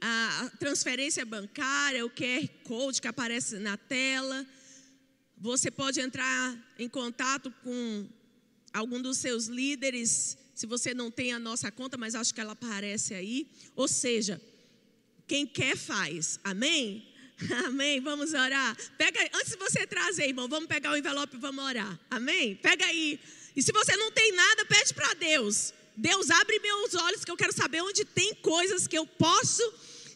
a 0.00 0.50
transferência 0.58 1.24
bancária, 1.26 2.06
o 2.06 2.10
QR 2.10 2.48
Code 2.64 3.00
que 3.00 3.08
aparece 3.08 3.58
na 3.58 3.76
tela. 3.76 4.46
Você 5.40 5.70
pode 5.70 6.00
entrar 6.00 6.56
em 6.78 6.88
contato 6.88 7.52
com 7.62 8.08
algum 8.72 9.00
dos 9.00 9.18
seus 9.18 9.46
líderes, 9.46 10.36
se 10.54 10.66
você 10.66 10.92
não 10.92 11.10
tem 11.10 11.32
a 11.32 11.38
nossa 11.38 11.70
conta, 11.70 11.96
mas 11.96 12.14
acho 12.14 12.34
que 12.34 12.40
ela 12.40 12.52
aparece 12.52 13.14
aí. 13.14 13.48
Ou 13.76 13.86
seja, 13.86 14.40
quem 15.26 15.46
quer 15.46 15.76
faz. 15.76 16.40
Amém? 16.42 17.06
Amém. 17.66 18.00
Vamos 18.00 18.32
orar. 18.32 18.76
Pega, 18.96 19.20
antes 19.34 19.52
de 19.52 19.58
você 19.58 19.86
trazer, 19.86 20.26
irmão, 20.26 20.48
vamos 20.48 20.68
pegar 20.68 20.92
o 20.92 20.96
envelope 20.96 21.36
e 21.36 21.38
vamos 21.38 21.64
orar. 21.64 21.98
Amém. 22.10 22.56
Pega 22.56 22.84
aí. 22.86 23.20
E 23.54 23.62
se 23.62 23.72
você 23.72 23.96
não 23.96 24.10
tem 24.10 24.32
nada, 24.32 24.64
pede 24.64 24.92
para 24.92 25.14
Deus. 25.14 25.72
Deus 25.96 26.30
abre 26.30 26.58
meus 26.60 26.94
olhos 26.94 27.24
que 27.24 27.30
eu 27.30 27.36
quero 27.36 27.52
saber 27.52 27.82
onde 27.82 28.04
tem 28.04 28.34
coisas 28.36 28.86
que 28.86 28.98
eu 28.98 29.06
posso 29.06 29.62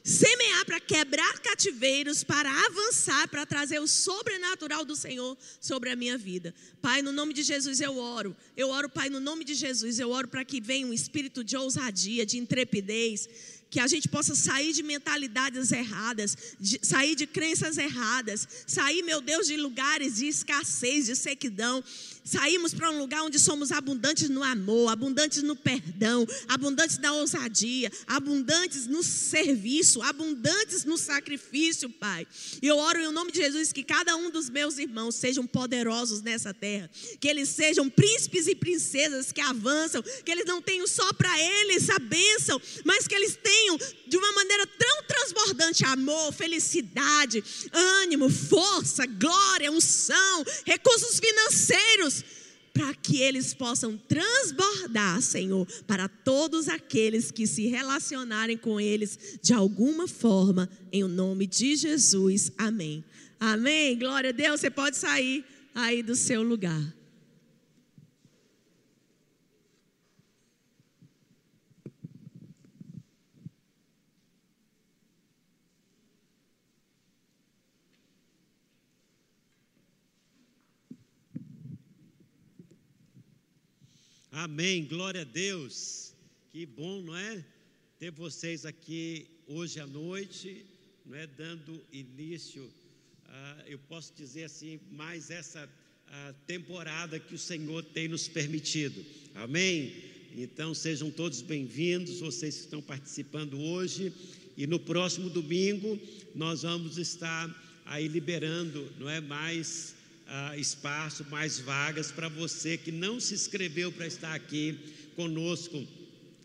semear 0.04 0.64
para 0.64 0.80
quebrar 0.80 1.38
cativeiros, 1.40 2.24
para 2.24 2.50
avançar, 2.66 3.28
para 3.28 3.46
trazer 3.46 3.78
o 3.80 3.86
sobrenatural 3.86 4.84
do 4.84 4.96
Senhor 4.96 5.36
sobre 5.60 5.90
a 5.90 5.96
minha 5.96 6.18
vida. 6.18 6.54
Pai, 6.80 7.02
no 7.02 7.12
nome 7.12 7.32
de 7.32 7.42
Jesus 7.42 7.80
eu 7.80 7.96
oro. 7.96 8.36
Eu 8.56 8.70
oro, 8.70 8.88
Pai, 8.88 9.08
no 9.08 9.20
nome 9.20 9.44
de 9.44 9.54
Jesus, 9.54 9.98
eu 9.98 10.10
oro 10.10 10.28
para 10.28 10.44
que 10.44 10.60
venha 10.60 10.86
um 10.86 10.92
espírito 10.92 11.44
de 11.44 11.56
ousadia, 11.56 12.26
de 12.26 12.38
intrepidez, 12.38 13.28
que 13.70 13.80
a 13.80 13.86
gente 13.86 14.06
possa 14.06 14.34
sair 14.34 14.74
de 14.74 14.82
mentalidades 14.82 15.72
erradas, 15.72 16.36
de, 16.60 16.78
sair 16.82 17.14
de 17.14 17.26
crenças 17.26 17.78
erradas, 17.78 18.46
sair, 18.66 19.02
meu 19.02 19.20
Deus, 19.22 19.46
de 19.46 19.56
lugares 19.56 20.16
de 20.16 20.26
escassez, 20.26 21.06
de 21.06 21.16
sequidão 21.16 21.82
Saímos 22.24 22.72
para 22.72 22.90
um 22.90 22.98
lugar 22.98 23.22
onde 23.24 23.38
somos 23.38 23.72
abundantes 23.72 24.28
no 24.28 24.44
amor, 24.44 24.90
abundantes 24.90 25.42
no 25.42 25.56
perdão, 25.56 26.26
abundantes 26.46 26.98
na 26.98 27.12
ousadia, 27.14 27.90
abundantes 28.06 28.86
no 28.86 29.02
serviço, 29.02 30.00
abundantes 30.02 30.84
no 30.84 30.96
sacrifício, 30.96 31.90
Pai. 31.90 32.26
E 32.60 32.66
eu 32.66 32.76
oro 32.78 33.00
em 33.00 33.12
nome 33.12 33.32
de 33.32 33.38
Jesus 33.38 33.72
que 33.72 33.82
cada 33.82 34.14
um 34.16 34.30
dos 34.30 34.48
meus 34.48 34.78
irmãos 34.78 35.16
sejam 35.16 35.46
poderosos 35.46 36.22
nessa 36.22 36.54
terra, 36.54 36.88
que 37.20 37.26
eles 37.26 37.48
sejam 37.48 37.90
príncipes 37.90 38.46
e 38.46 38.54
princesas 38.54 39.32
que 39.32 39.40
avançam, 39.40 40.02
que 40.24 40.30
eles 40.30 40.46
não 40.46 40.62
tenham 40.62 40.86
só 40.86 41.12
para 41.14 41.40
eles 41.40 41.90
a 41.90 41.98
bênção, 41.98 42.60
mas 42.84 43.08
que 43.08 43.14
eles 43.14 43.36
tenham 43.42 43.78
de 44.06 44.16
uma 44.16 44.32
maneira 44.32 44.66
tão 44.66 45.02
transbordante 45.08 45.84
amor, 45.84 46.32
felicidade, 46.32 47.42
ânimo, 47.72 48.30
força, 48.30 49.06
glória, 49.06 49.72
unção, 49.72 50.44
recursos 50.64 51.18
financeiros 51.18 52.11
para 52.72 52.94
que 52.94 53.20
eles 53.20 53.52
possam 53.52 53.96
transbordar, 53.96 55.20
Senhor, 55.20 55.66
para 55.86 56.08
todos 56.08 56.68
aqueles 56.68 57.30
que 57.30 57.46
se 57.46 57.66
relacionarem 57.66 58.56
com 58.56 58.80
eles 58.80 59.38
de 59.42 59.52
alguma 59.52 60.08
forma, 60.08 60.68
em 60.90 61.04
o 61.04 61.08
nome 61.08 61.46
de 61.46 61.76
Jesus. 61.76 62.50
Amém. 62.56 63.04
Amém. 63.38 63.98
Glória 63.98 64.30
a 64.30 64.32
Deus. 64.32 64.60
Você 64.60 64.70
pode 64.70 64.96
sair 64.96 65.44
aí 65.74 66.02
do 66.02 66.14
seu 66.14 66.42
lugar. 66.42 67.01
Amém, 84.34 84.86
glória 84.86 85.20
a 85.20 85.24
Deus. 85.24 86.14
Que 86.50 86.64
bom, 86.64 87.02
não 87.02 87.14
é? 87.14 87.44
Ter 87.98 88.10
vocês 88.10 88.64
aqui 88.64 89.26
hoje 89.46 89.78
à 89.78 89.86
noite, 89.86 90.64
não 91.04 91.14
é? 91.18 91.26
Dando 91.26 91.84
início, 91.92 92.62
uh, 92.62 93.62
eu 93.66 93.78
posso 93.90 94.14
dizer 94.14 94.44
assim, 94.44 94.80
mais 94.90 95.30
essa 95.30 95.66
uh, 95.66 96.34
temporada 96.46 97.20
que 97.20 97.34
o 97.34 97.38
Senhor 97.38 97.84
tem 97.84 98.08
nos 98.08 98.26
permitido. 98.26 99.04
Amém? 99.34 99.92
Então 100.34 100.72
sejam 100.72 101.10
todos 101.10 101.42
bem-vindos, 101.42 102.20
vocês 102.20 102.56
que 102.56 102.62
estão 102.62 102.80
participando 102.80 103.60
hoje. 103.60 104.14
E 104.56 104.66
no 104.66 104.80
próximo 104.80 105.28
domingo 105.28 106.00
nós 106.34 106.62
vamos 106.62 106.96
estar 106.96 107.54
aí 107.84 108.08
liberando, 108.08 108.90
não 108.98 109.10
é 109.10 109.20
mais 109.20 109.94
ah, 110.26 110.56
espaço, 110.56 111.26
mais 111.30 111.58
vagas 111.58 112.10
para 112.10 112.28
você 112.28 112.76
que 112.76 112.92
não 112.92 113.20
se 113.20 113.34
inscreveu 113.34 113.92
para 113.92 114.06
estar 114.06 114.34
aqui 114.34 114.78
conosco 115.16 115.86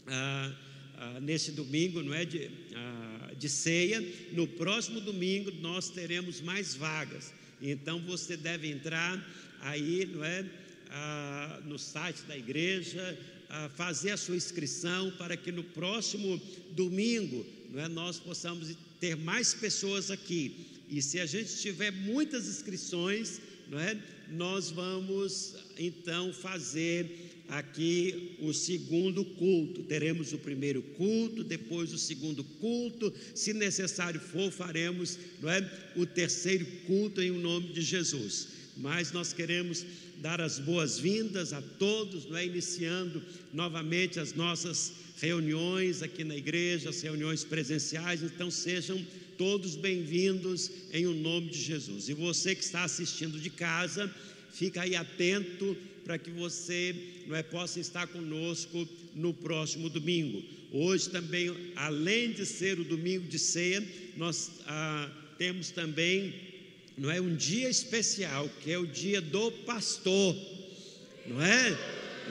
ah, 0.08 0.54
ah, 0.98 1.20
nesse 1.22 1.52
domingo, 1.52 2.02
não 2.02 2.14
é 2.14 2.26
de, 2.26 2.50
ah, 2.76 3.32
de 3.38 3.50
ceia. 3.50 4.04
No 4.32 4.48
próximo 4.48 5.00
domingo 5.00 5.52
nós 5.62 5.90
teremos 5.90 6.42
mais 6.42 6.76
vagas. 6.76 7.34
Então 7.62 8.00
você 8.02 8.36
deve 8.36 8.70
entrar 8.70 9.24
aí, 9.62 10.06
não 10.06 10.24
é, 10.24 10.46
ah, 10.90 11.62
no 11.66 11.78
site 11.78 12.22
da 12.28 12.38
igreja, 12.38 13.18
ah, 13.50 13.70
fazer 13.76 14.12
a 14.12 14.18
sua 14.18 14.36
inscrição 14.36 15.12
para 15.12 15.38
que 15.38 15.52
no 15.52 15.64
próximo 15.64 16.42
domingo, 16.72 17.46
não 17.72 17.82
é, 17.82 17.88
nós 17.88 18.20
possamos 18.20 18.76
ter 19.00 19.16
mais 19.16 19.54
pessoas 19.54 20.12
aqui. 20.12 20.68
E 20.90 21.02
se 21.02 21.20
a 21.20 21.26
gente 21.26 21.56
tiver 21.58 21.92
muitas 21.92 22.48
inscrições, 22.48 23.42
não 23.70 23.80
é? 23.80 23.98
Nós 24.30 24.70
vamos 24.72 25.56
então 25.78 26.34
fazer 26.34 27.28
aqui 27.50 28.36
o 28.42 28.54
segundo 28.54 29.24
culto. 29.24 29.84
Teremos 29.84 30.34
o 30.34 30.38
primeiro 30.38 30.82
culto, 30.82 31.44
depois 31.44 31.94
o 31.94 31.98
segundo 31.98 32.44
culto, 32.44 33.14
se 33.34 33.54
necessário 33.54 34.20
for, 34.20 34.52
faremos, 34.52 35.18
não 35.42 35.50
é? 35.50 35.92
O 35.96 36.06
terceiro 36.06 36.66
culto 36.86 37.22
em 37.22 37.32
nome 37.32 37.72
de 37.72 37.82
Jesus. 37.82 38.50
Mas 38.76 39.12
nós 39.12 39.34
queremos 39.34 39.86
dar 40.18 40.42
as 40.42 40.60
boas-vindas 40.60 41.54
a 41.54 41.62
todos, 41.62 42.26
não 42.26 42.38
é? 42.38 42.46
Iniciando 42.46 43.24
novamente 43.54 44.20
as 44.20 44.34
nossas 44.34 44.94
reuniões 45.20 46.04
aqui 46.04 46.24
na 46.24 46.36
igreja, 46.36 46.90
as 46.90 47.02
reuniões 47.02 47.44
presenciais, 47.44 48.22
então 48.22 48.52
sejam 48.52 49.04
todos 49.38 49.76
bem-vindos 49.76 50.72
em 50.92 51.06
o 51.06 51.14
nome 51.14 51.50
de 51.50 51.62
Jesus. 51.62 52.10
E 52.10 52.14
você 52.14 52.56
que 52.56 52.64
está 52.64 52.84
assistindo 52.84 53.40
de 53.40 53.50
casa, 53.50 54.14
fica 54.52 54.82
aí 54.82 54.96
atento 54.96 55.78
para 56.04 56.18
que 56.18 56.32
você 56.32 56.96
não 57.28 57.36
é, 57.36 57.44
possa 57.44 57.80
estar 57.80 58.08
conosco 58.08 58.88
no 59.14 59.34
próximo 59.34 59.90
domingo. 59.90 60.44
Hoje 60.72 61.10
também, 61.10 61.56
além 61.76 62.32
de 62.32 62.46
ser 62.46 62.80
o 62.80 62.84
domingo 62.84 63.28
de 63.28 63.38
ceia, 63.38 63.86
nós 64.16 64.52
ah, 64.66 65.10
temos 65.38 65.70
também 65.70 66.34
não 66.98 67.12
é 67.12 67.22
um 67.22 67.36
dia 67.36 67.70
especial, 67.70 68.50
que 68.64 68.72
é 68.72 68.78
o 68.80 68.88
dia 68.88 69.22
do 69.22 69.52
pastor, 69.52 70.36
não 71.28 71.40
é? 71.40 71.78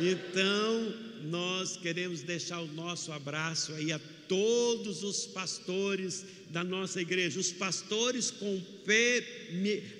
Então, 0.00 0.94
nós 1.26 1.76
queremos 1.76 2.22
deixar 2.22 2.60
o 2.60 2.66
nosso 2.66 3.12
abraço 3.12 3.72
aí 3.74 3.92
a 3.92 4.00
todos 4.28 5.02
os 5.02 5.26
pastores 5.26 6.24
da 6.50 6.62
nossa 6.62 7.00
igreja, 7.00 7.40
os 7.40 7.52
pastores 7.52 8.30
com 8.30 8.60
P 8.84 9.24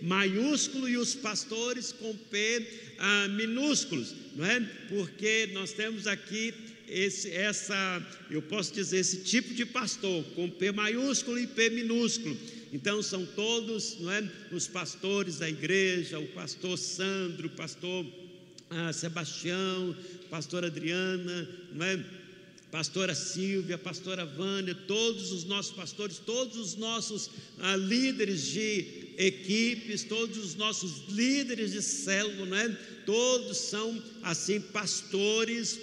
maiúsculo 0.03 0.89
e 0.89 0.97
os 0.97 1.14
pastores 1.14 1.93
com 1.93 2.14
P 2.14 2.66
ah, 2.99 3.29
minúsculos, 3.29 4.14
não 4.35 4.45
é? 4.45 4.61
Porque 4.89 5.51
nós 5.53 5.72
temos 5.72 6.07
aqui 6.07 6.55
esse, 6.89 7.31
essa, 7.33 8.03
eu 8.31 8.41
posso 8.43 8.72
dizer, 8.72 8.99
esse 8.99 9.22
tipo 9.22 9.53
de 9.55 9.66
pastor 9.66 10.24
com 10.35 10.49
P 10.49 10.72
maiúsculo 10.72 11.39
e 11.39 11.47
P 11.47 11.70
minúsculo. 11.70 12.37
Então 12.72 13.03
são 13.03 13.24
todos, 13.24 13.99
não 14.01 14.11
é, 14.11 14.29
os 14.53 14.68
pastores 14.68 15.39
da 15.39 15.49
igreja, 15.49 16.18
o 16.18 16.27
pastor 16.29 16.77
Sandro, 16.79 17.49
o 17.49 17.51
pastor 17.51 18.07
ah, 18.70 18.93
Sebastião, 18.93 19.97
pastor 20.31 20.64
Adriana, 20.64 21.49
não 21.72 21.85
é? 21.85 22.05
Pastora 22.71 23.14
Silvia, 23.14 23.79
pastora 23.79 24.25
Vânia, 24.25 24.75
todos 24.75 25.33
os 25.33 25.45
nossos 25.45 25.73
pastores, 25.73 26.19
todos 26.19 26.57
os 26.57 26.77
nossos 26.77 27.31
ah, 27.59 27.77
líderes 27.77 28.47
de 28.47 29.14
equipes, 29.19 30.05
todos 30.05 30.37
os 30.37 30.55
nossos 30.55 31.05
líderes 31.09 31.73
de 31.73 31.83
célula, 31.83 32.62
é? 32.62 32.69
todos 33.07 33.57
são 33.57 34.03
assim 34.23 34.61
pastores, 34.61 35.79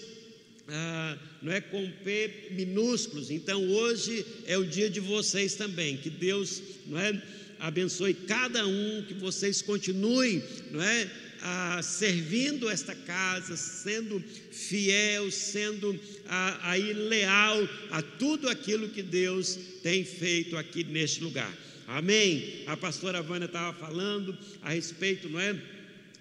ah, 0.68 1.18
não 1.42 1.52
é 1.52 1.62
com 1.62 1.90
P 2.04 2.50
minúsculos. 2.52 3.32
Então 3.32 3.66
hoje 3.70 4.26
é 4.46 4.58
o 4.58 4.66
dia 4.66 4.90
de 4.90 5.00
vocês 5.00 5.56
também. 5.56 5.98
Que 5.98 6.10
Deus, 6.10 6.62
não 6.86 7.00
é, 7.00 7.22
abençoe 7.60 8.14
cada 8.14 8.68
um, 8.68 9.04
que 9.08 9.14
vocês 9.14 9.62
continuem, 9.62 10.44
não 10.72 10.82
é, 10.82 11.10
ah, 11.46 11.82
servindo 11.84 12.70
esta 12.70 12.96
casa, 12.96 13.58
sendo 13.58 14.24
fiel, 14.52 15.30
sendo 15.30 16.00
ah, 16.28 16.72
aí 16.72 16.94
leal 16.94 17.68
a 17.92 18.02
tudo 18.02 18.50
aquilo 18.50 18.88
que 18.88 19.04
Deus 19.04 19.60
tem 19.84 20.06
feito 20.06 20.56
aqui 20.56 20.86
neste 20.86 21.22
lugar. 21.22 21.54
Amém? 21.86 22.64
A 22.66 22.78
pastora 22.78 23.22
Vânia 23.22 23.46
estava 23.46 23.78
falando 23.78 24.38
a 24.62 24.70
respeito, 24.70 25.28
não 25.28 25.40
é? 25.40 25.54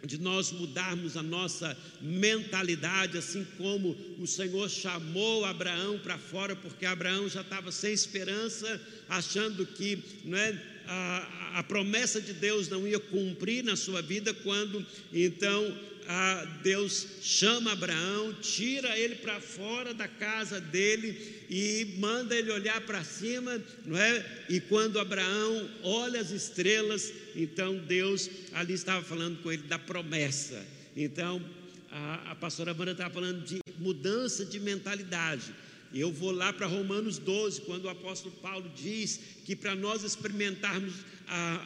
de 0.05 0.21
nós 0.21 0.51
mudarmos 0.51 1.17
a 1.17 1.23
nossa 1.23 1.77
mentalidade, 2.01 3.17
assim 3.17 3.47
como 3.57 3.97
o 4.19 4.27
Senhor 4.27 4.69
chamou 4.69 5.45
Abraão 5.45 5.99
para 6.01 6.19
fora, 6.19 6.57
porque 6.57 6.85
Abraão 6.85 7.29
já 7.29 7.43
estava 7.43 7.71
sem 7.71 7.93
esperança, 7.93 8.81
achando 9.09 9.65
que 9.65 10.03
não 10.25 10.37
é, 10.37 10.61
a, 10.93 11.59
a 11.59 11.63
promessa 11.63 12.21
de 12.21 12.33
Deus 12.33 12.69
não 12.69 12.87
ia 12.87 13.01
cumprir 13.01 13.65
na 13.65 13.77
sua 13.77 14.03
vida, 14.03 14.35
quando 14.35 14.85
então 15.13 15.75
ah, 16.09 16.45
Deus 16.63 17.07
chama 17.23 17.73
Abraão, 17.73 18.35
tira 18.41 18.99
ele 18.99 19.17
para 19.17 19.41
fora 19.41 19.95
da 19.95 20.09
casa 20.09 20.61
dele 20.61 21.45
e 21.49 21.97
manda 21.99 22.35
ele 22.35 22.51
olhar 22.51 22.81
para 22.83 23.05
cima, 23.05 23.61
não 23.87 23.97
é? 23.97 24.45
E 24.49 24.61
quando 24.61 24.99
Abraão 24.99 25.71
olha 25.83 26.21
as 26.21 26.31
estrelas, 26.31 27.13
então 27.35 27.79
Deus 27.79 28.29
ali 28.53 28.75
estava 28.75 29.03
falando 29.03 29.43
com 29.43 29.51
ele 29.51 29.63
da 29.63 29.79
promessa. 29.79 30.65
Então 30.97 31.43
a, 31.91 32.33
a 32.33 32.35
pastora 32.35 32.73
Amanda 32.73 32.93
estava 32.93 33.15
falando 33.15 33.45
de 33.45 33.61
mudança 33.79 34.45
de 34.45 34.59
mentalidade. 34.59 35.55
Eu 35.95 36.11
vou 36.11 36.31
lá 36.31 36.53
para 36.53 36.67
Romanos 36.67 37.19
12, 37.19 37.63
quando 37.63 37.85
o 37.85 37.89
apóstolo 37.89 38.35
Paulo 38.41 38.71
diz 38.75 39.21
que 39.45 39.55
para 39.55 39.75
nós 39.75 40.03
experimentarmos 40.03 40.95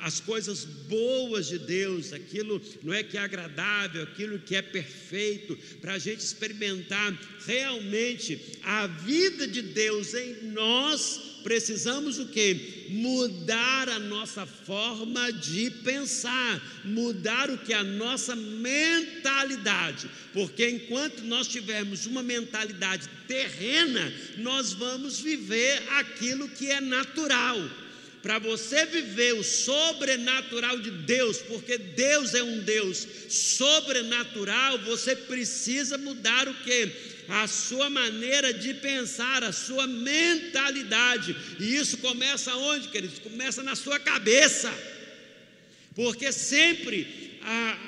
as 0.03 0.21
coisas 0.21 0.65
boas 0.65 1.49
de 1.49 1.59
Deus, 1.59 2.13
aquilo 2.13 2.61
não 2.83 2.93
é 2.93 3.03
que 3.03 3.17
é 3.17 3.21
agradável, 3.21 4.03
aquilo 4.03 4.39
que 4.39 4.55
é 4.55 4.63
perfeito, 4.63 5.57
para 5.81 5.95
a 5.95 5.99
gente 5.99 6.21
experimentar 6.21 7.13
realmente 7.45 8.59
a 8.63 8.87
vida 8.87 9.47
de 9.47 9.63
Deus 9.63 10.15
em 10.15 10.53
nós, 10.53 11.26
precisamos 11.47 12.19
o 12.19 12.27
que? 12.27 12.87
Mudar 12.89 13.89
a 13.89 14.01
nossa 14.01 14.45
forma 14.45 15.33
de 15.33 15.71
pensar, 15.71 16.61
mudar 16.85 17.49
o 17.49 17.59
que? 17.59 17.73
A 17.73 17.85
nossa 17.85 18.35
mentalidade, 18.35 20.11
porque 20.33 20.69
enquanto 20.69 21.23
nós 21.23 21.47
tivermos 21.47 22.05
uma 22.05 22.21
mentalidade 22.21 23.09
terrena, 23.29 24.13
nós 24.39 24.73
vamos 24.73 25.21
viver 25.21 25.85
aquilo 25.91 26.49
que 26.49 26.69
é 26.69 26.81
natural. 26.81 27.57
Para 28.25 28.41
você 28.41 28.85
viver 28.85 29.35
o 29.35 29.45
sobrenatural 29.45 30.81
de 30.81 30.91
Deus, 30.91 31.39
porque 31.43 31.79
Deus 31.79 32.35
é 32.35 32.43
um 32.43 32.59
Deus 32.59 33.07
sobrenatural, 33.29 34.79
você 34.79 35.15
precisa 35.15 35.97
mudar 35.97 36.49
o 36.49 36.55
que? 36.55 36.91
A 37.29 37.47
sua 37.47 37.91
maneira 37.91 38.53
de 38.53 38.75
pensar, 38.75 39.43
a 39.43 39.53
sua 39.53 39.87
mentalidade. 39.87 41.37
E 41.59 41.77
isso 41.77 41.99
começa 41.99 42.55
onde, 42.55 42.89
queridos? 42.89 43.19
Começa 43.19 43.63
na 43.63 43.75
sua 43.75 43.99
cabeça. 43.99 44.73
Porque 45.95 46.31
sempre 46.31 47.39
a, 47.43 47.79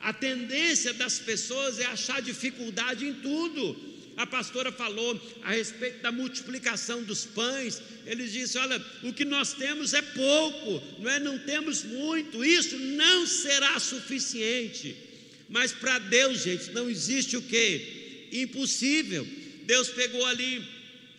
a, 0.00 0.12
tendência 0.12 0.92
das 0.92 1.18
pessoas 1.18 1.78
é 1.78 1.86
achar 1.86 2.20
dificuldade 2.20 3.06
em 3.06 3.14
tudo. 3.14 3.96
A 4.16 4.26
pastora 4.26 4.72
falou 4.72 5.20
a 5.42 5.52
respeito 5.52 6.00
da 6.02 6.10
multiplicação 6.10 7.02
dos 7.02 7.24
pães. 7.24 7.80
Ele 8.04 8.26
disse: 8.26 8.58
Olha, 8.58 8.84
o 9.02 9.12
que 9.12 9.24
nós 9.24 9.52
temos 9.52 9.94
é 9.94 10.02
pouco, 10.02 10.82
não 10.98 11.10
é? 11.10 11.20
Não 11.20 11.38
temos 11.38 11.84
muito. 11.84 12.44
Isso 12.44 12.78
não 12.78 13.26
será 13.26 13.78
suficiente. 13.78 14.96
Mas 15.48 15.72
para 15.72 15.98
Deus, 15.98 16.42
gente, 16.42 16.72
não 16.72 16.90
existe 16.90 17.36
o 17.36 17.42
que? 17.42 17.95
Impossível. 18.42 19.26
Deus 19.64 19.88
pegou 19.88 20.24
ali, 20.26 20.64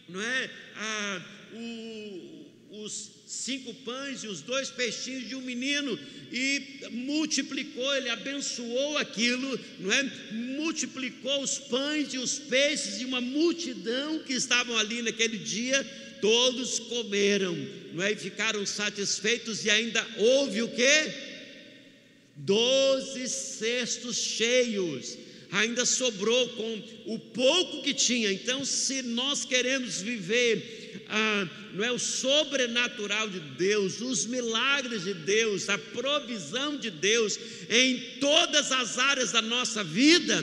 não 0.08 0.22
é? 0.22 0.50
Ah, 0.76 1.22
o, 1.54 2.38
os 2.86 3.12
cinco 3.28 3.74
pães 3.74 4.24
e 4.24 4.28
os 4.28 4.42
dois 4.42 4.70
peixinhos 4.70 5.28
de 5.28 5.36
um 5.36 5.42
menino 5.42 6.00
e 6.32 6.88
multiplicou, 6.92 7.96
ele 7.96 8.10
abençoou 8.10 8.98
aquilo, 8.98 9.60
não 9.80 9.92
é? 9.92 10.04
Multiplicou 10.32 11.42
os 11.42 11.58
pães 11.58 12.14
e 12.14 12.18
os 12.18 12.40
peixes 12.40 13.02
e 13.02 13.06
uma 13.06 13.20
multidão 13.20 14.20
que 14.20 14.34
estavam 14.34 14.78
ali 14.78 15.02
naquele 15.02 15.38
dia, 15.38 15.84
todos 16.22 16.80
comeram, 16.80 17.56
não 17.94 18.04
é? 18.04 18.14
E 18.14 18.16
ficaram 18.16 18.66
satisfeitos 18.66 19.66
e 19.66 19.70
ainda 19.70 20.06
houve 20.18 20.62
o 20.62 20.70
que? 20.70 21.28
Doze 22.38 23.28
cestos 23.28 24.18
cheios 24.18 25.18
ainda 25.52 25.86
sobrou 25.86 26.50
com 26.50 26.84
o 27.06 27.20
pouco 27.20 27.84
que 27.84 27.94
tinha. 27.94 28.32
Então, 28.32 28.66
se 28.66 29.02
nós 29.02 29.46
queremos 29.46 30.02
viver 30.02 30.78
ah, 31.10 31.50
não 31.74 31.84
é 31.84 31.92
o 31.92 32.00
sobrenatural 32.00 33.30
de 33.30 33.40
Deus, 33.40 34.02
os 34.02 34.26
milagres 34.26 35.04
de 35.04 35.14
Deus, 35.14 35.70
a 35.70 35.78
provisão 35.78 36.78
de 36.78 36.90
Deus 36.90 37.40
em 37.70 38.20
todas 38.20 38.72
as 38.72 38.98
áreas 38.98 39.32
da 39.32 39.42
nossa 39.42 39.84
vida, 39.84 40.42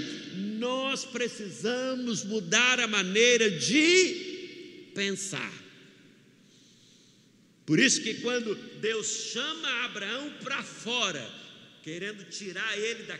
nós 0.58 1.04
precisamos 1.04 2.24
mudar 2.24 2.80
a 2.80 2.86
maneira 2.86 3.50
de 3.50 4.90
pensar. 4.94 5.52
Por 7.66 7.78
isso 7.78 8.02
que 8.02 8.14
quando 8.14 8.54
Deus 8.80 9.30
chama 9.32 9.84
Abraão 9.84 10.32
para 10.42 10.62
fora, 10.62 11.26
querendo 11.82 12.24
tirar 12.30 12.78
ele 12.78 13.02
da 13.04 13.18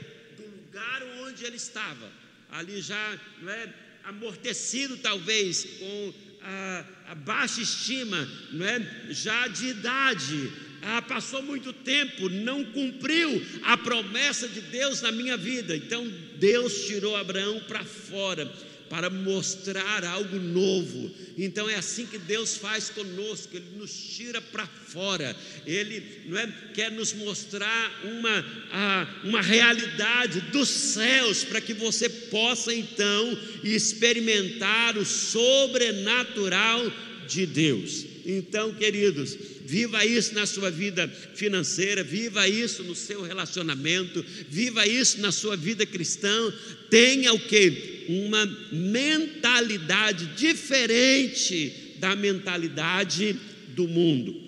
lugar 0.74 1.02
onde 1.20 1.44
ele 1.44 1.54
estava, 1.54 2.10
ali 2.50 2.80
já 2.80 3.16
não 3.40 3.52
é, 3.52 3.72
amortecido 4.02 4.96
talvez, 4.96 5.64
com 5.78 6.14
a, 6.42 6.84
a 7.10 7.14
baixa 7.14 7.60
estima, 7.60 8.28
não 8.50 8.66
é, 8.66 9.06
já 9.10 9.46
de 9.46 9.68
idade, 9.68 10.52
ah, 10.82 11.00
passou 11.00 11.42
muito 11.44 11.72
tempo, 11.72 12.28
não 12.28 12.64
cumpriu 12.64 13.40
a 13.62 13.76
promessa 13.76 14.48
de 14.48 14.60
Deus 14.62 15.00
na 15.00 15.12
minha 15.12 15.36
vida. 15.36 15.76
Então 15.76 16.04
Deus 16.38 16.86
tirou 16.86 17.16
Abraão 17.16 17.60
para 17.68 17.84
fora 17.84 18.44
para 18.90 19.08
mostrar 19.08 20.04
algo 20.04 20.38
novo. 20.38 21.14
Então 21.36 21.68
é 21.68 21.74
assim 21.74 22.06
que 22.06 22.18
Deus 22.18 22.56
faz 22.56 22.90
conosco, 22.90 23.56
Ele 23.56 23.76
nos 23.76 23.92
tira 23.92 24.40
para 24.40 24.66
fora, 24.66 25.36
Ele 25.66 26.02
não 26.26 26.38
é, 26.38 26.46
quer 26.72 26.92
nos 26.92 27.12
mostrar 27.12 28.02
uma, 28.04 28.46
a, 28.70 29.20
uma 29.24 29.42
realidade 29.42 30.40
dos 30.52 30.68
céus, 30.68 31.44
para 31.44 31.60
que 31.60 31.74
você 31.74 32.08
possa 32.08 32.72
então 32.72 33.38
experimentar 33.62 34.96
o 34.96 35.04
sobrenatural 35.04 36.92
de 37.26 37.46
Deus. 37.46 38.04
Então, 38.24 38.72
queridos, 38.74 39.36
viva 39.64 40.04
isso 40.04 40.34
na 40.34 40.44
sua 40.44 40.70
vida 40.70 41.08
financeira, 41.34 42.04
viva 42.04 42.46
isso 42.46 42.84
no 42.84 42.94
seu 42.94 43.22
relacionamento, 43.22 44.24
viva 44.48 44.86
isso 44.86 45.20
na 45.20 45.32
sua 45.32 45.56
vida 45.56 45.86
cristã. 45.86 46.52
Tenha 46.90 47.32
o 47.32 47.40
que? 47.40 48.04
Uma 48.08 48.44
mentalidade 48.70 50.26
diferente 50.36 51.96
da 51.98 52.14
mentalidade 52.14 53.34
do 53.68 53.88
mundo. 53.88 54.44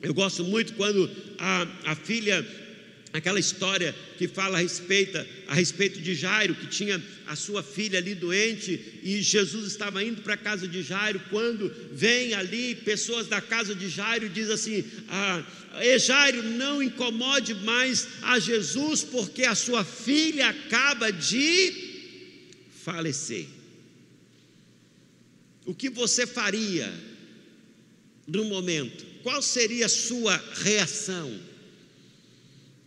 Eu 0.00 0.14
gosto 0.14 0.44
muito 0.44 0.74
quando 0.74 1.10
a, 1.36 1.66
a 1.86 1.96
filha 1.96 2.46
aquela 3.12 3.40
história 3.40 3.94
que 4.16 4.28
fala 4.28 4.58
a 4.58 4.60
respeito, 4.60 5.18
a 5.48 5.54
respeito 5.54 6.00
de 6.00 6.14
Jairo, 6.14 6.54
que 6.54 6.66
tinha 6.66 7.02
a 7.26 7.34
sua 7.34 7.62
filha 7.62 7.98
ali 7.98 8.14
doente, 8.14 9.00
e 9.02 9.20
Jesus 9.20 9.66
estava 9.66 10.02
indo 10.02 10.22
para 10.22 10.34
a 10.34 10.36
casa 10.36 10.68
de 10.68 10.82
Jairo, 10.82 11.20
quando 11.28 11.72
vem 11.92 12.34
ali 12.34 12.76
pessoas 12.76 13.26
da 13.26 13.40
casa 13.40 13.74
de 13.74 13.88
Jairo 13.88 14.26
e 14.26 14.28
diz 14.28 14.48
assim: 14.48 14.84
ah, 15.08 15.44
Jairo, 15.98 16.42
não 16.42 16.82
incomode 16.82 17.54
mais 17.54 18.06
a 18.22 18.38
Jesus, 18.38 19.02
porque 19.02 19.44
a 19.44 19.54
sua 19.54 19.84
filha 19.84 20.48
acaba 20.48 21.10
de 21.10 21.72
falecer. 22.84 23.46
O 25.66 25.74
que 25.74 25.90
você 25.90 26.26
faria 26.26 26.92
no 28.26 28.44
momento? 28.44 29.04
Qual 29.22 29.42
seria 29.42 29.86
a 29.86 29.88
sua 29.88 30.36
reação? 30.62 31.49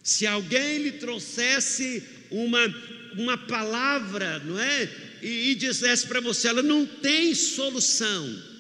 Se 0.04 0.28
alguém 0.28 0.80
lhe 0.80 0.91
trouxesse 0.91 2.04
uma, 2.30 2.76
uma 3.18 3.38
palavra, 3.38 4.39
não 4.39 4.60
é? 4.60 4.89
E, 5.22 5.51
e 5.51 5.56
dissesse 5.56 6.06
para 6.06 6.20
você, 6.20 6.49
ela 6.49 6.62
não 6.62 6.86
tem 6.86 7.34
solução. 7.34 8.54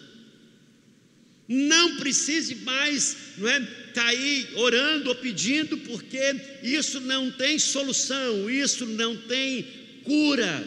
Não 1.45 1.97
precise 1.97 2.55
mais, 2.55 3.17
não 3.37 3.49
é? 3.49 3.59
Tá 3.93 4.05
aí 4.05 4.47
orando 4.55 5.09
ou 5.09 5.15
pedindo, 5.15 5.77
porque 5.79 6.35
isso 6.63 7.01
não 7.01 7.29
tem 7.29 7.59
solução, 7.59 8.49
isso 8.49 8.85
não 8.85 9.15
tem 9.17 9.67
cura. 10.03 10.65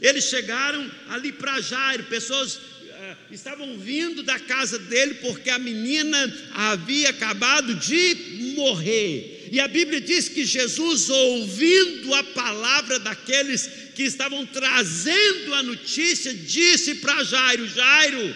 Eles 0.00 0.24
chegaram 0.24 0.90
ali 1.08 1.32
para 1.32 1.60
Jairo, 1.60 2.04
pessoas 2.04 2.56
uh, 2.56 3.16
estavam 3.30 3.76
vindo 3.78 4.22
da 4.22 4.38
casa 4.38 4.78
dele 4.78 5.14
porque 5.14 5.50
a 5.50 5.58
menina 5.58 6.32
havia 6.54 7.10
acabado 7.10 7.74
de 7.74 8.54
morrer. 8.56 9.31
E 9.52 9.60
a 9.60 9.68
Bíblia 9.68 10.00
diz 10.00 10.30
que 10.30 10.46
Jesus, 10.46 11.10
ouvindo 11.10 12.14
a 12.14 12.24
palavra 12.24 12.98
daqueles 12.98 13.68
que 13.94 14.02
estavam 14.02 14.46
trazendo 14.46 15.52
a 15.52 15.62
notícia, 15.62 16.32
disse 16.32 16.94
para 16.94 17.22
Jairo: 17.22 17.68
Jairo, 17.68 18.34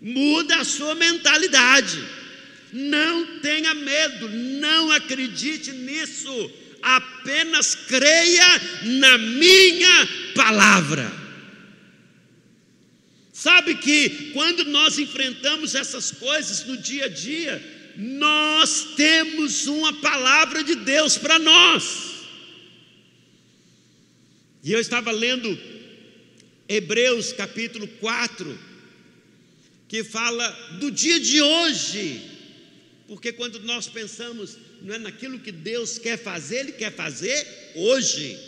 muda 0.00 0.56
a 0.56 0.64
sua 0.64 0.96
mentalidade, 0.96 2.04
não 2.72 3.38
tenha 3.38 3.72
medo, 3.74 4.28
não 4.28 4.90
acredite 4.90 5.70
nisso, 5.70 6.50
apenas 6.82 7.76
creia 7.76 8.60
na 8.82 9.18
minha 9.18 10.08
palavra. 10.34 11.12
Sabe 13.32 13.76
que 13.76 14.32
quando 14.32 14.64
nós 14.64 14.98
enfrentamos 14.98 15.76
essas 15.76 16.10
coisas 16.10 16.66
no 16.66 16.76
dia 16.76 17.04
a 17.04 17.08
dia, 17.08 17.81
nós 17.96 18.94
temos 18.96 19.66
uma 19.66 19.92
palavra 19.94 20.62
de 20.62 20.74
Deus 20.74 21.18
para 21.18 21.38
nós. 21.38 22.12
E 24.62 24.72
eu 24.72 24.80
estava 24.80 25.10
lendo 25.10 25.58
Hebreus 26.68 27.32
capítulo 27.32 27.86
4, 27.86 28.58
que 29.88 30.04
fala 30.04 30.48
do 30.78 30.90
dia 30.90 31.18
de 31.18 31.42
hoje. 31.42 32.22
Porque 33.06 33.32
quando 33.32 33.60
nós 33.60 33.88
pensamos 33.88 34.56
não 34.80 34.94
é 34.94 34.98
naquilo 34.98 35.38
que 35.38 35.52
Deus 35.52 35.98
quer 35.98 36.18
fazer, 36.18 36.60
Ele 36.60 36.72
quer 36.72 36.92
fazer 36.92 37.46
hoje. 37.74 38.38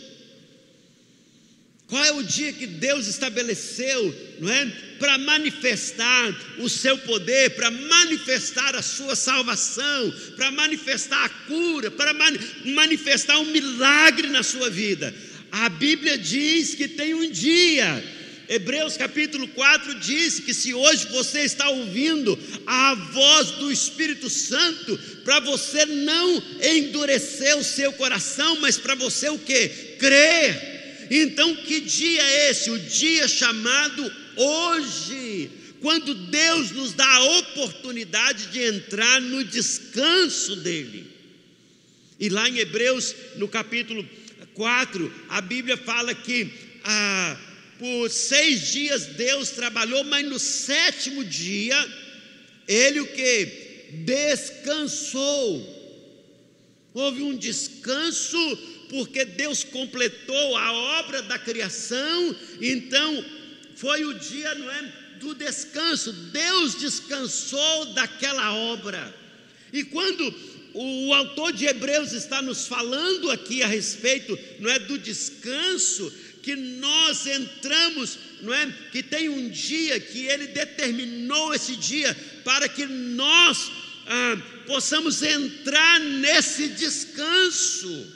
Qual 1.87 2.03
é 2.03 2.11
o 2.11 2.23
dia 2.23 2.51
que 2.51 2.65
Deus 2.65 3.07
estabeleceu, 3.07 4.15
não 4.39 4.49
é? 4.49 4.65
Para 4.99 5.17
manifestar 5.17 6.35
o 6.59 6.69
seu 6.69 6.97
poder, 6.99 7.51
para 7.51 7.69
manifestar 7.69 8.75
a 8.75 8.81
sua 8.81 9.15
salvação, 9.15 10.13
para 10.35 10.51
manifestar 10.51 11.23
a 11.25 11.29
cura, 11.29 11.91
para 11.91 12.13
manifestar 12.65 13.37
um 13.39 13.51
milagre 13.51 14.29
na 14.29 14.43
sua 14.43 14.69
vida. 14.69 15.13
A 15.51 15.69
Bíblia 15.69 16.17
diz 16.17 16.75
que 16.75 16.87
tem 16.87 17.13
um 17.13 17.29
dia. 17.29 18.15
Hebreus 18.47 18.95
capítulo 18.95 19.47
4 19.47 19.95
diz 19.95 20.39
que 20.39 20.53
se 20.53 20.73
hoje 20.73 21.07
você 21.07 21.41
está 21.41 21.67
ouvindo 21.67 22.37
a 22.67 22.93
voz 22.93 23.51
do 23.51 23.71
Espírito 23.71 24.29
Santo, 24.29 24.97
para 25.23 25.39
você 25.39 25.85
não 25.85 26.43
endurecer 26.61 27.57
o 27.57 27.63
seu 27.63 27.91
coração, 27.93 28.59
mas 28.59 28.77
para 28.77 28.93
você 28.93 29.29
o 29.29 29.39
que? 29.39 29.67
Crer 29.97 30.75
então, 31.09 31.55
que 31.55 31.81
dia 31.81 32.21
é 32.21 32.49
esse? 32.49 32.69
O 32.71 32.79
dia 32.79 33.27
chamado 33.27 34.11
hoje, 34.37 35.49
quando 35.81 36.13
Deus 36.13 36.71
nos 36.71 36.93
dá 36.93 37.05
a 37.05 37.39
oportunidade 37.39 38.47
de 38.47 38.61
entrar 38.61 39.21
no 39.21 39.43
descanso 39.43 40.55
dEle. 40.57 41.11
E 42.19 42.29
lá 42.29 42.49
em 42.49 42.57
Hebreus, 42.59 43.13
no 43.35 43.47
capítulo 43.47 44.07
4, 44.53 45.13
a 45.29 45.41
Bíblia 45.41 45.77
fala 45.77 46.15
que 46.15 46.49
ah, 46.83 47.37
por 47.77 48.09
seis 48.09 48.71
dias 48.71 49.05
Deus 49.07 49.49
trabalhou, 49.49 50.03
mas 50.05 50.25
no 50.25 50.39
sétimo 50.39 51.23
dia, 51.23 51.77
Ele 52.67 53.01
o 53.01 53.07
que? 53.07 53.91
Descansou. 54.05 55.73
Houve 56.93 57.21
um 57.21 57.35
descanso 57.35 58.37
porque 58.89 59.25
Deus 59.25 59.63
completou 59.63 60.57
a 60.57 60.71
obra 60.99 61.21
da 61.23 61.37
criação, 61.37 62.35
então 62.61 63.25
foi 63.75 64.05
o 64.05 64.13
dia, 64.13 64.55
não 64.55 64.71
é, 64.71 64.93
do 65.19 65.35
descanso. 65.35 66.11
Deus 66.11 66.75
descansou 66.75 67.93
daquela 67.93 68.53
obra. 68.53 69.13
E 69.71 69.83
quando 69.83 70.33
o 70.73 71.13
autor 71.13 71.53
de 71.53 71.65
Hebreus 71.65 72.11
está 72.11 72.41
nos 72.41 72.67
falando 72.67 73.31
aqui 73.31 73.63
a 73.63 73.67
respeito, 73.67 74.37
não 74.59 74.69
é 74.69 74.79
do 74.79 74.97
descanso 74.97 76.11
que 76.43 76.55
nós 76.55 77.25
entramos, 77.25 78.19
não 78.41 78.53
é? 78.53 78.71
Que 78.91 79.01
tem 79.01 79.29
um 79.29 79.49
dia 79.49 79.99
que 79.99 80.25
ele 80.27 80.47
determinou 80.47 81.53
esse 81.53 81.75
dia 81.75 82.15
para 82.43 82.69
que 82.69 82.85
nós 82.85 83.71
ah, 84.05 84.37
possamos 84.67 85.23
entrar 85.23 85.99
nesse 85.99 86.67
descanso. 86.69 88.13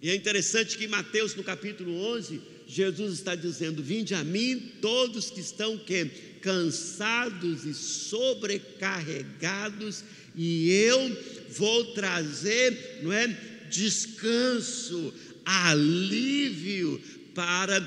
E 0.00 0.10
é 0.10 0.14
interessante 0.14 0.76
que 0.78 0.88
Mateus, 0.88 1.34
no 1.34 1.44
capítulo 1.44 1.94
11, 2.16 2.40
Jesus 2.72 3.14
está 3.14 3.34
dizendo: 3.34 3.82
Vinde 3.82 4.14
a 4.14 4.22
mim, 4.24 4.72
todos 4.80 5.30
que 5.30 5.40
estão 5.40 5.76
que? 5.76 6.06
cansados 6.40 7.64
e 7.64 7.72
sobrecarregados, 7.72 10.02
e 10.34 10.72
eu 10.72 11.16
vou 11.50 11.92
trazer, 11.92 13.00
não 13.02 13.12
é? 13.12 13.28
Descanso, 13.70 15.14
alívio 15.44 17.00
para 17.34 17.80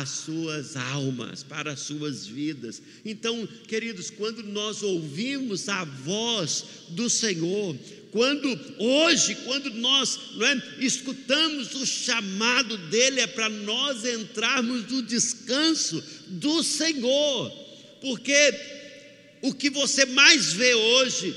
as 0.00 0.08
suas 0.08 0.76
almas, 0.76 1.42
para 1.42 1.72
as 1.72 1.80
suas 1.80 2.26
vidas. 2.26 2.80
Então, 3.04 3.46
queridos, 3.68 4.10
quando 4.10 4.42
nós 4.42 4.82
ouvimos 4.82 5.68
a 5.68 5.84
voz 5.84 6.64
do 6.88 7.10
Senhor, 7.10 7.76
quando 8.10 8.48
hoje, 8.78 9.34
quando 9.44 9.70
nós 9.74 10.18
é, 10.40 10.84
escutamos 10.84 11.74
o 11.74 11.86
chamado 11.86 12.76
dele, 12.88 13.20
é 13.20 13.26
para 13.26 13.48
nós 13.48 14.04
entrarmos 14.04 14.90
no 14.90 15.02
descanso 15.02 16.02
do 16.28 16.62
Senhor, 16.62 17.50
porque 18.00 18.54
o 19.42 19.52
que 19.52 19.68
você 19.68 20.06
mais 20.06 20.52
vê 20.52 20.74
hoje, 20.74 21.36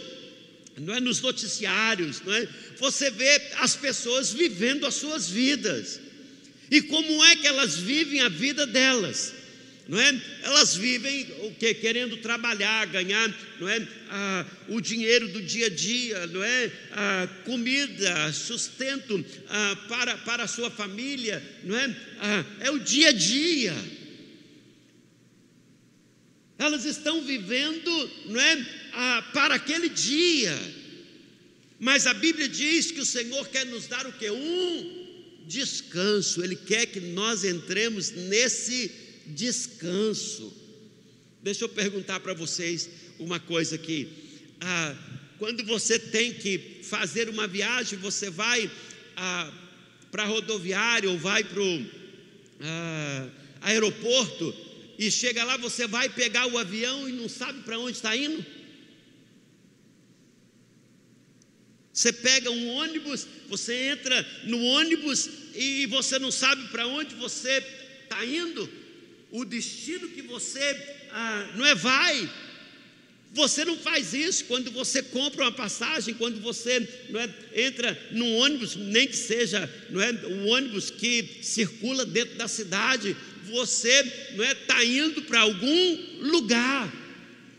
não 0.77 0.93
é 0.93 0.99
nos 0.99 1.19
noticiários, 1.21 2.21
não 2.25 2.33
é? 2.33 2.47
Você 2.79 3.09
vê 3.09 3.41
as 3.57 3.75
pessoas 3.75 4.31
vivendo 4.31 4.85
as 4.85 4.95
suas 4.95 5.29
vidas. 5.29 6.04
E 6.75 6.81
como 6.81 7.23
é 7.23 7.37
que 7.37 7.47
elas 7.47 7.77
vivem 7.77 8.19
a 8.19 8.27
vida 8.27 8.67
delas? 8.67 9.33
não 9.87 9.99
é? 9.99 10.21
Elas 10.41 10.75
vivem 10.75 11.27
o 11.43 11.53
que 11.53 11.73
querendo 11.75 12.17
trabalhar, 12.17 12.85
ganhar, 12.87 13.31
não 13.59 13.69
é? 13.69 13.87
Ah, 14.09 14.45
o 14.67 14.81
dinheiro 14.81 15.27
do 15.29 15.41
dia 15.41 15.67
a 15.67 15.69
dia, 15.69 16.27
não 16.27 16.43
é? 16.43 16.71
Ah, 16.91 17.29
comida, 17.45 18.33
sustento 18.33 19.23
ah, 19.47 19.77
para 19.87 20.17
para 20.17 20.43
a 20.43 20.47
sua 20.47 20.71
família, 20.71 21.41
não 21.63 21.77
é? 21.77 21.95
Ah, 22.19 22.45
é 22.61 22.71
o 22.71 22.79
dia 22.79 23.09
a 23.09 23.13
dia. 23.13 23.75
Elas 26.57 26.83
estão 26.83 27.21
vivendo, 27.21 28.11
não 28.25 28.41
é? 28.41 28.65
Ah, 28.91 29.29
para 29.33 29.55
aquele 29.55 29.87
dia. 29.87 30.57
Mas 31.79 32.07
a 32.07 32.13
Bíblia 32.13 32.49
diz 32.49 32.91
que 32.91 33.01
o 33.01 33.05
Senhor 33.05 33.47
quer 33.49 33.65
nos 33.67 33.85
dar 33.87 34.07
o 34.07 34.13
que 34.13 34.31
um 34.31 34.94
descanso. 35.47 36.43
Ele 36.43 36.55
quer 36.55 36.85
que 36.85 36.99
nós 36.99 37.43
entremos 37.43 38.11
nesse 38.11 38.91
descanso. 39.27 40.53
Deixa 41.41 41.65
eu 41.65 41.69
perguntar 41.69 42.19
para 42.19 42.33
vocês 42.33 42.89
uma 43.19 43.39
coisa 43.39 43.75
aqui. 43.75 44.09
Ah, 44.59 44.95
quando 45.37 45.63
você 45.63 45.99
tem 45.99 46.33
que 46.33 46.79
fazer 46.83 47.29
uma 47.29 47.47
viagem, 47.47 47.99
você 47.99 48.29
vai 48.29 48.69
ah, 49.15 49.51
para 50.11 50.23
a 50.23 50.27
rodoviária 50.27 51.09
ou 51.09 51.17
vai 51.17 51.43
para 51.43 51.61
o 51.61 51.85
ah, 52.61 53.29
aeroporto 53.61 54.53
e 54.97 55.11
chega 55.11 55.43
lá, 55.43 55.57
você 55.57 55.87
vai 55.87 56.07
pegar 56.07 56.47
o 56.47 56.57
avião 56.57 57.07
e 57.07 57.11
não 57.11 57.27
sabe 57.27 57.61
para 57.61 57.77
onde 57.77 57.97
está 57.97 58.15
indo? 58.15 58.43
Você 61.95 62.13
pega 62.13 62.51
um 62.51 62.67
ônibus, 62.75 63.25
você 63.47 63.87
entra 63.87 64.27
no 64.43 64.61
ônibus 64.61 65.27
e 65.55 65.87
você 65.87 66.19
não 66.19 66.29
sabe 66.29 66.67
para 66.67 66.85
onde 66.85 67.15
você 67.15 67.63
está 68.03 68.23
indo? 68.23 68.69
o 69.35 69.43
destino 69.43 70.07
que 70.09 70.21
você 70.21 70.79
ah, 71.11 71.51
não 71.55 71.65
é 71.65 71.75
vai. 71.75 72.29
Você 73.33 73.65
não 73.65 73.77
faz 73.77 74.13
isso 74.13 74.45
quando 74.45 74.71
você 74.71 75.03
compra 75.03 75.43
uma 75.43 75.51
passagem, 75.51 76.13
quando 76.13 76.39
você 76.39 76.87
não 77.09 77.19
é, 77.19 77.29
entra 77.53 77.99
num 78.11 78.37
ônibus, 78.37 78.77
nem 78.77 79.05
que 79.05 79.17
seja 79.17 79.69
não 79.89 79.99
é, 80.01 80.11
um 80.25 80.47
ônibus 80.47 80.89
que 80.89 81.39
circula 81.41 82.05
dentro 82.05 82.35
da 82.35 82.47
cidade, 82.47 83.15
você 83.43 84.31
não 84.35 84.43
é 84.45 84.53
está 84.53 84.85
indo 84.85 85.21
para 85.23 85.41
algum 85.41 85.97
lugar. 86.21 87.04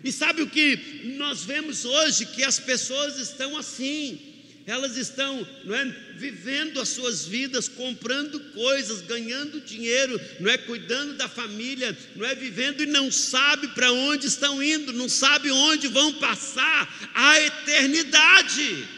E 0.05 0.13
sabe 0.13 0.43
o 0.43 0.51
que 0.51 1.15
nós 1.17 1.45
vemos 1.45 1.85
hoje 1.85 2.27
que 2.27 2.45
as 2.45 2.59
pessoas 2.59 3.19
estão 3.19 3.57
assim 3.57 4.35
elas 4.67 4.97
estão 4.97 5.47
não 5.65 5.77
é, 5.77 5.85
vivendo 6.17 6.81
as 6.81 6.89
suas 6.89 7.25
vidas, 7.25 7.69
comprando 7.69 8.41
coisas, 8.53 9.01
ganhando 9.01 9.61
dinheiro, 9.61 10.21
não 10.41 10.51
é 10.51 10.59
cuidando 10.59 11.15
da 11.15 11.29
família, 11.29 11.97
não 12.17 12.27
é 12.27 12.35
vivendo 12.35 12.83
e 12.83 12.87
não 12.87 13.11
sabe 13.13 13.69
para 13.69 13.93
onde 13.93 14.27
estão 14.27 14.61
indo, 14.61 14.93
não 14.93 15.09
sabe 15.09 15.53
onde 15.53 15.87
vão 15.87 16.15
passar 16.15 17.13
a 17.15 17.41
eternidade. 17.43 18.89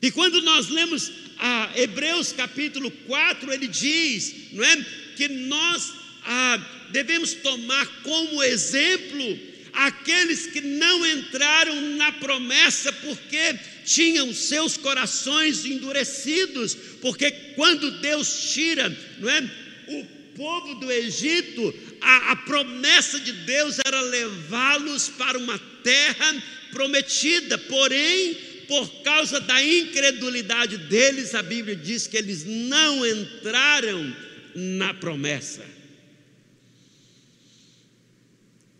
E 0.00 0.10
quando 0.10 0.40
nós 0.40 0.70
lemos 0.70 1.12
a 1.38 1.72
Hebreus 1.76 2.32
capítulo 2.32 2.90
4, 2.90 3.52
ele 3.52 3.68
diz, 3.68 4.52
não 4.52 4.64
é, 4.64 4.86
que 5.16 5.28
nós 5.28 5.92
ah, 6.24 6.75
devemos 6.90 7.34
tomar 7.34 7.86
como 8.02 8.42
exemplo 8.42 9.38
aqueles 9.72 10.46
que 10.46 10.60
não 10.60 11.06
entraram 11.06 11.80
na 11.96 12.10
promessa 12.12 12.92
porque 12.92 13.58
tinham 13.84 14.32
seus 14.32 14.76
corações 14.76 15.64
endurecidos, 15.64 16.74
porque 17.00 17.30
quando 17.54 18.00
Deus 18.00 18.52
tira, 18.52 18.88
não 19.18 19.28
é, 19.28 19.50
o 19.88 20.04
povo 20.34 20.74
do 20.76 20.90
Egito, 20.90 21.74
a, 22.00 22.32
a 22.32 22.36
promessa 22.36 23.20
de 23.20 23.32
Deus 23.32 23.78
era 23.84 24.00
levá-los 24.00 25.08
para 25.10 25.38
uma 25.38 25.58
terra 25.82 26.42
prometida, 26.70 27.58
porém, 27.58 28.34
por 28.66 29.02
causa 29.02 29.40
da 29.40 29.62
incredulidade 29.62 30.76
deles, 30.78 31.34
a 31.34 31.42
Bíblia 31.42 31.76
diz 31.76 32.06
que 32.06 32.16
eles 32.16 32.44
não 32.44 33.06
entraram 33.06 34.16
na 34.54 34.92
promessa. 34.94 35.75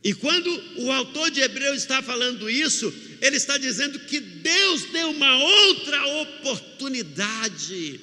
E 0.06 0.14
quando 0.14 0.48
o 0.76 0.92
autor 0.92 1.32
de 1.32 1.40
Hebreus 1.40 1.78
está 1.78 2.00
falando 2.00 2.48
isso, 2.48 2.94
ele 3.20 3.36
está 3.36 3.58
dizendo 3.58 3.98
que 3.98 4.20
Deus 4.20 4.84
deu 4.92 5.10
uma 5.10 5.36
outra 5.36 6.06
oportunidade. 6.22 7.98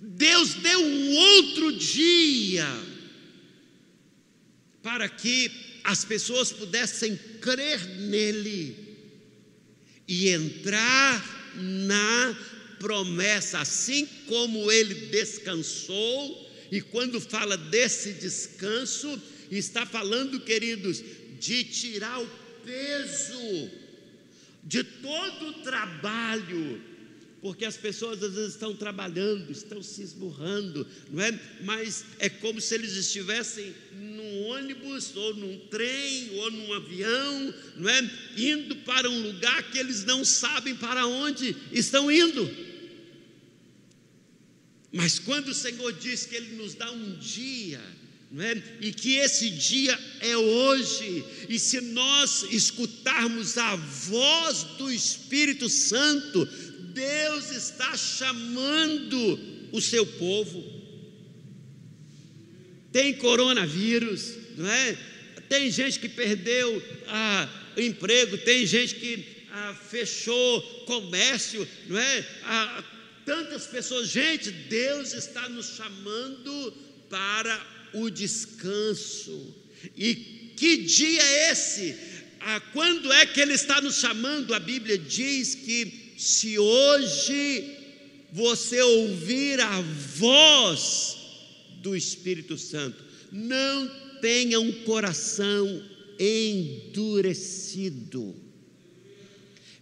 Deus 0.00 0.54
deu 0.54 0.80
um 0.84 1.14
outro 1.14 1.72
dia 1.72 2.66
para 4.82 5.08
que 5.08 5.52
as 5.84 6.04
pessoas 6.04 6.50
pudessem 6.50 7.16
crer 7.40 7.86
nele 8.00 8.76
e 10.08 10.30
entrar 10.30 11.54
na 11.54 12.36
promessa, 12.80 13.60
assim 13.60 14.04
como 14.26 14.68
ele 14.72 14.94
descansou, 15.12 16.50
e 16.72 16.80
quando 16.80 17.20
fala 17.20 17.56
desse 17.56 18.14
descanso, 18.14 19.22
está 19.50 19.86
falando, 19.86 20.40
queridos, 20.40 21.02
de 21.40 21.64
tirar 21.64 22.20
o 22.20 22.30
peso 22.64 23.70
de 24.62 24.82
todo 24.82 25.48
o 25.48 25.52
trabalho 25.62 26.94
porque 27.44 27.66
as 27.66 27.76
pessoas 27.76 28.22
às 28.22 28.32
vezes 28.32 28.54
estão 28.54 28.74
trabalhando, 28.74 29.52
estão 29.52 29.82
se 29.82 30.00
esburrando, 30.00 30.88
não 31.10 31.22
é? 31.22 31.38
Mas 31.60 32.02
é 32.18 32.26
como 32.26 32.58
se 32.58 32.74
eles 32.74 32.92
estivessem 32.96 33.74
num 33.92 34.44
ônibus, 34.44 35.14
ou 35.14 35.36
num 35.36 35.58
trem, 35.68 36.38
ou 36.38 36.50
num 36.50 36.72
avião, 36.72 37.54
não 37.76 37.90
é? 37.90 38.10
Indo 38.38 38.76
para 38.76 39.10
um 39.10 39.20
lugar 39.20 39.70
que 39.70 39.76
eles 39.76 40.06
não 40.06 40.24
sabem 40.24 40.74
para 40.74 41.06
onde 41.06 41.54
estão 41.70 42.10
indo. 42.10 42.50
Mas 44.90 45.18
quando 45.18 45.48
o 45.48 45.54
Senhor 45.54 45.92
diz 45.92 46.24
que 46.24 46.36
Ele 46.36 46.56
nos 46.56 46.72
dá 46.72 46.90
um 46.90 47.18
dia, 47.18 47.82
é? 48.42 48.62
e 48.80 48.92
que 48.92 49.16
esse 49.16 49.48
dia 49.50 49.96
é 50.20 50.36
hoje, 50.36 51.24
e 51.48 51.56
se 51.58 51.80
nós 51.80 52.42
escutarmos 52.50 53.56
a 53.56 53.76
voz 53.76 54.64
do 54.76 54.92
Espírito 54.92 55.68
Santo, 55.68 56.44
Deus 56.92 57.50
está 57.52 57.96
chamando 57.96 59.68
o 59.70 59.80
seu 59.80 60.04
povo. 60.04 60.64
Tem 62.90 63.14
coronavírus, 63.14 64.34
não 64.56 64.68
é? 64.68 64.98
Tem 65.48 65.70
gente 65.70 66.00
que 66.00 66.08
perdeu 66.08 66.82
ah, 67.06 67.48
emprego, 67.76 68.38
tem 68.38 68.66
gente 68.66 68.96
que 68.96 69.24
ah, 69.52 69.74
fechou 69.74 70.60
comércio, 70.86 71.68
não 71.86 71.98
é? 71.98 72.26
Ah, 72.44 72.84
tantas 73.24 73.66
pessoas, 73.66 74.08
gente, 74.08 74.50
Deus 74.50 75.12
está 75.12 75.48
nos 75.48 75.76
chamando 75.76 76.72
para 77.08 77.73
o 77.94 78.10
descanso. 78.10 79.54
E 79.96 80.14
que 80.56 80.78
dia 80.78 81.22
é 81.22 81.52
esse? 81.52 81.94
Ah, 82.40 82.60
quando 82.72 83.12
é 83.12 83.26
que 83.26 83.40
Ele 83.40 83.54
está 83.54 83.80
nos 83.80 83.96
chamando? 83.96 84.54
A 84.54 84.60
Bíblia 84.60 84.98
diz 84.98 85.54
que 85.54 86.14
se 86.16 86.58
hoje 86.58 87.76
você 88.32 88.82
ouvir 88.82 89.60
a 89.60 89.80
voz 89.80 91.16
do 91.82 91.96
Espírito 91.96 92.58
Santo, 92.58 93.02
não 93.30 93.88
tenha 94.20 94.58
um 94.60 94.72
coração 94.84 95.82
endurecido. 96.18 98.34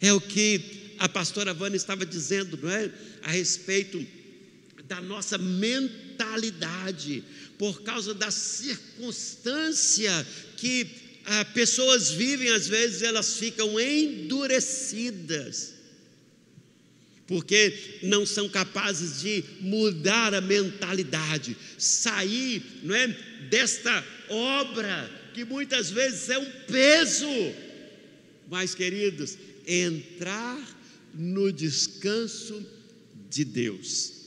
É 0.01 0.13
o 0.13 0.21
que 0.21 0.61
a 0.99 1.09
pastora 1.09 1.55
Vânia 1.55 1.77
estava 1.77 2.05
dizendo, 2.05 2.59
não 2.61 2.71
é? 2.71 2.91
A 3.23 3.31
respeito 3.31 4.05
da 4.93 5.01
nossa 5.01 5.39
mentalidade, 5.39 7.25
por 7.57 7.81
causa 7.83 8.13
da 8.13 8.31
circunstância 8.31 10.27
que 10.59 10.87
ah, 11.25 11.47
pessoas 11.47 12.11
vivem, 12.11 12.51
às 12.51 12.69
vezes 12.69 13.01
elas 13.01 13.39
ficam 13.39 13.81
endurecidas 13.81 15.73
porque 17.27 18.01
não 18.03 18.27
são 18.27 18.47
capazes 18.47 19.23
de 19.23 19.43
mudar 19.61 20.35
a 20.35 20.41
mentalidade, 20.43 21.57
sair, 21.79 22.63
não 22.83 22.95
é, 22.95 23.09
desta 23.49 24.05
obra 24.29 25.11
que 25.33 25.43
muitas 25.43 25.91
vezes 25.91 26.29
é 26.29 26.39
um 26.39 26.51
peso. 26.67 27.27
Mas 28.51 28.75
queridos, 28.75 29.39
entrar 29.67 30.61
no 31.15 31.51
descanso 31.51 32.63
de 33.31 33.47
Deus. 33.47 34.22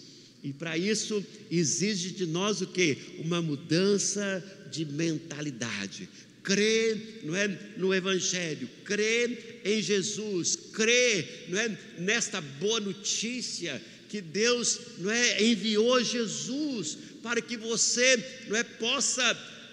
E 0.45 0.53
para 0.53 0.77
isso 0.77 1.25
exige 1.51 2.11
de 2.11 2.25
nós 2.25 2.61
o 2.61 2.67
que? 2.67 2.97
Uma 3.19 3.41
mudança 3.41 4.41
de 4.71 4.85
mentalidade 4.85 6.07
crê 6.45 6.95
não 7.23 7.35
é, 7.35 7.47
no 7.75 7.93
Evangelho, 7.93 8.69
crê 8.85 9.59
em 9.65 9.81
Jesus, 9.81 10.55
crê 10.71 11.25
não 11.49 11.59
é, 11.59 11.77
nesta 11.97 12.39
boa 12.39 12.79
notícia 12.79 13.81
que 14.07 14.21
Deus 14.21 14.79
não 14.99 15.11
é, 15.11 15.43
enviou 15.43 16.01
Jesus 16.03 16.97
para 17.23 17.41
que 17.41 17.57
você 17.57 18.23
não 18.47 18.55
é, 18.55 18.63
possa 18.63 19.23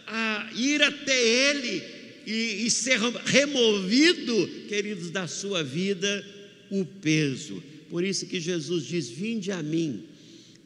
ah, 0.07 0.51
ir 0.57 0.83
até 0.83 1.51
Ele 1.51 1.83
e, 2.27 2.67
e 2.67 2.71
ser 2.71 2.99
removido, 3.27 4.49
queridos, 4.69 5.11
da 5.11 5.29
sua 5.29 5.63
vida 5.63 6.27
o 6.71 6.87
peso. 6.87 7.63
Por 7.91 8.03
isso 8.03 8.27
que 8.27 8.41
Jesus 8.41 8.87
diz: 8.87 9.11
Vinde 9.11 9.53
a 9.53 9.63
mim, 9.63 10.05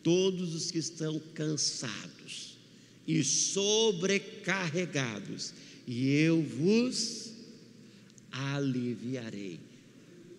todos 0.06 0.54
os 0.54 0.70
que 0.70 0.78
estão 0.78 1.20
cansados 1.34 2.56
e 3.08 3.24
sobrecarregados, 3.24 5.52
e 5.84 6.12
eu 6.12 6.40
vos 6.40 7.32
aliviarei. 8.30 9.58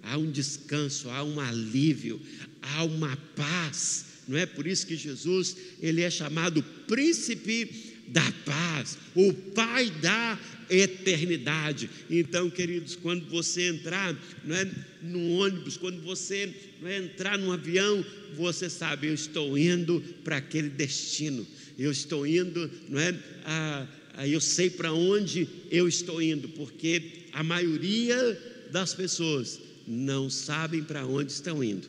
Há 0.01 0.17
um 0.17 0.31
descanso, 0.31 1.09
há 1.09 1.21
um 1.21 1.41
alívio, 1.41 2.21
há 2.61 2.85
uma 2.85 3.17
paz. 3.35 4.05
Não 4.25 4.37
é 4.37 4.45
por 4.45 4.65
isso 4.65 4.87
que 4.87 4.95
Jesus, 4.95 5.57
ele 5.81 6.01
é 6.01 6.09
chamado 6.09 6.63
príncipe 6.63 7.96
da 8.07 8.31
paz, 8.45 8.97
o 9.15 9.33
pai 9.33 9.89
da 9.89 10.39
eternidade. 10.69 11.89
Então, 12.09 12.49
queridos, 12.49 12.95
quando 12.95 13.25
você 13.29 13.69
entrar 13.69 14.15
não 14.43 14.55
é, 14.55 14.69
no 15.01 15.37
ônibus, 15.39 15.77
quando 15.77 16.01
você 16.01 16.53
não 16.81 16.87
é, 16.87 16.97
entrar 16.97 17.37
num 17.37 17.51
avião, 17.51 18.03
você 18.35 18.69
sabe, 18.69 19.07
eu 19.07 19.13
estou 19.13 19.57
indo 19.57 20.01
para 20.23 20.37
aquele 20.37 20.69
destino. 20.69 21.45
Eu 21.77 21.91
estou 21.91 22.25
indo, 22.25 22.69
não 22.89 22.99
é, 22.99 23.15
a, 23.45 23.87
aí 24.15 24.33
eu 24.33 24.41
sei 24.41 24.69
para 24.69 24.93
onde 24.93 25.47
eu 25.69 25.87
estou 25.87 26.21
indo, 26.21 26.49
porque 26.49 27.01
a 27.31 27.43
maioria 27.43 28.39
das 28.71 28.93
pessoas 28.93 29.59
não 29.87 30.29
sabem 30.29 30.83
para 30.83 31.05
onde 31.05 31.31
estão 31.31 31.63
indo. 31.63 31.87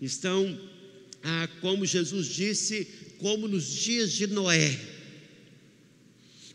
Estão, 0.00 0.58
ah, 1.22 1.48
como 1.60 1.84
Jesus 1.84 2.28
disse, 2.28 2.86
como 3.18 3.48
nos 3.48 3.68
dias 3.68 4.12
de 4.12 4.26
Noé. 4.26 4.78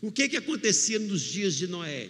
O 0.06 0.12
que, 0.12 0.28
que 0.28 0.36
acontecia 0.36 1.00
nos 1.00 1.20
dias 1.20 1.56
de 1.56 1.66
Noé? 1.66 2.08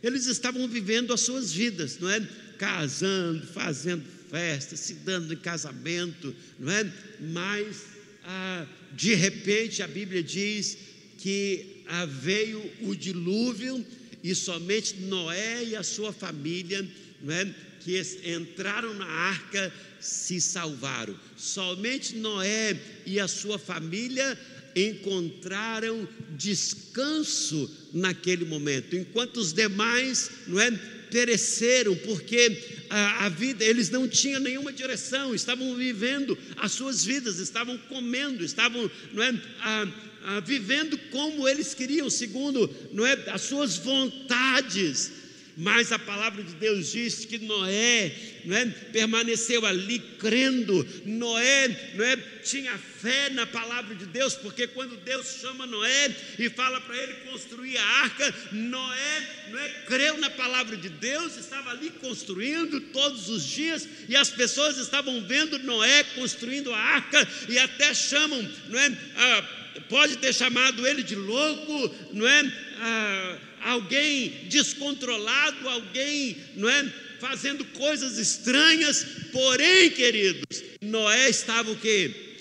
Eles 0.00 0.26
estavam 0.26 0.68
vivendo 0.68 1.12
as 1.12 1.22
suas 1.22 1.52
vidas, 1.52 1.98
não 1.98 2.08
é? 2.08 2.20
Casando, 2.56 3.44
fazendo 3.48 4.04
festa, 4.30 4.76
se 4.76 4.94
dando 4.94 5.34
em 5.34 5.36
casamento, 5.36 6.32
não 6.56 6.70
é? 6.70 6.88
Mas, 7.18 7.82
ah, 8.22 8.64
de 8.92 9.16
repente, 9.16 9.82
a 9.82 9.88
Bíblia 9.88 10.22
diz 10.22 10.78
que 11.18 11.82
ah, 11.88 12.06
veio 12.06 12.62
o 12.82 12.94
dilúvio 12.94 13.84
e 14.22 14.36
somente 14.36 15.00
Noé 15.00 15.64
e 15.64 15.74
a 15.74 15.82
sua 15.82 16.12
família, 16.12 16.88
não 17.20 17.34
é, 17.34 17.52
que 17.80 18.00
entraram 18.24 18.94
na 18.94 19.06
arca, 19.06 19.72
se 19.98 20.40
salvaram. 20.40 21.18
Somente 21.36 22.14
Noé 22.14 22.78
e 23.04 23.18
a 23.18 23.26
sua 23.26 23.58
família 23.58 24.38
encontraram 24.74 26.08
descanso 26.36 27.70
naquele 27.92 28.44
momento, 28.44 28.96
enquanto 28.96 29.36
os 29.38 29.52
demais, 29.52 30.30
não 30.46 30.60
é, 30.60 30.70
pereceram, 31.10 31.94
porque 31.96 32.86
a, 32.88 33.26
a, 33.26 33.28
vida, 33.28 33.62
eles 33.62 33.90
não 33.90 34.08
tinham 34.08 34.40
nenhuma 34.40 34.72
direção, 34.72 35.34
estavam 35.34 35.76
vivendo 35.76 36.36
as 36.56 36.72
suas 36.72 37.04
vidas, 37.04 37.38
estavam 37.38 37.76
comendo, 37.88 38.42
estavam, 38.44 38.90
não 39.12 39.22
é, 39.22 39.34
a, 39.60 39.88
ah, 40.24 40.40
vivendo 40.40 40.96
como 41.10 41.48
eles 41.48 41.74
queriam, 41.74 42.08
segundo 42.08 42.70
não 42.92 43.04
é, 43.04 43.12
as 43.30 43.42
suas 43.42 43.76
vontades. 43.76 45.21
Mas 45.56 45.92
a 45.92 45.98
palavra 45.98 46.42
de 46.42 46.54
Deus 46.54 46.92
diz 46.92 47.24
que 47.26 47.38
Noé 47.38 48.10
não 48.44 48.56
é, 48.56 48.66
permaneceu 48.66 49.64
ali 49.66 49.98
crendo, 50.18 50.86
Noé 51.04 51.92
não 51.94 52.04
é, 52.04 52.16
tinha 52.42 52.76
fé 52.78 53.30
na 53.30 53.46
palavra 53.46 53.94
de 53.94 54.06
Deus, 54.06 54.34
porque 54.34 54.66
quando 54.66 54.96
Deus 55.04 55.38
chama 55.40 55.66
Noé 55.66 56.16
e 56.38 56.48
fala 56.48 56.80
para 56.80 56.96
ele 56.96 57.14
construir 57.30 57.76
a 57.76 57.84
arca, 57.84 58.34
Noé 58.52 59.48
não 59.50 59.58
é, 59.58 59.68
creu 59.86 60.16
na 60.18 60.30
palavra 60.30 60.76
de 60.76 60.88
Deus, 60.88 61.36
estava 61.36 61.70
ali 61.70 61.90
construindo 61.90 62.80
todos 62.92 63.28
os 63.28 63.44
dias, 63.44 63.86
e 64.08 64.16
as 64.16 64.30
pessoas 64.30 64.78
estavam 64.78 65.20
vendo 65.26 65.58
Noé 65.58 66.02
construindo 66.14 66.72
a 66.72 66.78
arca, 66.78 67.28
e 67.48 67.58
até 67.58 67.92
chamam, 67.92 68.50
não 68.68 68.78
é? 68.78 68.86
A, 69.16 69.42
pode 69.88 70.16
ter 70.16 70.32
chamado 70.32 70.86
ele 70.86 71.02
de 71.02 71.14
louco, 71.14 71.94
não 72.12 72.26
é? 72.26 72.52
Ah, 72.78 73.38
alguém 73.64 74.46
descontrolado, 74.48 75.68
alguém, 75.68 76.36
não 76.56 76.68
é? 76.68 76.92
Fazendo 77.20 77.64
coisas 77.66 78.18
estranhas, 78.18 79.06
porém, 79.30 79.90
queridos, 79.90 80.62
Noé 80.80 81.28
estava 81.28 81.70
o 81.70 81.76
quê? 81.76 82.32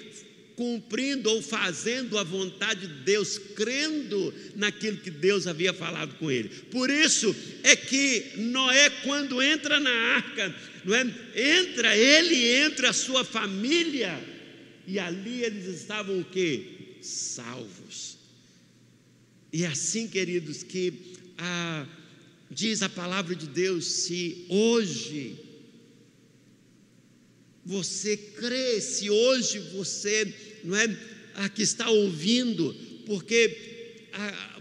cumprindo 0.61 1.27
ou 1.31 1.41
fazendo 1.41 2.19
a 2.19 2.23
vontade 2.23 2.85
de 2.85 2.93
Deus, 3.03 3.39
crendo 3.55 4.31
naquilo 4.55 4.97
que 4.97 5.09
Deus 5.09 5.47
havia 5.47 5.73
falado 5.73 6.13
com 6.19 6.29
ele. 6.29 6.49
Por 6.49 6.87
isso 6.87 7.35
é 7.63 7.75
que 7.75 8.33
Noé, 8.37 8.91
quando 9.03 9.41
entra 9.41 9.79
na 9.79 9.89
arca, 9.89 10.55
não 10.85 10.93
é? 10.93 11.01
entra, 11.35 11.97
ele 11.97 12.57
entra 12.63 12.91
a 12.91 12.93
sua 12.93 13.23
família, 13.23 14.15
e 14.85 14.99
ali 14.99 15.43
eles 15.43 15.65
estavam 15.65 16.19
o 16.19 16.25
que? 16.25 16.97
Salvos. 17.01 18.10
E 19.51 19.63
é 19.63 19.67
assim, 19.67 20.07
queridos, 20.07 20.63
que 20.63 20.93
ah, 21.37 21.85
diz 22.49 22.81
a 22.81 22.89
palavra 22.89 23.35
de 23.35 23.47
Deus: 23.47 23.85
se 23.85 24.45
hoje 24.49 25.35
você 27.65 28.17
crê, 28.17 28.79
se 28.81 29.09
hoje 29.09 29.59
você 29.73 30.33
não 30.63 30.75
é 30.75 30.97
aqui 31.35 31.61
está 31.61 31.89
ouvindo, 31.89 32.73
porque 33.05 33.70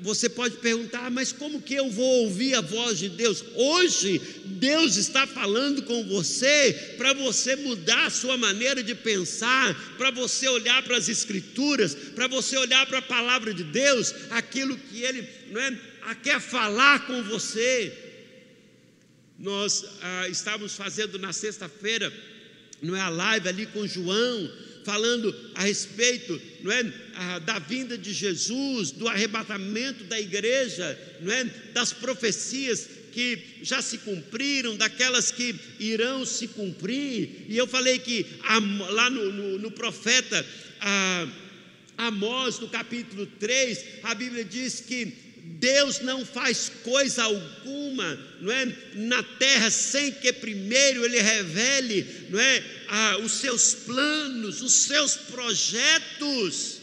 você 0.00 0.28
pode 0.28 0.58
perguntar, 0.58 1.10
mas 1.10 1.32
como 1.32 1.60
que 1.60 1.74
eu 1.74 1.90
vou 1.90 2.24
ouvir 2.24 2.54
a 2.54 2.60
voz 2.60 2.98
de 2.98 3.08
Deus? 3.08 3.44
Hoje, 3.54 4.20
Deus 4.44 4.96
está 4.96 5.26
falando 5.26 5.82
com 5.82 6.04
você 6.06 6.94
para 6.96 7.12
você 7.12 7.56
mudar 7.56 8.06
a 8.06 8.10
sua 8.10 8.36
maneira 8.36 8.82
de 8.82 8.94
pensar, 8.94 9.74
para 9.96 10.10
você 10.10 10.48
olhar 10.48 10.82
para 10.82 10.96
as 10.96 11.08
Escrituras, 11.08 11.94
para 11.94 12.28
você 12.28 12.56
olhar 12.56 12.86
para 12.86 12.98
a 12.98 13.02
palavra 13.02 13.52
de 13.52 13.64
Deus, 13.64 14.14
aquilo 14.30 14.76
que 14.76 15.02
Ele 15.02 15.28
não 15.50 15.60
é, 15.60 15.78
quer 16.22 16.40
falar 16.40 17.06
com 17.06 17.22
você. 17.24 17.92
Nós 19.38 19.84
ah, 20.00 20.28
estávamos 20.28 20.76
fazendo 20.76 21.18
na 21.18 21.32
sexta-feira, 21.32 22.12
não 22.80 22.94
é 22.94 23.00
a 23.00 23.08
live 23.08 23.48
ali 23.48 23.66
com 23.66 23.86
João, 23.86 24.50
falando 24.84 25.34
a 25.54 25.62
respeito 25.62 26.40
não 26.62 26.72
é, 26.72 26.92
da 27.44 27.58
vinda 27.58 27.98
de 27.98 28.12
Jesus, 28.12 28.90
do 28.92 29.06
arrebatamento 29.06 30.04
da 30.04 30.18
igreja, 30.18 30.98
não 31.20 31.32
é, 31.32 31.44
das 31.72 31.92
profecias 31.92 32.88
que 33.12 33.38
já 33.62 33.82
se 33.82 33.98
cumpriram, 33.98 34.76
daquelas 34.76 35.30
que 35.30 35.54
irão 35.78 36.24
se 36.24 36.48
cumprir. 36.48 37.44
E 37.48 37.56
eu 37.56 37.66
falei 37.66 37.98
que 37.98 38.24
lá 38.90 39.10
no, 39.10 39.32
no, 39.32 39.58
no 39.58 39.70
profeta 39.70 40.44
Amós, 41.98 42.58
no 42.58 42.68
capítulo 42.68 43.26
3, 43.26 43.84
a 44.02 44.14
Bíblia 44.14 44.44
diz 44.44 44.80
que 44.80 45.12
Deus 45.42 46.00
não 46.00 46.24
faz 46.24 46.70
coisa 46.82 47.24
alguma, 47.24 48.18
não 48.40 48.50
é, 48.50 48.66
na 48.94 49.22
terra 49.22 49.70
sem 49.70 50.12
que 50.12 50.32
primeiro 50.32 51.04
ele 51.04 51.20
revele, 51.20 52.06
não 52.30 52.40
é, 52.40 52.64
ah, 52.88 53.18
os 53.18 53.32
seus 53.32 53.74
planos, 53.74 54.62
os 54.62 54.72
seus 54.72 55.16
projetos 55.16 56.79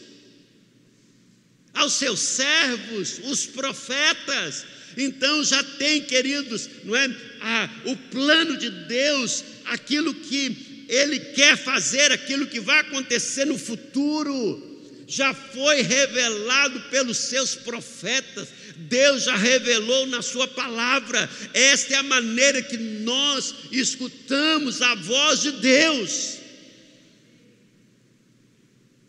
aos 1.78 1.94
seus 1.94 2.20
servos, 2.20 3.20
os 3.24 3.46
profetas. 3.46 4.64
Então 4.96 5.44
já 5.44 5.62
tem, 5.62 6.02
queridos, 6.02 6.68
não 6.84 6.96
é, 6.96 7.08
ah, 7.40 7.70
o 7.84 7.96
plano 7.96 8.56
de 8.56 8.70
Deus, 8.70 9.44
aquilo 9.66 10.14
que 10.14 10.86
ele 10.88 11.20
quer 11.20 11.56
fazer, 11.56 12.10
aquilo 12.10 12.46
que 12.46 12.60
vai 12.60 12.80
acontecer 12.80 13.44
no 13.44 13.58
futuro 13.58 14.66
já 15.08 15.32
foi 15.32 15.80
revelado 15.80 16.80
pelos 16.90 17.16
seus 17.16 17.54
profetas, 17.54 18.48
Deus 18.76 19.24
já 19.24 19.34
revelou 19.34 20.06
na 20.06 20.20
Sua 20.20 20.46
palavra. 20.46 21.28
Esta 21.54 21.94
é 21.94 21.96
a 21.96 22.02
maneira 22.02 22.62
que 22.62 22.76
nós 22.76 23.54
escutamos 23.72 24.82
a 24.82 24.94
voz 24.94 25.40
de 25.40 25.52
Deus. 25.52 26.37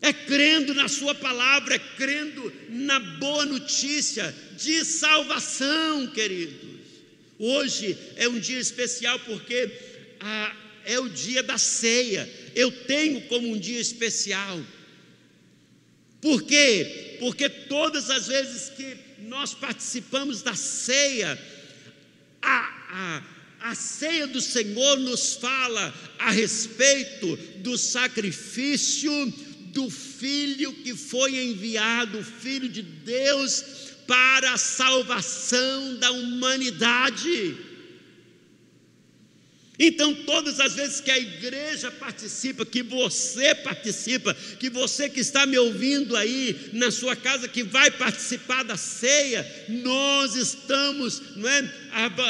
É 0.02 0.12
crendo 0.12 0.72
na 0.74 0.88
Sua 0.88 1.14
palavra, 1.14 1.74
é 1.74 1.78
crendo 1.78 2.52
na 2.70 2.98
boa 2.98 3.44
notícia 3.44 4.34
de 4.56 4.84
salvação, 4.84 6.06
queridos. 6.08 6.80
Hoje 7.38 7.96
é 8.16 8.28
um 8.28 8.38
dia 8.38 8.58
especial 8.58 9.18
porque 9.20 9.70
ah, 10.20 10.56
é 10.84 10.98
o 10.98 11.08
dia 11.08 11.42
da 11.42 11.58
ceia. 11.58 12.28
Eu 12.54 12.70
tenho 12.70 13.20
como 13.22 13.48
um 13.48 13.58
dia 13.58 13.80
especial. 13.80 14.60
Por 16.20 16.42
quê? 16.42 17.16
Porque 17.18 17.48
todas 17.48 18.10
as 18.10 18.26
vezes 18.26 18.70
que 18.70 18.96
nós 19.20 19.54
participamos 19.54 20.42
da 20.42 20.54
ceia, 20.54 21.38
a, 22.42 23.22
a, 23.60 23.70
a 23.70 23.74
ceia 23.74 24.26
do 24.26 24.40
Senhor 24.40 24.98
nos 24.98 25.34
fala 25.34 25.94
a 26.18 26.30
respeito 26.30 27.36
do 27.58 27.76
sacrifício 27.78 29.12
do 29.72 29.90
Filho 29.90 30.72
que 30.72 30.94
foi 30.94 31.36
enviado, 31.36 32.18
o 32.18 32.24
Filho 32.24 32.68
de 32.68 32.82
Deus, 32.82 33.64
para 34.06 34.52
a 34.52 34.58
salvação 34.58 35.96
da 35.96 36.10
humanidade. 36.10 37.56
Então, 39.82 40.14
todas 40.14 40.60
as 40.60 40.74
vezes 40.74 41.00
que 41.00 41.10
a 41.10 41.18
igreja 41.18 41.90
participa, 41.90 42.66
que 42.66 42.82
você 42.82 43.54
participa, 43.54 44.34
que 44.34 44.68
você 44.68 45.08
que 45.08 45.20
está 45.20 45.46
me 45.46 45.56
ouvindo 45.56 46.14
aí 46.18 46.68
na 46.74 46.90
sua 46.90 47.16
casa, 47.16 47.48
que 47.48 47.62
vai 47.62 47.90
participar 47.90 48.62
da 48.62 48.76
ceia, 48.76 49.42
nós 49.68 50.36
estamos, 50.36 51.22
não 51.34 51.48
é, 51.48 51.72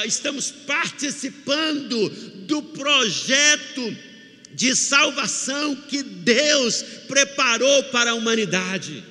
estamos 0.06 0.52
participando 0.52 2.08
do 2.46 2.62
projeto 2.62 3.96
de 4.54 4.74
salvação 4.74 5.76
que 5.76 6.02
Deus 6.02 6.82
preparou 7.06 7.84
para 7.84 8.10
a 8.10 8.14
humanidade. 8.14 9.04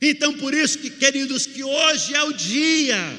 Então, 0.00 0.34
por 0.34 0.52
isso 0.52 0.78
que, 0.78 0.90
queridos, 0.90 1.46
que 1.46 1.64
hoje 1.64 2.14
é 2.14 2.22
o 2.22 2.32
dia, 2.32 3.18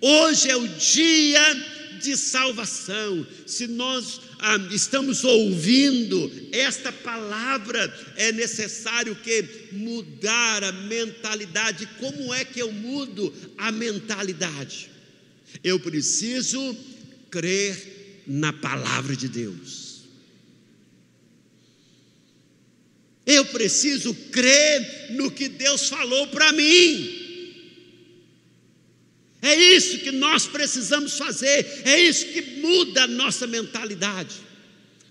hoje 0.00 0.48
é 0.48 0.56
o 0.56 0.68
dia 0.68 1.76
de 2.00 2.16
salvação. 2.16 3.26
Se 3.46 3.66
nós 3.66 4.20
ah, 4.38 4.56
estamos 4.70 5.24
ouvindo 5.24 6.30
esta 6.52 6.92
palavra, 6.92 7.92
é 8.16 8.30
necessário 8.32 9.16
que 9.16 9.44
mudar 9.72 10.62
a 10.62 10.72
mentalidade. 10.72 11.88
Como 11.98 12.32
é 12.32 12.44
que 12.44 12.60
eu 12.60 12.70
mudo 12.70 13.32
a 13.58 13.72
mentalidade? 13.72 14.90
Eu 15.64 15.80
preciso 15.80 16.76
crer 17.30 17.95
na 18.26 18.52
palavra 18.52 19.14
de 19.16 19.28
Deus. 19.28 19.96
Eu 23.26 23.44
preciso 23.46 24.14
crer 24.30 25.12
no 25.12 25.30
que 25.30 25.48
Deus 25.48 25.88
falou 25.88 26.28
para 26.28 26.52
mim. 26.52 27.24
É 29.42 29.54
isso 29.54 29.98
que 29.98 30.12
nós 30.12 30.46
precisamos 30.46 31.18
fazer, 31.18 31.82
é 31.84 32.00
isso 32.00 32.26
que 32.26 32.42
muda 32.60 33.04
a 33.04 33.06
nossa 33.06 33.46
mentalidade. 33.46 34.34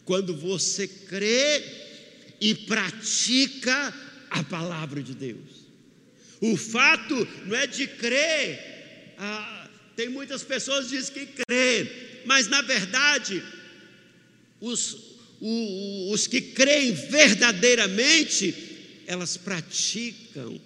Quando 0.03 0.35
você 0.35 0.87
crê 0.87 1.63
e 2.39 2.53
pratica 2.53 3.93
a 4.29 4.43
palavra 4.43 5.01
de 5.01 5.13
Deus. 5.13 5.65
O 6.41 6.57
fato 6.57 7.15
não 7.45 7.55
é 7.55 7.65
de 7.65 7.87
crer, 7.87 9.13
ah, 9.17 9.69
tem 9.95 10.09
muitas 10.09 10.43
pessoas 10.43 10.87
que 10.87 10.97
dizem 10.97 11.13
que 11.13 11.43
crê, 11.47 12.14
mas 12.25 12.47
na 12.47 12.61
verdade, 12.61 13.43
os, 14.59 14.97
os, 15.39 16.13
os 16.13 16.27
que 16.27 16.41
creem 16.41 16.93
verdadeiramente, 16.93 18.53
elas 19.07 19.37
praticam 19.37 20.59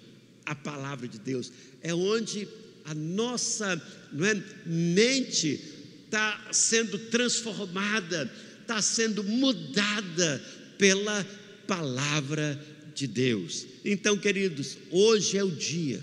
a 0.44 0.54
palavra 0.54 1.06
de 1.06 1.18
Deus. 1.18 1.52
É 1.82 1.94
onde 1.94 2.48
a 2.84 2.94
nossa 2.94 3.80
não 4.12 4.26
é, 4.26 4.42
mente 4.66 5.60
está 6.04 6.48
sendo 6.50 6.98
transformada, 6.98 8.30
está 8.60 8.82
sendo 8.82 9.22
mudada 9.22 10.42
pela 10.76 11.24
palavra 11.66 12.60
de 12.94 13.06
Deus. 13.06 13.66
Então, 13.84 14.16
queridos, 14.16 14.76
hoje 14.90 15.36
é 15.38 15.44
o 15.44 15.50
dia, 15.50 16.02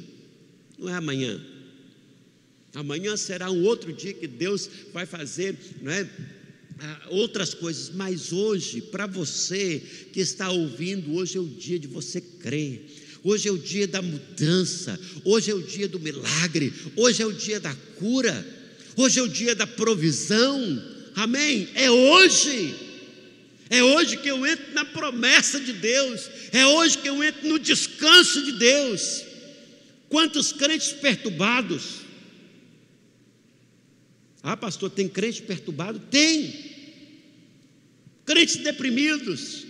não 0.77 0.89
é 0.89 0.93
amanhã. 0.93 1.56
Amanhã 2.79 3.17
será 3.17 3.49
um 3.51 3.63
outro 3.63 3.91
dia 3.91 4.13
que 4.13 4.27
Deus 4.27 4.69
vai 4.93 5.05
fazer, 5.05 5.55
não 5.81 5.91
é? 5.91 6.09
Ah, 6.79 7.07
outras 7.09 7.53
coisas, 7.53 7.89
mas 7.89 8.31
hoje, 8.31 8.81
para 8.81 9.07
você 9.07 9.81
que 10.13 10.19
está 10.19 10.49
ouvindo, 10.51 11.15
hoje 11.15 11.37
é 11.37 11.41
o 11.41 11.47
dia 11.47 11.79
de 11.79 11.87
você 11.87 12.21
crer 12.21 12.85
Hoje 13.23 13.49
é 13.49 13.51
o 13.51 13.57
dia 13.57 13.85
da 13.85 14.01
mudança, 14.01 14.97
hoje 15.25 15.51
é 15.51 15.53
o 15.53 15.61
dia 15.61 15.85
do 15.85 15.99
milagre, 15.99 16.71
hoje 16.95 17.21
é 17.21 17.25
o 17.25 17.33
dia 17.33 17.59
da 17.59 17.75
cura, 17.97 18.45
hoje 18.95 19.19
é 19.19 19.21
o 19.21 19.27
dia 19.27 19.53
da 19.53 19.67
provisão. 19.67 20.81
Amém? 21.13 21.67
É 21.75 21.91
hoje. 21.91 22.73
É 23.69 23.83
hoje 23.83 24.15
que 24.15 24.29
eu 24.29 24.47
entro 24.47 24.73
na 24.73 24.85
promessa 24.85 25.59
de 25.59 25.73
Deus, 25.73 26.29
é 26.53 26.65
hoje 26.65 26.99
que 26.99 27.09
eu 27.09 27.21
entro 27.21 27.49
no 27.49 27.59
descanso 27.59 28.45
de 28.45 28.53
Deus. 28.53 29.23
Quantos 30.07 30.53
crentes 30.53 30.93
perturbados? 30.93 32.06
Ah, 34.41 34.55
pastor, 34.55 34.89
tem 34.89 35.07
crente 35.07 35.41
perturbado? 35.41 35.99
Tem. 35.99 36.75
Crentes 38.25 38.57
deprimidos, 38.57 39.65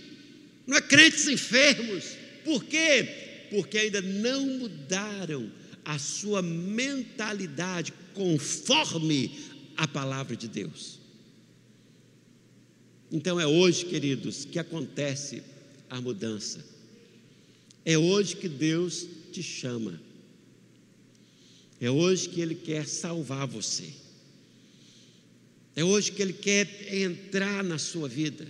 não 0.66 0.76
é 0.76 0.80
crentes 0.80 1.28
enfermos. 1.28 2.16
Por 2.44 2.64
quê? 2.64 3.46
Porque 3.50 3.78
ainda 3.78 4.02
não 4.02 4.44
mudaram 4.44 5.50
a 5.84 5.98
sua 5.98 6.42
mentalidade 6.42 7.92
conforme 8.14 9.30
a 9.76 9.86
palavra 9.86 10.36
de 10.36 10.48
Deus. 10.48 10.98
Então 13.10 13.40
é 13.40 13.46
hoje, 13.46 13.86
queridos, 13.86 14.44
que 14.44 14.58
acontece 14.58 15.42
a 15.88 16.00
mudança. 16.00 16.62
É 17.84 17.96
hoje 17.96 18.36
que 18.36 18.48
Deus 18.48 19.06
te 19.32 19.42
chama. 19.42 19.98
É 21.80 21.90
hoje 21.90 22.28
que 22.28 22.40
Ele 22.40 22.54
quer 22.54 22.86
salvar 22.86 23.46
você. 23.46 23.90
É 25.78 25.84
hoje 25.84 26.10
que 26.10 26.20
Ele 26.20 26.32
quer 26.32 26.68
entrar 26.92 27.62
na 27.62 27.78
sua 27.78 28.08
vida. 28.08 28.44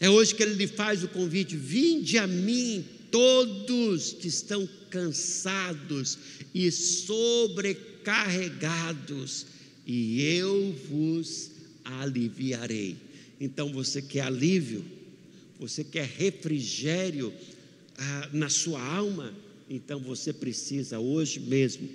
É 0.00 0.10
hoje 0.10 0.34
que 0.34 0.42
Ele 0.42 0.54
lhe 0.54 0.66
faz 0.66 1.04
o 1.04 1.08
convite: 1.08 1.56
vinde 1.56 2.18
a 2.18 2.26
mim, 2.26 2.84
todos 3.08 4.14
que 4.14 4.26
estão 4.26 4.68
cansados 4.90 6.18
e 6.52 6.68
sobrecarregados, 6.72 9.46
e 9.86 10.20
eu 10.20 10.74
vos 10.90 11.52
aliviarei. 11.84 12.96
Então 13.40 13.72
você 13.72 14.02
quer 14.02 14.22
alívio? 14.22 14.84
Você 15.60 15.84
quer 15.84 16.08
refrigério 16.08 17.32
ah, 17.96 18.30
na 18.32 18.48
sua 18.48 18.82
alma? 18.82 19.32
Então 19.70 20.00
você 20.00 20.32
precisa 20.32 20.98
hoje 20.98 21.38
mesmo 21.38 21.88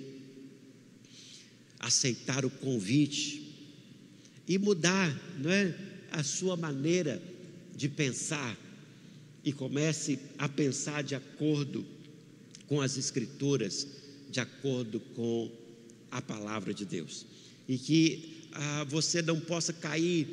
aceitar 1.78 2.44
o 2.44 2.50
convite 2.50 3.48
e 4.46 4.58
mudar, 4.58 5.14
não 5.38 5.50
é, 5.50 5.74
a 6.10 6.22
sua 6.22 6.56
maneira 6.56 7.22
de 7.76 7.88
pensar 7.88 8.56
e 9.44 9.52
comece 9.52 10.18
a 10.38 10.48
pensar 10.48 11.02
de 11.02 11.14
acordo 11.14 11.84
com 12.66 12.80
as 12.80 12.96
escrituras, 12.96 13.86
de 14.30 14.40
acordo 14.40 15.00
com 15.14 15.50
a 16.10 16.20
palavra 16.20 16.74
de 16.74 16.84
Deus. 16.84 17.26
E 17.68 17.78
que 17.78 18.46
ah, 18.52 18.84
você 18.88 19.22
não 19.22 19.38
possa 19.38 19.72
cair 19.72 20.26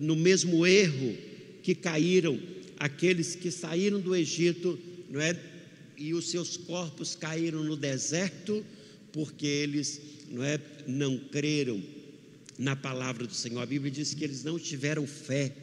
no 0.00 0.16
mesmo 0.16 0.66
erro 0.66 1.16
que 1.62 1.74
caíram 1.74 2.38
aqueles 2.78 3.34
que 3.34 3.50
saíram 3.50 4.00
do 4.00 4.14
Egito, 4.14 4.78
não 5.08 5.20
é? 5.20 5.38
E 5.96 6.12
os 6.12 6.30
seus 6.30 6.56
corpos 6.56 7.14
caíram 7.14 7.64
no 7.64 7.76
deserto 7.76 8.64
porque 9.16 9.46
eles, 9.46 9.98
não 10.28 10.44
é, 10.44 10.60
não 10.86 11.16
creram 11.16 11.82
na 12.58 12.76
palavra 12.76 13.26
do 13.26 13.32
Senhor. 13.32 13.62
A 13.62 13.64
Bíblia 13.64 13.90
diz 13.90 14.12
que 14.12 14.22
eles 14.22 14.44
não 14.44 14.58
tiveram 14.58 15.06
fé. 15.06 15.56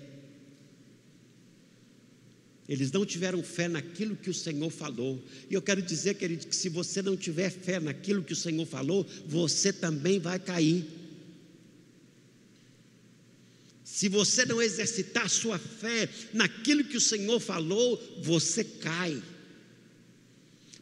Eles 2.68 2.92
não 2.92 3.06
tiveram 3.06 3.44
fé 3.44 3.68
naquilo 3.68 4.16
que 4.16 4.32
o 4.32 4.34
Senhor 4.34 4.72
falou. 4.72 5.24
E 5.52 5.54
eu 5.54 5.62
quero 5.62 5.84
dizer, 5.84 6.16
querido, 6.16 6.48
que 6.48 6.56
se 6.56 6.68
você 6.68 7.04
não 7.04 7.16
tiver 7.16 7.52
fé 7.52 7.80
naquilo 7.80 8.24
que 8.24 8.34
o 8.34 8.36
Senhor 8.36 8.66
falou, 8.66 9.06
você 9.28 9.72
também 9.72 10.20
vai 10.20 10.40
cair. 10.40 10.88
Se 13.84 14.10
você 14.10 14.48
não 14.48 14.60
exercitar 14.60 15.30
sua 15.30 15.60
fé 15.60 16.10
naquilo 16.34 16.84
que 16.86 16.98
o 16.98 17.02
Senhor 17.02 17.40
falou, 17.40 18.02
você 18.24 18.64
cai. 18.64 19.22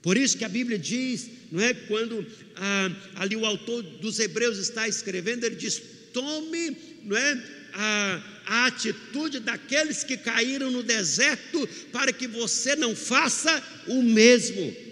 Por 0.02 0.18
isso 0.18 0.38
que 0.38 0.46
a 0.46 0.50
Bíblia 0.50 0.80
diz, 0.80 1.30
não 1.52 1.62
é? 1.62 1.74
Quando 1.74 2.26
ah, 2.56 2.92
ali 3.16 3.36
o 3.36 3.46
autor 3.46 3.84
dos 3.84 4.20
Hebreus 4.20 4.58
está 4.58 4.88
escrevendo, 4.88 5.44
ele 5.44 5.56
diz: 5.56 5.82
tome, 6.14 6.76
não 7.04 7.16
é? 7.16 7.44
A, 7.74 8.24
a 8.46 8.66
atitude 8.66 9.40
daqueles 9.40 10.04
que 10.04 10.18
caíram 10.18 10.72
no 10.72 10.84
deserto, 10.84 11.68
para 11.92 12.12
que 12.12 12.28
você 12.28 12.76
não 12.76 12.96
faça 12.96 13.64
o 13.88 14.02
mesmo 14.02 14.92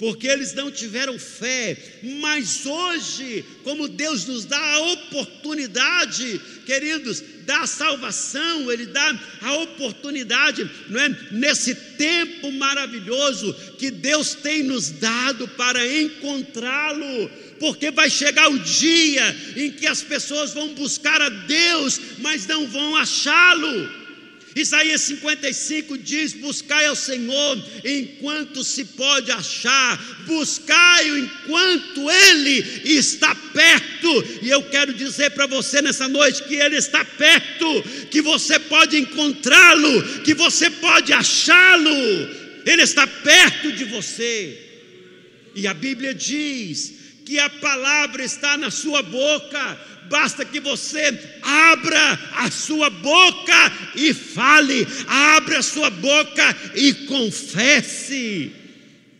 porque 0.00 0.26
eles 0.26 0.54
não 0.54 0.70
tiveram 0.70 1.18
fé, 1.18 1.76
mas 2.22 2.64
hoje, 2.64 3.44
como 3.62 3.86
Deus 3.86 4.24
nos 4.24 4.46
dá 4.46 4.56
a 4.58 4.92
oportunidade, 4.92 6.40
queridos, 6.64 7.22
da 7.50 7.66
salvação, 7.66 8.70
Ele 8.70 8.86
dá 8.86 9.18
a 9.42 9.54
oportunidade, 9.54 10.70
não 10.88 11.00
é? 11.00 11.08
Nesse 11.32 11.74
tempo 11.74 12.52
maravilhoso 12.52 13.52
que 13.76 13.90
Deus 13.90 14.34
tem 14.34 14.62
nos 14.62 14.92
dado 14.92 15.48
para 15.48 15.84
encontrá-lo, 15.84 17.28
porque 17.58 17.90
vai 17.90 18.08
chegar 18.08 18.48
o 18.48 18.58
dia 18.60 19.36
em 19.56 19.72
que 19.72 19.84
as 19.88 20.00
pessoas 20.00 20.54
vão 20.54 20.74
buscar 20.74 21.20
a 21.20 21.28
Deus, 21.28 22.00
mas 22.18 22.46
não 22.46 22.68
vão 22.68 22.94
achá-lo. 22.94 23.99
Isaías 24.54 25.02
55 25.02 25.96
diz: 25.98 26.32
Buscai 26.32 26.86
ao 26.86 26.96
Senhor 26.96 27.62
enquanto 27.84 28.64
se 28.64 28.84
pode 28.84 29.30
achar, 29.30 29.96
buscai-o 30.26 31.18
enquanto 31.18 32.10
Ele 32.10 32.58
está 32.84 33.34
perto. 33.34 34.24
E 34.42 34.50
eu 34.50 34.62
quero 34.64 34.92
dizer 34.92 35.30
para 35.30 35.46
você 35.46 35.80
nessa 35.80 36.08
noite 36.08 36.42
que 36.44 36.56
Ele 36.56 36.76
está 36.76 37.04
perto, 37.04 37.82
que 38.10 38.20
você 38.20 38.58
pode 38.58 38.98
encontrá-lo, 38.98 40.22
que 40.22 40.34
você 40.34 40.68
pode 40.68 41.12
achá-lo. 41.12 42.40
Ele 42.66 42.82
está 42.82 43.06
perto 43.06 43.72
de 43.72 43.84
você. 43.84 44.66
E 45.54 45.66
a 45.66 45.74
Bíblia 45.74 46.14
diz 46.14 46.94
que 47.24 47.38
a 47.38 47.48
palavra 47.48 48.24
está 48.24 48.56
na 48.56 48.70
sua 48.70 49.02
boca 49.02 49.78
basta 50.10 50.44
que 50.44 50.58
você 50.58 51.18
abra 51.40 52.18
a 52.32 52.50
sua 52.50 52.90
boca 52.90 53.72
e 53.94 54.12
fale, 54.12 54.86
abra 55.06 55.60
a 55.60 55.62
sua 55.62 55.88
boca 55.88 56.56
e 56.74 56.92
confesse. 57.06 58.50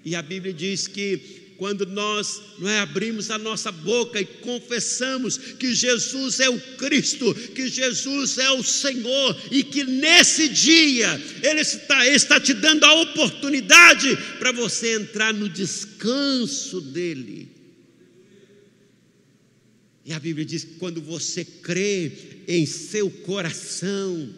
E 0.05 0.17
a 0.17 0.21
Bíblia 0.21 0.53
diz 0.53 0.89
que 0.89 1.41
quando 1.57 1.85
nós 1.85 2.41
não 2.59 2.69
é, 2.69 2.81
abrimos 2.81 3.31
a 3.31 3.37
nossa 3.37 3.71
boca 3.71 4.19
e 4.19 4.25
confessamos 4.25 5.37
que 5.37 5.75
Jesus 5.75 6.41
é 6.41 6.49
o 6.49 6.59
Cristo, 6.79 7.35
que 7.35 7.69
Jesus 7.69 8.39
é 8.39 8.51
o 8.51 8.63
Senhor 8.63 9.37
e 9.51 9.63
que 9.63 9.85
nesse 9.85 10.49
dia 10.49 11.21
Ele 11.43 11.61
está, 11.61 12.09
está 12.09 12.41
te 12.41 12.55
dando 12.55 12.85
a 12.85 12.95
oportunidade 13.03 14.17
para 14.39 14.53
você 14.53 14.95
entrar 14.95 15.35
no 15.35 15.51
descanso 15.51 16.81
dEle. 16.81 17.60
E 20.05 20.13
a 20.13 20.19
Bíblia 20.19 20.45
diz 20.45 20.65
que 20.65 20.75
quando 20.75 21.01
você 21.01 21.45
crê 21.45 22.13
em 22.49 22.65
seu 22.65 23.11
coração, 23.11 24.35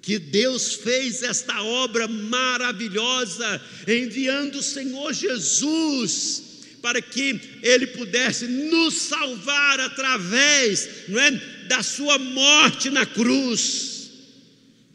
que 0.00 0.18
Deus 0.18 0.74
fez 0.74 1.22
esta 1.22 1.62
obra 1.62 2.08
maravilhosa, 2.08 3.62
enviando 3.86 4.56
o 4.56 4.62
Senhor 4.62 5.12
Jesus 5.12 6.42
para 6.82 7.00
que 7.00 7.40
Ele 7.62 7.86
pudesse 7.86 8.48
nos 8.48 8.94
salvar 8.94 9.78
através 9.78 11.08
não 11.08 11.20
é, 11.20 11.30
da 11.68 11.80
Sua 11.82 12.18
morte 12.18 12.90
na 12.90 13.06
cruz, 13.06 14.10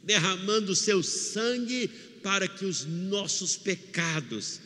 derramando 0.04 0.74
o 0.74 0.76
seu 0.76 1.02
sangue 1.02 1.90
para 2.22 2.46
que 2.46 2.66
os 2.66 2.86
nossos 2.86 3.56
pecados 3.56 4.60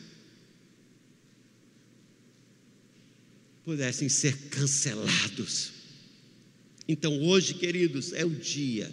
pudessem 3.64 4.08
ser 4.08 4.36
cancelados. 4.50 5.72
Então, 6.88 7.22
hoje, 7.22 7.54
queridos, 7.54 8.12
é 8.12 8.24
o 8.24 8.30
dia 8.30 8.90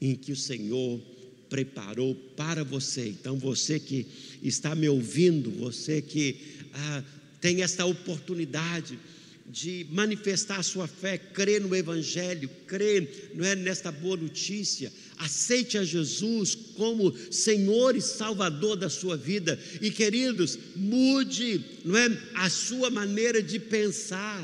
em 0.00 0.14
que 0.14 0.32
o 0.32 0.36
Senhor 0.36 1.00
preparou 1.48 2.14
para 2.14 2.62
você. 2.62 3.08
Então, 3.08 3.38
você 3.38 3.78
que 3.80 4.06
está 4.42 4.74
me 4.74 4.88
ouvindo, 4.88 5.50
você 5.50 6.00
que 6.00 6.36
ah, 6.72 7.04
tem 7.40 7.62
esta 7.62 7.84
oportunidade 7.84 8.98
de 9.46 9.84
manifestar 9.90 10.60
a 10.60 10.62
sua 10.62 10.86
fé, 10.86 11.18
crer 11.18 11.60
no 11.60 11.74
Evangelho, 11.74 12.48
crer 12.68 13.32
não 13.34 13.44
é, 13.44 13.56
nesta 13.56 13.90
boa 13.90 14.16
notícia, 14.16 14.92
aceite 15.20 15.76
a 15.76 15.84
Jesus 15.84 16.54
como 16.54 17.14
Senhor 17.30 17.94
e 17.94 18.00
Salvador 18.00 18.76
da 18.76 18.88
sua 18.88 19.16
vida. 19.16 19.58
E 19.80 19.90
queridos, 19.90 20.58
mude 20.74 21.64
não 21.84 21.96
é, 21.96 22.18
a 22.34 22.48
sua 22.48 22.90
maneira 22.90 23.42
de 23.42 23.58
pensar. 23.58 24.42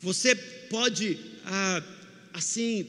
Você 0.00 0.34
pode, 0.34 1.18
ah, 1.44 1.82
assim, 2.32 2.86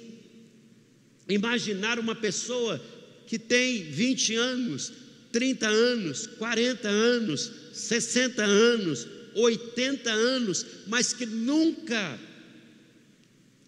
imaginar 1.28 1.99
uma 1.99 2.16
pessoa 2.16 2.80
que 3.28 3.39
tem 3.39 3.84
20 3.84 4.36
anos, 4.36 4.93
30 5.32 5.68
anos, 5.68 6.28
40 6.28 6.88
anos, 6.88 7.51
60 7.74 8.43
anos, 8.43 9.07
80 9.36 10.11
anos, 10.11 10.66
mas 10.88 11.11
que 11.11 11.26
nunca 11.26 12.20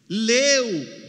leu, 0.07 1.04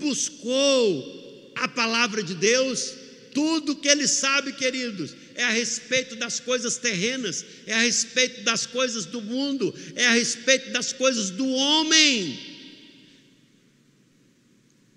buscou 0.00 1.52
a 1.54 1.68
palavra 1.68 2.22
de 2.22 2.34
Deus, 2.34 2.94
tudo 3.32 3.76
que 3.76 3.88
ele 3.88 4.08
sabe, 4.08 4.52
queridos, 4.54 5.14
é 5.34 5.44
a 5.44 5.50
respeito 5.50 6.16
das 6.16 6.40
coisas 6.40 6.78
terrenas, 6.78 7.44
é 7.66 7.74
a 7.74 7.80
respeito 7.80 8.42
das 8.42 8.66
coisas 8.66 9.04
do 9.04 9.20
mundo, 9.20 9.72
é 9.94 10.06
a 10.06 10.12
respeito 10.12 10.70
das 10.70 10.92
coisas 10.92 11.30
do 11.30 11.46
homem. 11.46 12.38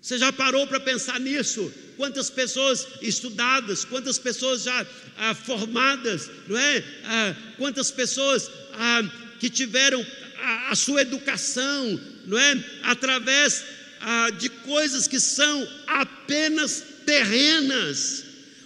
Você 0.00 0.18
já 0.18 0.32
parou 0.32 0.66
para 0.66 0.80
pensar 0.80 1.18
nisso? 1.20 1.72
Quantas 1.96 2.28
pessoas 2.28 2.86
estudadas, 3.00 3.84
quantas 3.84 4.18
pessoas 4.18 4.64
já 4.64 4.86
ah, 5.16 5.34
formadas, 5.34 6.30
não 6.48 6.58
é? 6.58 6.84
Ah, 7.04 7.36
quantas 7.56 7.90
pessoas 7.90 8.50
ah, 8.74 9.02
que 9.40 9.48
tiveram 9.48 10.04
a, 10.40 10.72
a, 10.72 10.74
sua 10.74 11.00
educação, 11.02 11.98
não 12.26 12.38
é? 12.38 12.64
Através 12.82 13.64
ah, 14.04 14.30
de 14.30 14.48
coisas 14.50 15.08
que 15.08 15.18
são 15.18 15.66
apenas 15.86 16.84
terrenas. 17.06 18.24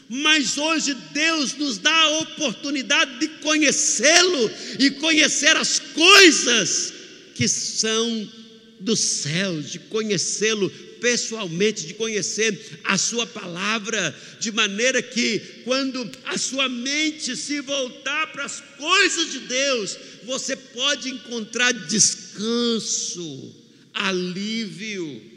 Mas 0.09 0.57
hoje 0.57 0.95
Deus 1.13 1.55
nos 1.55 1.79
dá 1.79 1.95
a 1.95 2.19
oportunidade 2.21 3.21
de 3.21 3.29
conhecê-lo 3.41 4.51
e 4.79 4.91
conhecer 4.93 5.57
as 5.57 5.79
coisas 5.79 6.93
que 7.35 7.47
são 7.47 8.33
dos 8.81 8.99
céus, 9.01 9.71
de 9.71 9.79
conhecê-lo 9.79 10.71
pessoalmente, 11.01 11.87
de 11.87 11.95
conhecer 11.95 12.81
a 12.85 12.97
Sua 12.99 13.27
palavra, 13.27 14.17
de 14.41 14.51
maneira 14.51 15.01
que, 15.03 15.39
quando 15.65 16.11
a 16.25 16.37
sua 16.39 16.69
mente 16.69 17.37
se 17.37 17.61
voltar 17.61 18.33
para 18.33 18.45
as 18.45 18.61
coisas 18.77 19.31
de 19.31 19.41
Deus, 19.41 19.97
você 20.25 20.57
pode 20.57 21.11
encontrar 21.11 21.73
descanso, 21.73 23.55
alívio. 23.93 25.28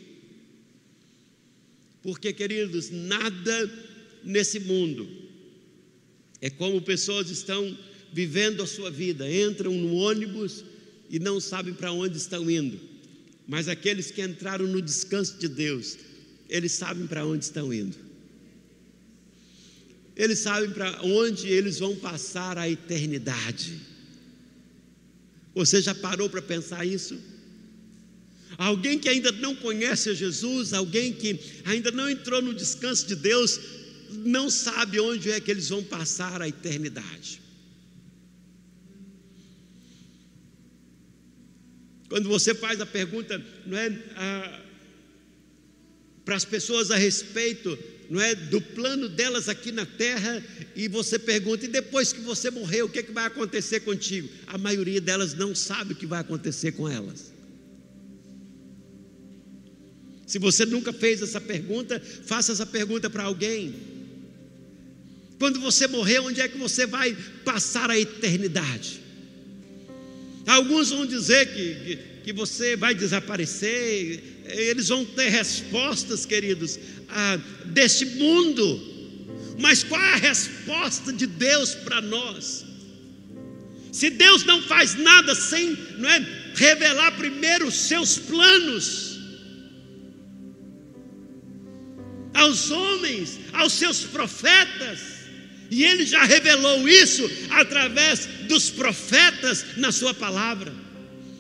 Porque, 2.02 2.34
queridos, 2.34 2.90
nada 2.90 3.72
nesse 4.24 4.60
mundo 4.60 5.08
é 6.42 6.50
como 6.50 6.82
pessoas 6.82 7.30
estão 7.30 7.78
vivendo 8.12 8.62
a 8.62 8.68
sua 8.68 8.90
vida, 8.90 9.32
entram 9.32 9.74
no 9.74 9.94
ônibus 9.96 10.64
e 11.10 11.20
não 11.20 11.40
sabem 11.40 11.74
para 11.74 11.92
onde 11.92 12.18
estão 12.18 12.50
indo 12.50 12.92
mas 13.52 13.68
aqueles 13.68 14.12
que 14.12 14.24
entraram 14.24 14.66
no 14.66 14.82
descanso 14.82 15.38
de 15.38 15.50
Deus, 15.50 15.98
eles 16.48 16.72
sabem 16.72 17.06
para 17.06 17.26
onde 17.26 17.44
estão 17.44 17.74
indo. 17.74 17.98
Eles 20.16 20.40
sabem 20.40 20.72
para 20.72 21.02
onde 21.04 21.50
eles 21.50 21.80
vão 21.80 21.94
passar 21.98 22.58
a 22.58 22.70
eternidade. 22.70 23.78
Você 25.54 25.82
já 25.82 25.94
parou 25.94 26.30
para 26.30 26.42
pensar 26.42 26.86
isso? 26.86 27.20
Alguém 28.62 29.00
que 29.00 29.10
ainda 29.10 29.32
não 29.32 29.56
conhece 29.56 30.12
a 30.12 30.14
Jesus, 30.14 30.72
alguém 30.72 31.12
que 31.12 31.40
ainda 31.66 31.90
não 31.90 32.08
entrou 32.08 32.44
no 32.44 32.54
descanso 32.54 33.08
de 33.08 33.16
Deus, 33.16 33.60
não 34.12 34.52
sabe 34.52 35.00
onde 35.00 35.32
é 35.32 35.40
que 35.40 35.50
eles 35.50 35.70
vão 35.70 35.84
passar 35.84 36.44
a 36.44 36.48
eternidade. 36.48 37.42
Quando 42.08 42.30
você 42.30 42.54
faz 42.54 42.80
a 42.80 42.86
pergunta, 42.86 43.44
não 43.66 43.76
é, 43.76 43.90
para 46.24 46.36
as 46.36 46.46
pessoas 46.46 46.92
a 46.92 46.98
respeito, 46.98 47.80
não 48.12 48.22
é, 48.22 48.36
do 48.36 48.62
plano 48.62 49.10
delas 49.10 49.50
aqui 49.50 49.72
na 49.72 49.88
terra, 49.88 50.46
e 50.76 50.88
você 50.88 51.18
pergunta, 51.18 51.66
e 51.66 51.68
depois 51.68 52.14
que 52.14 52.22
você 52.22 52.52
morrer, 52.52 52.84
o 52.84 52.90
que, 52.90 53.00
é 53.00 53.04
que 53.04 53.12
vai 53.12 53.26
acontecer 53.26 53.80
contigo? 53.80 54.30
A 54.46 54.60
maioria 54.60 55.02
delas 55.02 55.34
não 55.34 55.56
sabe 55.56 55.94
o 55.94 55.96
que 55.96 56.06
vai 56.06 56.20
acontecer 56.20 56.74
com 56.74 56.88
elas. 56.88 57.41
Se 60.32 60.40
você 60.40 60.66
nunca 60.66 60.94
fez 60.94 61.22
essa 61.22 61.42
pergunta, 61.42 62.02
faça 62.26 62.54
essa 62.54 62.66
pergunta 62.66 63.10
para 63.10 63.24
alguém. 63.24 63.76
Quando 65.38 65.60
você 65.60 65.88
morrer, 65.88 66.20
onde 66.20 66.40
é 66.40 66.48
que 66.48 66.58
você 66.58 66.86
vai 66.86 67.14
passar 67.44 67.92
a 67.92 68.00
eternidade? 68.00 69.02
Alguns 70.48 70.90
vão 70.90 71.06
dizer 71.06 71.54
que, 71.54 71.76
que, 71.76 72.00
que 72.24 72.32
você 72.32 72.78
vai 72.78 72.96
desaparecer, 72.96 74.24
eles 74.46 74.88
vão 74.88 75.04
ter 75.04 75.28
respostas, 75.28 76.26
queridos, 76.26 76.80
ah, 77.10 77.38
deste 77.66 78.06
mundo. 78.06 78.80
Mas 79.60 79.84
qual 79.84 80.00
é 80.00 80.14
a 80.14 80.16
resposta 80.16 81.12
de 81.12 81.28
Deus 81.28 81.76
para 81.76 82.00
nós? 82.00 82.64
Se 83.92 84.10
Deus 84.10 84.46
não 84.46 84.62
faz 84.62 84.96
nada 84.96 85.36
sem 85.36 85.78
não 85.98 86.10
é, 86.10 86.26
revelar 86.56 87.18
primeiro 87.18 87.68
os 87.68 87.76
seus 87.76 88.18
planos 88.18 89.11
aos 92.42 92.72
homens, 92.72 93.40
aos 93.54 93.74
seus 93.74 94.02
profetas, 94.02 95.00
e 95.70 95.84
ele 95.84 96.06
já 96.06 96.24
revelou 96.24 96.88
isso 96.88 97.30
através 97.50 98.28
dos 98.48 98.70
profetas 98.70 99.66
na 99.78 99.92
sua 99.92 100.14
palavra, 100.14 100.74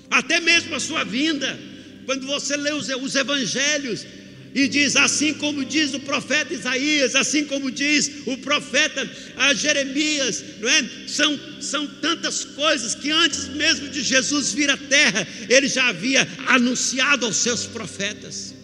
até 0.09 0.39
mesmo 0.39 0.75
a 0.75 0.79
sua 0.79 1.03
vinda. 1.03 1.59
Quando 2.05 2.25
você 2.25 2.55
lê 2.55 2.71
os, 2.71 2.87
os 2.89 3.15
evangelhos, 3.15 4.05
e 4.53 4.67
diz: 4.67 4.95
assim 4.95 5.33
como 5.33 5.63
diz 5.63 5.93
o 5.93 5.99
profeta 6.01 6.53
Isaías, 6.53 7.15
assim 7.15 7.45
como 7.45 7.71
diz 7.71 8.11
o 8.25 8.37
profeta 8.37 9.09
ah, 9.37 9.53
Jeremias, 9.53 10.43
não 10.59 10.69
é? 10.69 10.89
São, 11.07 11.39
são 11.61 11.87
tantas 11.87 12.43
coisas 12.43 12.93
que 12.93 13.09
antes 13.11 13.47
mesmo 13.49 13.87
de 13.89 14.01
Jesus 14.01 14.51
vir 14.53 14.69
à 14.69 14.77
terra, 14.77 15.25
ele 15.49 15.67
já 15.67 15.87
havia 15.87 16.27
anunciado 16.47 17.25
aos 17.25 17.37
seus 17.37 17.65
profetas. 17.65 18.60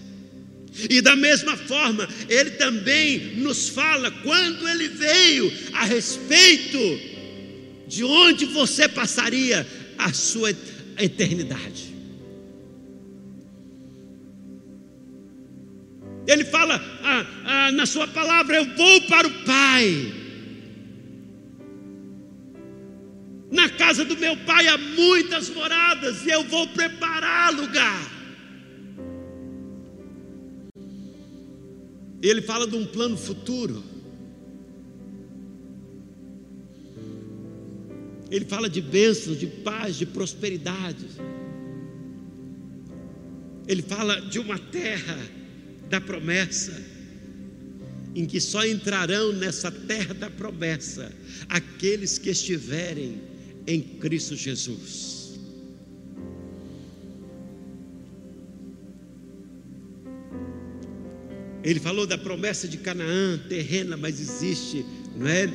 E 0.90 1.02
da 1.02 1.16
mesma 1.16 1.58
forma, 1.58 2.08
ele 2.30 2.52
também 2.52 3.38
nos 3.38 3.70
fala 3.70 4.12
quando 4.12 4.68
ele 4.70 4.90
veio 4.90 5.52
a 5.74 5.86
respeito 5.86 6.78
de 7.88 8.04
onde 8.04 8.46
você 8.46 8.88
passaria 8.88 9.66
a 9.98 10.14
sua 10.14 10.52
eternidade. 11.00 11.96
Ele 16.28 16.44
fala 16.44 16.76
ah, 17.02 17.26
ah, 17.46 17.72
na 17.72 17.86
sua 17.86 18.06
palavra: 18.08 18.58
Eu 18.58 18.66
vou 18.76 19.02
para 19.04 19.28
o 19.28 19.32
Pai. 19.46 20.14
Na 23.50 23.70
casa 23.70 24.04
do 24.04 24.18
meu 24.18 24.36
pai 24.36 24.68
há 24.68 24.78
muitas 24.78 25.50
moradas 25.50 26.26
e 26.26 26.30
eu 26.30 26.44
vou 26.44 26.68
preparar 26.68 27.54
lugar. 27.54 28.17
Ele 32.22 32.42
fala 32.42 32.68
de 32.68 32.76
um 32.76 32.86
plano 32.86 33.16
futuro. 33.18 33.84
Ele 38.30 38.46
fala 38.46 38.70
de 38.70 38.82
bênçãos, 38.82 39.40
de 39.40 39.48
paz, 39.48 39.96
de 39.96 40.06
prosperidade. 40.06 41.06
Ele 43.68 43.82
fala 43.82 44.20
de 44.22 44.40
uma 44.40 44.58
terra 44.58 45.18
da 45.90 46.02
promessa, 46.02 46.82
em 48.16 48.26
que 48.26 48.40
só 48.40 48.66
entrarão 48.66 49.32
nessa 49.32 49.72
terra 49.72 50.14
da 50.14 50.30
promessa 50.30 51.12
aqueles 51.48 52.18
que 52.18 52.30
estiverem 52.30 53.22
em 53.66 53.82
Cristo 53.82 54.36
Jesus. 54.36 55.17
Ele 61.68 61.82
falou 61.82 62.08
da 62.08 62.18
promessa 62.18 62.66
de 62.66 62.78
Canaã 62.78 63.38
terrena, 63.50 63.98
mas 63.98 64.22
existe, 64.22 64.86
não 65.18 65.28
é? 65.28 65.54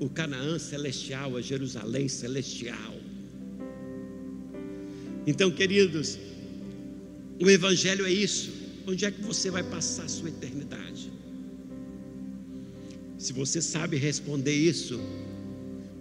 O 0.00 0.08
Canaã 0.08 0.58
celestial, 0.58 1.36
a 1.36 1.40
Jerusalém 1.40 2.08
celestial. 2.08 2.96
Então, 5.28 5.48
queridos, 5.48 6.18
o 7.40 7.48
Evangelho 7.48 8.04
é 8.04 8.12
isso. 8.12 8.50
Onde 8.84 9.04
é 9.04 9.12
que 9.12 9.22
você 9.22 9.48
vai 9.48 9.62
passar 9.62 10.06
a 10.06 10.08
sua 10.08 10.28
eternidade? 10.28 11.12
Se 13.18 13.32
você 13.32 13.62
sabe 13.62 13.96
responder 13.96 14.56
isso, 14.56 15.00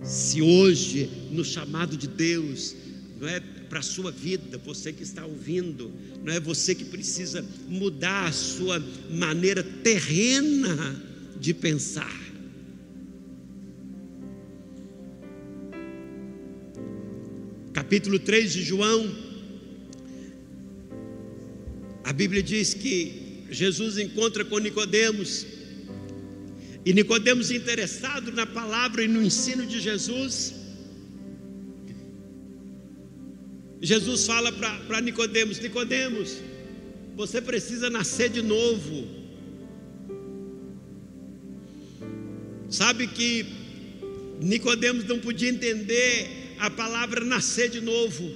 se 0.01 0.41
hoje, 0.41 1.07
no 1.30 1.45
chamado 1.45 1.95
de 1.95 2.07
Deus, 2.07 2.76
não 3.19 3.27
é 3.27 3.39
para 3.72 3.80
a 3.80 3.81
sua 3.81 4.11
vida, 4.11 4.57
você 4.57 4.91
que 4.91 5.02
está 5.02 5.26
ouvindo, 5.26 5.93
não 6.26 6.34
é 6.34 6.41
você 6.41 6.76
que 6.76 6.84
precisa 6.84 7.41
mudar 7.69 8.27
a 8.27 8.31
sua 8.34 8.84
maneira 9.10 9.64
terrena 9.64 11.02
de 11.39 11.53
pensar. 11.53 12.19
Capítulo 17.72 18.19
3 18.19 18.52
de 18.52 18.61
João, 18.61 19.10
a 22.03 22.11
Bíblia 22.11 22.43
diz 22.43 22.73
que 22.73 23.45
Jesus 23.49 23.98
encontra 23.98 24.43
com 24.43 24.60
Nicodemos, 24.60 25.48
e 26.85 26.91
Nicodemos 26.91 27.52
interessado 27.52 28.34
na 28.34 28.45
palavra 28.45 29.02
e 29.02 29.07
no 29.07 29.23
ensino 29.23 29.65
de 29.65 29.80
Jesus, 29.80 30.60
Jesus 33.81 34.27
fala 34.27 34.51
para 34.51 35.01
Nicodemos: 35.01 35.59
Nicodemos, 35.59 36.37
você 37.15 37.41
precisa 37.41 37.89
nascer 37.89 38.29
de 38.29 38.41
novo. 38.41 39.07
Sabe 42.69 43.07
que 43.07 43.45
Nicodemos 44.39 45.05
não 45.05 45.19
podia 45.19 45.49
entender 45.49 46.55
a 46.59 46.69
palavra 46.69 47.25
nascer 47.25 47.69
de 47.69 47.81
novo. 47.81 48.31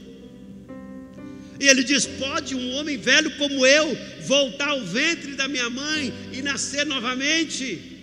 E 1.59 1.67
ele 1.67 1.83
diz: 1.83 2.05
Pode 2.07 2.55
um 2.55 2.71
homem 2.71 2.97
velho 2.97 3.37
como 3.37 3.65
eu 3.65 3.95
voltar 4.25 4.69
ao 4.69 4.83
ventre 4.83 5.35
da 5.35 5.47
minha 5.47 5.69
mãe 5.69 6.11
e 6.33 6.41
nascer 6.41 6.85
novamente? 6.87 7.93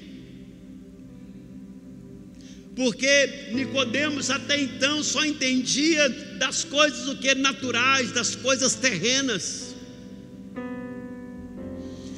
Porque 2.74 3.50
Nicodemos 3.52 4.30
até 4.30 4.58
então 4.58 5.02
só 5.02 5.24
entendia 5.24 6.08
das 6.42 6.64
coisas 6.64 7.06
o 7.06 7.16
que 7.22 7.32
naturais, 7.36 8.10
das 8.10 8.34
coisas 8.34 8.74
terrenas. 8.74 9.76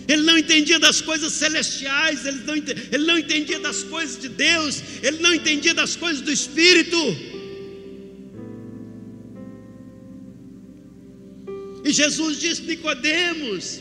Ele 0.08 0.22
não 0.22 0.36
entendia 0.38 0.78
das 0.78 1.00
coisas 1.02 1.30
celestiais, 1.32 2.24
ele 2.24 2.40
não, 2.48 2.56
ele 2.94 3.04
não 3.10 3.18
entendia 3.18 3.58
das 3.58 3.82
coisas 3.82 4.16
de 4.24 4.30
Deus, 4.30 4.82
ele 5.02 5.18
não 5.18 5.34
entendia 5.34 5.74
das 5.74 5.94
coisas 5.94 6.22
do 6.22 6.32
Espírito. 6.32 6.96
E 11.84 11.92
Jesus 11.92 12.40
disse: 12.40 12.62
Nicodemos, 12.62 13.80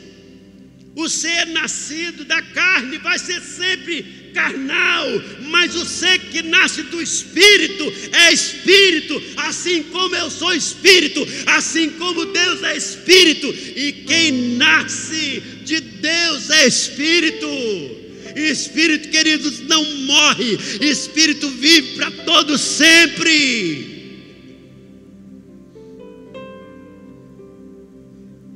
o 0.93 1.07
ser 1.07 1.45
nascido 1.59 2.25
da 2.25 2.41
carne 2.41 2.97
vai 2.97 3.17
ser 3.17 3.39
sempre 3.41 4.22
carnal, 4.33 5.07
mas 5.49 5.75
o 5.75 5.85
ser 5.85 6.19
que 6.19 6.41
nasce 6.41 6.83
do 6.83 7.01
Espírito 7.01 7.93
é 8.11 8.33
Espírito, 8.33 9.21
assim 9.37 9.83
como 9.83 10.15
eu 10.15 10.29
sou 10.29 10.53
Espírito, 10.53 11.25
assim 11.47 11.89
como 11.91 12.25
Deus 12.25 12.63
é 12.63 12.75
Espírito, 12.75 13.47
e 13.47 13.91
quem 14.07 14.31
nasce 14.57 15.41
de 15.63 15.79
Deus 15.79 16.49
é 16.49 16.67
Espírito. 16.67 17.47
Espírito, 18.35 19.09
queridos, 19.09 19.59
não 19.61 19.83
morre, 20.05 20.57
Espírito 20.81 21.47
vive 21.49 21.95
para 21.95 22.11
todos 22.11 22.59
sempre. 22.59 23.92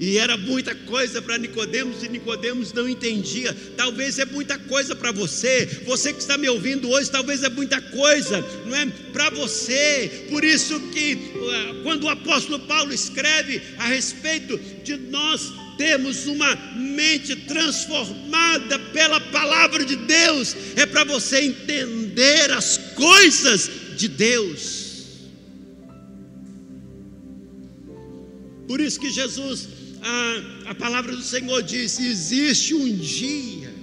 E 0.07 0.17
era 0.17 0.37
muita 0.37 0.73
coisa 0.73 1.21
para 1.21 1.37
Nicodemos 1.37 2.01
e 2.01 2.07
Nicodemos 2.07 2.71
não 2.71 2.87
entendia. 2.87 3.53
Talvez 3.75 4.17
é 4.17 4.23
muita 4.23 4.57
coisa 4.57 4.95
para 4.95 5.11
você. 5.11 5.65
Você 5.85 6.13
que 6.13 6.19
está 6.19 6.37
me 6.37 6.47
ouvindo 6.47 6.89
hoje, 6.89 7.11
talvez 7.11 7.43
é 7.43 7.49
muita 7.49 7.81
coisa, 7.81 8.39
não 8.65 8.73
é? 8.73 8.85
Para 9.11 9.29
você. 9.31 10.27
Por 10.29 10.45
isso 10.45 10.79
que 10.91 11.15
uh, 11.15 11.83
quando 11.83 12.05
o 12.05 12.09
apóstolo 12.09 12.57
Paulo 12.59 12.93
escreve 12.93 13.61
a 13.77 13.87
respeito 13.87 14.57
de 14.81 14.95
nós 14.95 15.51
termos 15.77 16.25
uma 16.25 16.55
mente 16.73 17.35
transformada 17.35 18.79
pela 18.79 19.19
palavra 19.19 19.83
de 19.83 19.97
Deus, 19.97 20.55
é 20.77 20.85
para 20.85 21.03
você 21.03 21.41
entender 21.41 22.49
as 22.53 22.77
coisas 22.95 23.69
de 23.97 24.07
Deus. 24.07 24.87
Por 28.69 28.79
isso 28.79 28.99
que 28.99 29.09
Jesus 29.09 29.76
a, 30.01 30.71
a 30.71 30.75
palavra 30.75 31.15
do 31.15 31.21
Senhor 31.21 31.61
diz: 31.63 31.99
existe 31.99 32.73
um 32.73 32.95
dia, 32.97 33.73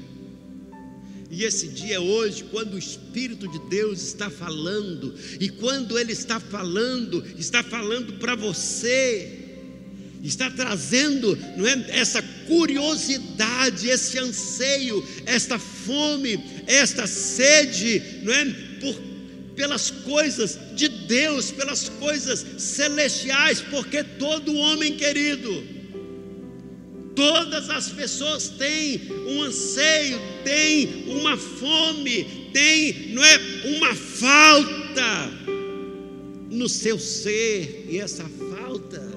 e 1.31 1.45
esse 1.45 1.69
dia 1.69 1.97
é 1.97 2.01
hoje, 2.01 2.45
quando 2.45 2.75
o 2.75 2.79
Espírito 2.79 3.49
de 3.49 3.59
Deus 3.69 4.01
está 4.01 4.31
falando, 4.31 5.15
e 5.41 5.49
quando 5.49 5.99
Ele 5.99 6.13
está 6.13 6.39
falando, 6.39 7.25
está 7.37 7.63
falando 7.63 8.15
para 8.15 8.35
você, 8.37 9.41
está 10.23 10.51
trazendo 10.51 11.37
não 11.57 11.67
é, 11.67 11.87
essa 11.89 12.23
curiosidade, 12.47 13.89
esse 13.89 14.19
anseio, 14.19 15.05
esta 15.27 15.59
fome, 15.59 16.39
esta 16.67 17.07
sede, 17.07 18.01
não 18.23 18.33
é, 18.33 18.45
por, 18.81 18.95
pelas 19.57 19.91
coisas 19.91 20.59
de 20.75 20.89
Deus, 20.89 21.51
pelas 21.51 21.89
coisas 21.89 22.47
celestiais, 22.59 23.61
porque 23.61 24.03
todo 24.03 24.55
homem 24.55 24.97
querido, 24.97 25.74
Todas 27.15 27.71
as 27.71 27.91
pessoas 27.91 28.49
têm 28.49 29.01
um 29.29 29.43
anseio, 29.43 30.19
têm 30.43 31.05
uma 31.07 31.37
fome, 31.37 32.51
têm, 32.53 33.15
não 33.15 33.23
é, 33.23 33.39
uma 33.77 33.95
falta 33.95 35.31
no 36.51 36.69
seu 36.69 36.99
ser, 36.99 37.87
e 37.89 37.99
essa 37.99 38.25
falta 38.25 39.15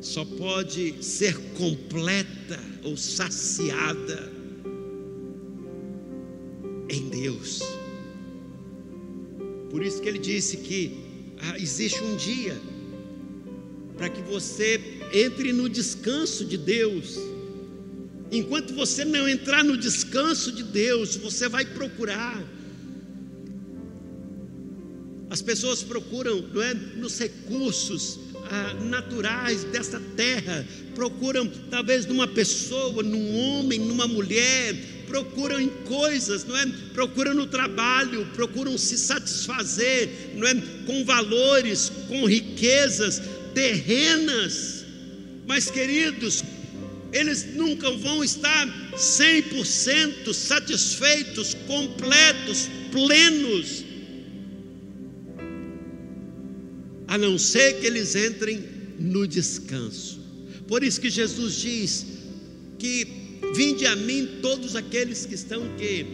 só 0.00 0.24
pode 0.24 1.02
ser 1.02 1.36
completa 1.54 2.60
ou 2.84 2.96
saciada 2.96 4.32
em 6.88 7.08
Deus. 7.08 7.60
Por 9.70 9.82
isso 9.82 10.00
que 10.00 10.08
ele 10.08 10.18
disse 10.18 10.58
que 10.58 10.96
ah, 11.38 11.58
existe 11.58 12.02
um 12.02 12.16
dia 12.16 12.56
para 13.96 14.08
que 14.08 14.20
você 14.22 14.80
entre 15.12 15.52
no 15.52 15.68
descanso 15.68 16.44
de 16.44 16.56
Deus. 16.56 17.16
Enquanto 18.30 18.74
você 18.74 19.04
não 19.04 19.28
entrar 19.28 19.64
no 19.64 19.76
descanso 19.76 20.52
de 20.52 20.62
Deus, 20.62 21.16
você 21.16 21.48
vai 21.48 21.64
procurar. 21.64 22.42
As 25.30 25.40
pessoas 25.42 25.82
procuram 25.82 26.42
não 26.52 26.62
é, 26.62 26.74
nos 26.74 27.18
recursos 27.18 28.18
ah, 28.50 28.74
naturais 28.74 29.64
desta 29.64 30.00
terra, 30.16 30.66
procuram 30.94 31.50
talvez 31.70 32.06
numa 32.06 32.28
pessoa, 32.28 33.02
num 33.02 33.34
homem, 33.34 33.78
numa 33.78 34.06
mulher, 34.06 34.74
procuram 35.06 35.60
em 35.60 35.68
coisas, 35.84 36.44
não 36.44 36.56
é? 36.56 36.66
Procuram 36.92 37.34
no 37.34 37.46
trabalho, 37.46 38.26
procuram 38.34 38.76
se 38.78 38.96
satisfazer, 38.96 40.32
não 40.34 40.46
é? 40.46 40.54
Com 40.86 41.04
valores, 41.04 41.90
com 42.08 42.24
riquezas 42.24 43.20
terrenas. 43.56 44.84
Mas, 45.46 45.70
queridos, 45.70 46.44
eles 47.10 47.54
nunca 47.54 47.90
vão 47.90 48.22
estar 48.22 48.92
100% 48.94 50.34
satisfeitos, 50.34 51.54
completos, 51.66 52.68
plenos, 52.92 53.82
a 57.08 57.16
não 57.16 57.38
ser 57.38 57.80
que 57.80 57.86
eles 57.86 58.14
entrem 58.14 58.62
no 58.98 59.26
descanso. 59.26 60.20
Por 60.68 60.84
isso 60.84 61.00
que 61.00 61.08
Jesus 61.08 61.54
diz 61.54 62.04
que 62.78 63.06
vinde 63.54 63.86
a 63.86 63.96
mim 63.96 64.40
todos 64.42 64.76
aqueles 64.76 65.24
que 65.24 65.34
estão 65.34 65.62
que 65.78 66.04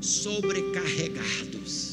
sobrecarregados. 0.00 1.89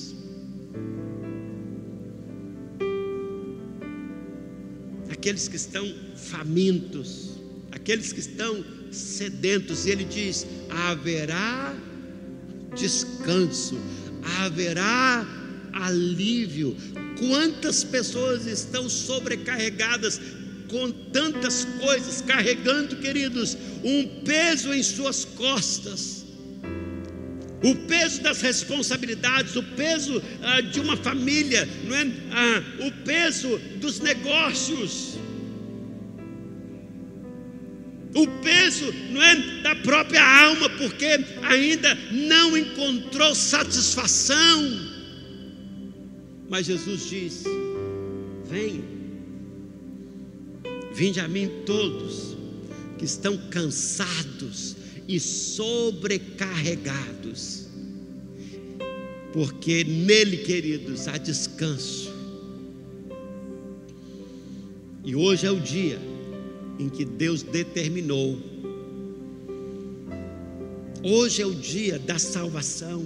Aqueles 5.28 5.50
que 5.50 5.58
estão 5.58 5.94
famintos, 6.16 7.32
aqueles 7.74 8.14
que 8.14 8.22
estão 8.22 8.64
sedentos, 8.94 9.86
e 9.86 9.90
ele 9.90 10.06
diz: 10.06 10.48
haverá 10.70 11.76
descanso, 12.74 13.78
haverá 14.40 15.28
alívio. 15.74 16.78
Quantas 17.20 17.84
pessoas 17.84 18.46
estão 18.46 18.88
sobrecarregadas 18.88 20.22
com 20.70 20.90
tantas 21.12 21.66
coisas, 21.82 22.22
carregando, 22.22 22.96
queridos, 22.96 23.58
um 23.84 24.24
peso 24.24 24.74
em 24.74 24.82
suas 24.82 25.26
costas. 25.26 26.26
O 27.62 27.76
peso 27.76 28.22
das 28.22 28.42
responsabilidades, 28.42 29.58
o 29.58 29.64
peso 29.64 30.24
ah, 30.42 30.62
de 30.62 30.80
uma 30.80 30.96
família, 30.96 31.68
não 31.84 31.96
é? 31.98 32.08
Ah, 32.32 32.64
o 32.86 32.92
peso 33.04 33.58
dos 33.82 34.00
negócios 34.00 35.17
o 38.18 38.28
peso 38.42 38.92
não 39.12 39.22
é 39.22 39.36
da 39.62 39.76
própria 39.76 40.24
alma, 40.24 40.68
porque 40.72 41.06
ainda 41.44 41.94
não 42.12 42.58
encontrou 42.58 43.36
satisfação. 43.36 44.88
Mas 46.50 46.66
Jesus 46.66 47.08
diz: 47.08 47.44
Venham, 48.50 48.84
vinde 50.94 51.20
a 51.20 51.28
mim 51.28 51.48
todos 51.66 52.36
que 52.98 53.06
estão 53.06 53.38
cansados 53.52 54.76
e 55.08 55.20
sobrecarregados, 55.20 57.68
porque 59.32 59.84
nele, 59.84 60.38
queridos, 60.38 61.08
há 61.08 61.20
descanso. 61.20 62.12
E 65.06 65.16
hoje 65.16 65.46
é 65.46 65.52
o 65.52 65.60
dia 65.60 66.07
em 66.80 66.90
que 66.90 67.06
Deus 67.06 67.44
determinou. 67.44 68.38
Hoje 71.04 71.42
é 71.42 71.46
o 71.46 71.54
dia 71.54 72.00
da 72.00 72.20
salvação. 72.20 73.06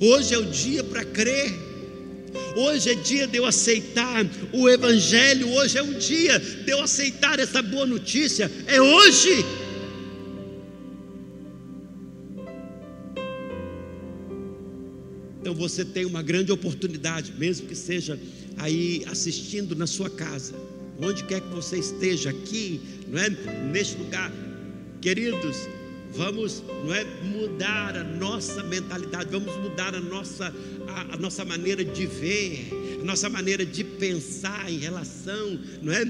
Hoje 0.00 0.34
é 0.34 0.38
o 0.38 0.46
dia 0.46 0.84
para 0.84 1.04
crer. 1.04 1.52
Hoje 2.56 2.90
é 2.90 2.94
dia 2.94 3.26
de 3.26 3.36
eu 3.36 3.46
aceitar 3.46 4.24
o 4.52 4.68
Evangelho. 4.68 5.48
Hoje 5.54 5.78
é 5.78 5.82
o 5.82 5.94
dia 5.94 6.38
de 6.38 6.70
eu 6.70 6.80
aceitar 6.80 7.38
essa 7.38 7.62
boa 7.62 7.86
notícia. 7.86 8.50
É 8.66 8.80
hoje. 8.80 9.44
Então 15.40 15.54
você 15.54 15.84
tem 15.84 16.04
uma 16.04 16.22
grande 16.22 16.52
oportunidade, 16.52 17.32
mesmo 17.38 17.66
que 17.66 17.74
seja 17.74 18.20
aí 18.56 19.02
assistindo 19.06 19.74
na 19.74 19.86
sua 19.86 20.10
casa, 20.10 20.54
onde 21.00 21.24
quer 21.24 21.40
que 21.40 21.48
você 21.48 21.78
esteja 21.78 22.30
aqui, 22.30 22.80
não 23.06 23.18
é? 23.18 23.30
Neste 23.72 23.96
lugar, 23.98 24.32
queridos, 25.00 25.68
vamos 26.12 26.62
não 26.84 26.94
é, 26.94 27.04
mudar 27.22 27.96
a 27.96 28.04
nossa 28.04 28.62
mentalidade, 28.62 29.30
vamos 29.30 29.54
mudar 29.56 29.94
a 29.94 30.00
nossa, 30.00 30.52
a, 30.88 31.14
a, 31.14 31.16
nossa 31.16 31.44
maneira 31.44 31.84
de 31.84 32.06
ver, 32.06 32.68
a 33.00 33.04
nossa 33.04 33.28
maneira 33.28 33.64
de 33.64 33.84
pensar 33.84 34.70
em 34.70 34.78
relação 34.78 35.58
não 35.82 35.92
é, 35.92 36.02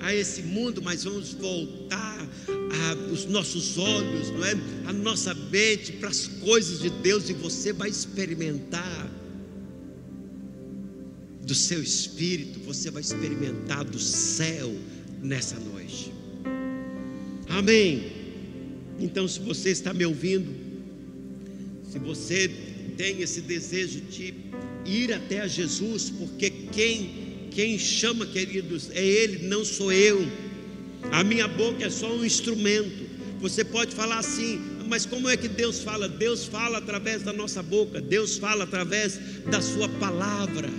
a, 0.00 0.06
a 0.06 0.14
esse 0.14 0.42
mundo, 0.42 0.82
mas 0.82 1.04
vamos 1.04 1.32
voltar 1.32 2.28
a, 2.48 3.12
os 3.12 3.26
nossos 3.26 3.78
olhos, 3.78 4.30
não 4.30 4.44
é, 4.44 4.54
a 4.86 4.92
nossa 4.92 5.34
mente 5.34 5.92
para 5.92 6.08
as 6.08 6.26
coisas 6.26 6.80
de 6.80 6.90
Deus 6.90 7.30
e 7.30 7.32
você 7.32 7.72
vai 7.72 7.88
experimentar 7.88 9.10
do 11.52 11.56
seu 11.56 11.82
espírito, 11.82 12.58
você 12.60 12.90
vai 12.90 13.02
experimentar 13.02 13.84
do 13.84 13.98
céu 13.98 14.74
nessa 15.22 15.56
noite. 15.60 16.10
Amém. 17.46 18.10
Então, 18.98 19.28
se 19.28 19.38
você 19.38 19.68
está 19.68 19.92
me 19.92 20.06
ouvindo, 20.06 20.50
se 21.90 21.98
você 21.98 22.50
tem 22.96 23.20
esse 23.20 23.42
desejo 23.42 24.00
de 24.00 24.32
ir 24.86 25.12
até 25.12 25.42
a 25.42 25.46
Jesus, 25.46 26.08
porque 26.08 26.48
quem 26.72 27.50
quem 27.50 27.78
chama, 27.78 28.24
queridos, 28.24 28.88
é 28.94 29.04
Ele, 29.04 29.46
não 29.46 29.62
sou 29.62 29.92
eu. 29.92 30.26
A 31.10 31.22
minha 31.22 31.46
boca 31.46 31.84
é 31.84 31.90
só 31.90 32.10
um 32.10 32.24
instrumento. 32.24 33.04
Você 33.40 33.62
pode 33.62 33.94
falar 33.94 34.20
assim, 34.20 34.58
mas 34.88 35.04
como 35.04 35.28
é 35.28 35.36
que 35.36 35.48
Deus 35.48 35.80
fala? 35.80 36.08
Deus 36.08 36.46
fala 36.46 36.78
através 36.78 37.22
da 37.22 37.32
nossa 37.32 37.62
boca, 37.62 38.00
Deus 38.00 38.38
fala 38.38 38.64
através 38.64 39.20
da 39.50 39.60
Sua 39.60 39.86
palavra. 39.86 40.70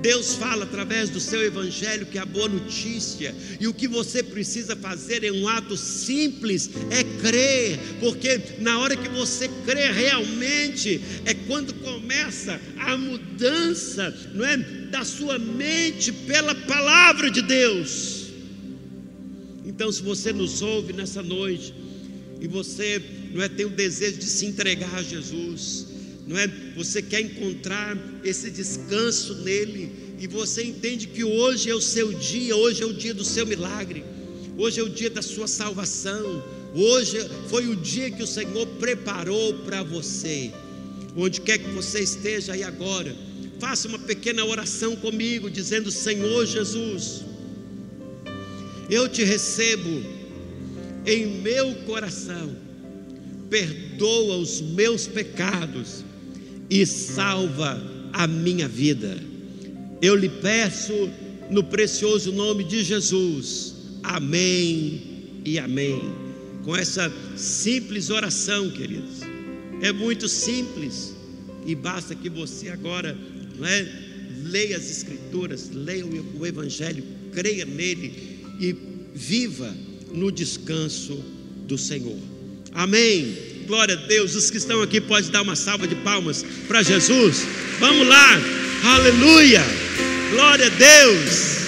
Deus 0.00 0.34
fala 0.34 0.64
através 0.64 1.10
do 1.10 1.20
seu 1.20 1.42
evangelho 1.42 2.06
que 2.06 2.18
é 2.18 2.22
a 2.22 2.26
boa 2.26 2.48
notícia, 2.48 3.34
e 3.60 3.68
o 3.68 3.74
que 3.74 3.86
você 3.86 4.22
precisa 4.22 4.74
fazer 4.74 5.24
é 5.24 5.30
um 5.30 5.46
ato 5.46 5.76
simples, 5.76 6.70
é 6.90 7.04
crer, 7.20 7.78
porque 8.00 8.40
na 8.60 8.78
hora 8.78 8.96
que 8.96 9.08
você 9.10 9.48
crê 9.66 9.90
realmente 9.92 11.00
é 11.24 11.34
quando 11.34 11.74
começa 11.74 12.60
a 12.78 12.96
mudança, 12.96 14.14
não 14.34 14.44
é, 14.44 14.56
da 14.56 15.04
sua 15.04 15.38
mente 15.38 16.12
pela 16.12 16.54
palavra 16.54 17.30
de 17.30 17.42
Deus. 17.42 18.26
Então, 19.64 19.92
se 19.92 20.02
você 20.02 20.32
nos 20.32 20.62
ouve 20.62 20.92
nessa 20.92 21.22
noite 21.22 21.72
e 22.40 22.48
você 22.48 23.02
não 23.32 23.42
é 23.42 23.48
tem 23.48 23.66
o 23.66 23.70
desejo 23.70 24.18
de 24.18 24.24
se 24.24 24.46
entregar 24.46 24.94
a 24.94 25.02
Jesus, 25.02 25.86
não 26.30 26.38
é? 26.38 26.46
Você 26.76 27.02
quer 27.02 27.22
encontrar 27.22 27.98
esse 28.22 28.52
descanso 28.52 29.34
nele 29.42 30.14
e 30.20 30.28
você 30.28 30.62
entende 30.62 31.08
que 31.08 31.24
hoje 31.24 31.68
é 31.68 31.74
o 31.74 31.80
seu 31.80 32.12
dia, 32.12 32.54
hoje 32.54 32.84
é 32.84 32.86
o 32.86 32.92
dia 32.92 33.12
do 33.12 33.24
seu 33.24 33.44
milagre, 33.44 34.04
hoje 34.56 34.78
é 34.78 34.82
o 34.84 34.88
dia 34.88 35.10
da 35.10 35.22
sua 35.22 35.48
salvação, 35.48 36.40
hoje 36.72 37.18
foi 37.48 37.66
o 37.66 37.74
dia 37.74 38.12
que 38.12 38.22
o 38.22 38.28
Senhor 38.28 38.64
preparou 38.78 39.54
para 39.64 39.82
você. 39.82 40.52
Onde 41.16 41.40
quer 41.40 41.58
que 41.58 41.68
você 41.70 41.98
esteja 41.98 42.52
aí 42.52 42.62
agora, 42.62 43.12
faça 43.58 43.88
uma 43.88 43.98
pequena 43.98 44.44
oração 44.44 44.94
comigo, 44.94 45.50
dizendo: 45.50 45.90
Senhor 45.90 46.46
Jesus, 46.46 47.24
eu 48.88 49.08
te 49.08 49.24
recebo 49.24 50.00
em 51.04 51.40
meu 51.42 51.74
coração, 51.86 52.54
perdoa 53.50 54.36
os 54.36 54.60
meus 54.60 55.08
pecados 55.08 56.08
e 56.70 56.86
salva 56.86 57.82
a 58.12 58.26
minha 58.26 58.68
vida. 58.68 59.18
Eu 60.00 60.14
lhe 60.14 60.28
peço 60.28 61.10
no 61.50 61.64
precioso 61.64 62.32
nome 62.32 62.64
de 62.64 62.84
Jesus. 62.84 63.74
Amém 64.02 65.02
e 65.44 65.58
amém. 65.58 66.00
Com 66.64 66.76
essa 66.76 67.12
simples 67.36 68.08
oração, 68.08 68.70
queridos. 68.70 69.20
É 69.82 69.92
muito 69.92 70.28
simples 70.28 71.14
e 71.66 71.74
basta 71.74 72.14
que 72.14 72.30
você 72.30 72.68
agora, 72.68 73.16
não 73.58 73.66
é, 73.66 73.86
leia 74.44 74.76
as 74.76 74.90
escrituras, 74.90 75.70
leia 75.72 76.04
o 76.06 76.46
evangelho, 76.46 77.02
creia 77.32 77.64
nele 77.64 78.40
e 78.60 78.76
viva 79.14 79.74
no 80.12 80.30
descanso 80.30 81.22
do 81.66 81.76
Senhor. 81.76 82.18
Amém. 82.72 83.49
Glória 83.70 83.94
a 83.94 83.96
Deus. 83.96 84.34
Os 84.34 84.50
que 84.50 84.56
estão 84.56 84.82
aqui 84.82 85.00
podem 85.00 85.30
dar 85.30 85.42
uma 85.42 85.54
salva 85.54 85.86
de 85.86 85.94
palmas 85.94 86.44
para 86.66 86.82
Jesus. 86.82 87.46
Vamos 87.78 88.04
lá. 88.08 88.40
Aleluia. 88.82 89.62
Glória 90.32 90.66
a 90.66 90.68
Deus. 90.70 91.60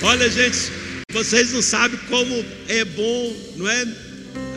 Olha, 0.00 0.30
gente, 0.30 0.72
vocês 1.12 1.52
não 1.52 1.60
sabem 1.60 2.00
como 2.08 2.42
é 2.68 2.86
bom, 2.86 3.36
não 3.56 3.68
é? 3.68 3.86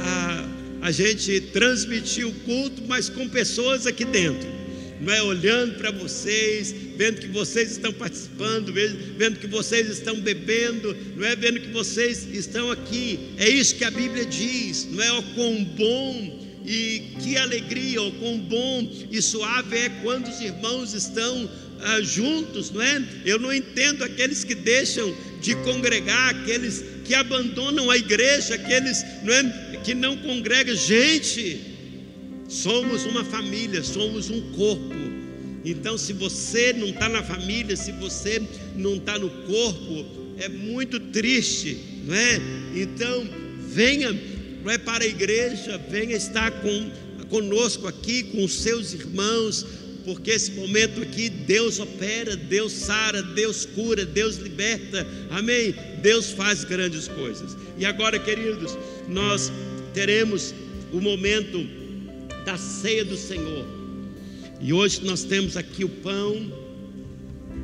A, 0.02 0.46
a 0.84 0.92
gente 0.92 1.42
transmitir 1.52 2.26
o 2.26 2.32
culto, 2.32 2.82
mas 2.88 3.10
com 3.10 3.28
pessoas 3.28 3.86
aqui 3.86 4.06
dentro 4.06 4.59
não 5.00 5.14
é? 5.14 5.22
Olhando 5.22 5.76
para 5.76 5.92
vocês, 5.92 6.74
vendo 6.96 7.22
que 7.22 7.28
vocês 7.28 7.72
estão 7.72 7.94
participando, 7.94 8.74
vendo 8.74 9.40
que 9.40 9.48
vocês 9.48 9.90
estão 9.90 10.20
bebendo, 10.20 10.96
não 11.16 11.26
é? 11.26 11.36
Vendo 11.36 11.60
que 11.60 11.70
vocês 11.70 12.28
estão 12.34 12.72
aqui. 12.72 13.20
É 13.38 13.50
isso 13.50 13.76
que 13.76 13.84
a 13.84 13.92
Bíblia 13.92 14.26
diz, 14.26 14.86
não 14.92 15.04
é? 15.04 15.12
O 15.14 15.24
quão 15.36 15.64
bom 15.64 16.50
e 16.66 17.14
que 17.22 17.38
alegria, 17.38 18.02
o 18.02 18.12
quão 18.14 18.38
bom 18.38 18.90
e 19.10 19.22
suave 19.22 19.78
é 19.78 19.90
quando 20.04 20.28
os 20.28 20.40
irmãos 20.42 20.94
estão 20.94 21.50
ah, 21.82 22.02
juntos, 22.02 22.70
não 22.72 22.82
é? 22.82 23.02
Eu 23.26 23.40
não 23.40 23.54
entendo 23.54 24.04
aqueles 24.04 24.44
que 24.44 24.54
deixam 24.54 25.16
de 25.42 25.56
congregar, 25.56 26.30
aqueles 26.30 26.84
que 27.06 27.14
abandonam 27.16 27.90
a 27.90 27.98
igreja, 27.98 28.56
aqueles 28.56 29.04
não 29.24 29.34
é, 29.34 29.78
que 29.84 29.94
não 29.94 30.18
congregam. 30.18 30.76
Gente, 30.76 31.69
Somos 32.50 33.06
uma 33.06 33.24
família, 33.24 33.84
somos 33.84 34.30
um 34.32 34.42
corpo. 34.54 34.96
Então, 35.64 35.98
se 35.98 36.14
você 36.14 36.74
não 36.74 36.88
está 36.88 37.08
na 37.08 37.22
família, 37.22 37.76
se 37.76 37.92
você 37.92 38.42
não 38.76 38.96
está 38.96 39.20
no 39.20 39.30
corpo, 39.46 40.06
é 40.38 40.50
muito 40.50 41.00
triste, 41.00 41.78
não 42.06 42.16
é? 42.16 42.42
Então, 42.76 43.30
venha 43.68 44.12
não 44.64 44.72
é, 44.72 44.78
para 44.80 45.04
a 45.04 45.08
igreja, 45.08 45.80
venha 45.90 46.16
estar 46.16 46.52
com, 46.62 46.92
conosco 47.30 47.88
aqui, 47.88 48.24
com 48.24 48.44
os 48.44 48.56
seus 48.62 48.94
irmãos, 48.94 49.66
porque 50.04 50.32
esse 50.32 50.52
momento 50.52 51.02
aqui 51.02 51.30
Deus 51.30 51.80
opera, 51.80 52.36
Deus 52.36 52.72
sara, 52.72 53.22
Deus 53.22 53.66
cura, 53.66 54.06
Deus 54.06 54.38
liberta, 54.38 55.06
amém? 55.30 55.76
Deus 56.02 56.32
faz 56.32 56.64
grandes 56.64 57.08
coisas. 57.08 57.56
E 57.78 57.86
agora, 57.86 58.18
queridos, 58.18 58.78
nós 59.08 59.52
teremos 59.94 60.54
o 60.92 61.00
momento 61.00 61.79
da 62.50 62.58
ceia 62.58 63.06
do 63.06 63.16
Senhor. 63.16 63.64
E 64.60 64.74
hoje 64.74 65.06
nós 65.06 65.24
temos 65.24 65.56
aqui 65.56 65.86
o 65.86 65.90
pão 65.90 66.52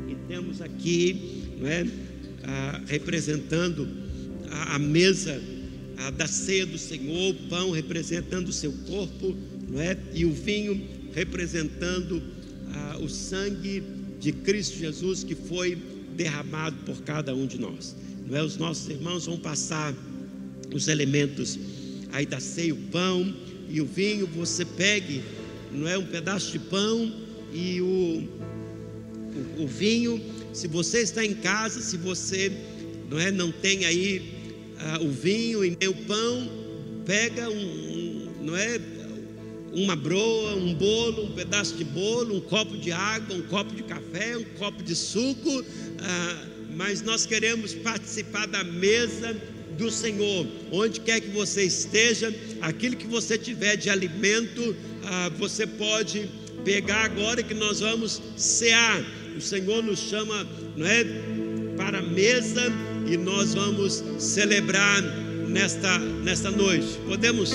e 0.07 0.13
temos 0.27 0.61
aqui, 0.61 1.43
não 1.57 1.67
é, 1.67 1.87
ah, 2.43 2.81
representando 2.85 3.87
a, 4.47 4.75
a 4.75 4.79
mesa 4.79 5.41
a, 5.97 6.11
da 6.11 6.27
ceia 6.27 6.67
do 6.67 6.77
Senhor, 6.77 7.31
o 7.31 7.49
pão 7.49 7.71
representando 7.71 8.49
o 8.49 8.53
seu 8.53 8.71
corpo, 8.87 9.35
não 9.67 9.81
é, 9.81 9.97
e 10.13 10.23
o 10.23 10.31
vinho 10.31 10.79
representando 11.15 12.21
o 13.01 13.09
sangue 13.09 13.81
de 14.19 14.31
Cristo 14.31 14.77
Jesus 14.77 15.23
que 15.23 15.33
foi 15.33 15.77
derramado 16.15 16.75
por 16.85 17.01
cada 17.01 17.33
um 17.33 17.47
de 17.47 17.57
nós. 17.57 17.95
Não 18.27 18.37
é? 18.37 18.43
Os 18.43 18.57
nossos 18.57 18.87
irmãos 18.87 19.25
vão 19.25 19.39
passar 19.39 19.95
os 20.71 20.87
elementos 20.87 21.57
aí 22.11 22.25
da 22.25 22.39
ceia, 22.39 22.73
o 22.73 22.77
pão 22.91 23.33
e 23.69 23.81
o 23.81 23.85
vinho, 23.85 24.27
você 24.27 24.63
pegue, 24.65 25.23
não 25.71 25.87
é? 25.87 25.97
Um 25.97 26.05
pedaço 26.05 26.51
de 26.51 26.59
pão 26.59 27.13
e 27.53 27.81
o, 27.81 28.23
o, 29.59 29.63
o 29.63 29.67
vinho. 29.67 30.21
Se 30.53 30.67
você 30.67 31.01
está 31.01 31.25
em 31.25 31.33
casa, 31.33 31.81
se 31.81 31.97
você 31.97 32.51
não 33.09 33.19
é? 33.19 33.31
Não 33.31 33.51
tem 33.51 33.85
aí 33.85 34.33
ah, 34.79 34.99
o 35.01 35.09
vinho 35.09 35.63
e 35.63 35.77
nem 35.79 35.89
o 35.89 35.95
pão, 36.05 36.49
pega 37.05 37.49
um, 37.49 37.53
um, 37.53 38.31
não 38.41 38.55
é? 38.57 38.79
Uma 39.73 39.95
broa, 39.95 40.55
um 40.55 40.73
bolo, 40.73 41.25
um 41.25 41.31
pedaço 41.33 41.75
de 41.75 41.83
bolo, 41.83 42.37
um 42.37 42.41
copo 42.41 42.77
de 42.77 42.91
água, 42.91 43.35
um 43.35 43.41
copo 43.43 43.75
de 43.75 43.83
café, 43.83 44.37
um 44.37 44.45
copo 44.57 44.81
de 44.81 44.95
suco, 44.95 45.65
ah, 45.99 46.45
mas 46.75 47.01
nós 47.01 47.25
queremos 47.25 47.73
participar 47.73 48.47
da 48.47 48.63
mesa 48.63 49.35
do 49.77 49.91
Senhor, 49.91 50.47
onde 50.71 50.99
quer 50.99 51.19
que 51.21 51.29
você 51.29 51.63
esteja, 51.63 52.33
aquilo 52.61 52.95
que 52.95 53.07
você 53.07 53.37
tiver 53.37 53.75
de 53.75 53.89
alimento, 53.89 54.75
ah, 55.03 55.31
você 55.37 55.67
pode 55.67 56.29
pegar 56.63 57.05
agora 57.05 57.43
que 57.43 57.53
nós 57.53 57.79
vamos 57.79 58.21
cear. 58.35 59.03
O 59.37 59.41
Senhor 59.41 59.83
nos 59.83 59.99
chama, 59.99 60.47
não 60.75 60.85
é, 60.85 61.03
para 61.75 61.99
a 61.99 62.01
mesa 62.01 62.71
e 63.05 63.17
nós 63.17 63.53
vamos 63.53 64.03
celebrar 64.17 65.01
nesta 65.47 65.99
nesta 65.99 66.49
noite. 66.49 66.97
Podemos 67.05 67.51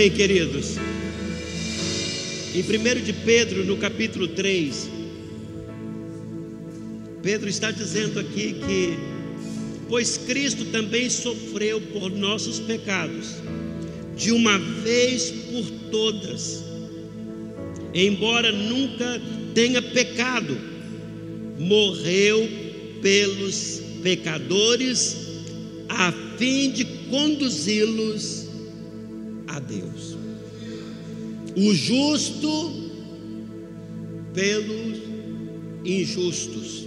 Amém, 0.00 0.12
queridos. 0.12 0.76
Em 2.54 2.62
1 2.62 3.04
de 3.04 3.12
Pedro, 3.12 3.66
no 3.66 3.76
capítulo 3.76 4.28
3, 4.28 4.88
Pedro 7.22 7.50
está 7.50 7.70
dizendo 7.70 8.18
aqui 8.18 8.54
que, 8.54 8.96
pois 9.90 10.16
Cristo 10.16 10.64
também 10.72 11.10
sofreu 11.10 11.82
por 11.82 12.10
nossos 12.12 12.60
pecados, 12.60 13.34
de 14.16 14.32
uma 14.32 14.58
vez 14.58 15.32
por 15.52 15.66
todas, 15.90 16.64
embora 17.92 18.50
nunca 18.52 19.20
tenha 19.54 19.82
pecado, 19.82 20.56
morreu 21.58 22.48
pelos 23.02 23.82
pecadores, 24.02 25.14
a 25.90 26.10
fim 26.38 26.70
de 26.70 26.86
conduzi-los 27.10 28.39
O 31.62 31.74
justo 31.74 32.72
pelos 34.32 34.98
injustos. 35.84 36.86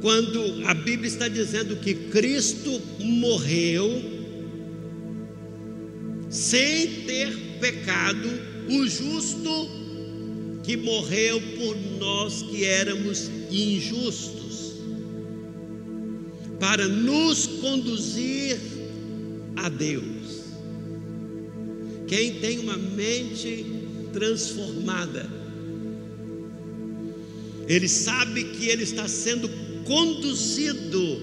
Quando 0.00 0.68
a 0.68 0.74
Bíblia 0.74 1.08
está 1.08 1.26
dizendo 1.26 1.74
que 1.76 1.94
Cristo 1.94 2.80
morreu 3.00 3.90
sem 6.30 7.02
ter 7.06 7.36
pecado, 7.58 8.28
o 8.68 8.86
justo 8.86 9.68
que 10.62 10.76
morreu 10.76 11.40
por 11.58 11.76
nós 11.98 12.44
que 12.44 12.64
éramos 12.64 13.28
injustos, 13.50 14.74
para 16.60 16.86
nos 16.86 17.48
conduzir 17.48 18.60
a 19.56 19.68
Deus. 19.68 20.49
Quem 22.10 22.40
tem 22.40 22.58
uma 22.58 22.76
mente 22.76 23.64
transformada, 24.12 25.30
ele 27.68 27.86
sabe 27.86 28.42
que 28.46 28.66
ele 28.66 28.82
está 28.82 29.06
sendo 29.06 29.48
conduzido 29.84 31.20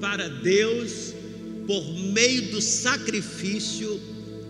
para 0.00 0.26
Deus 0.26 1.12
por 1.66 1.84
meio 2.14 2.50
do 2.50 2.62
sacrifício 2.62 4.00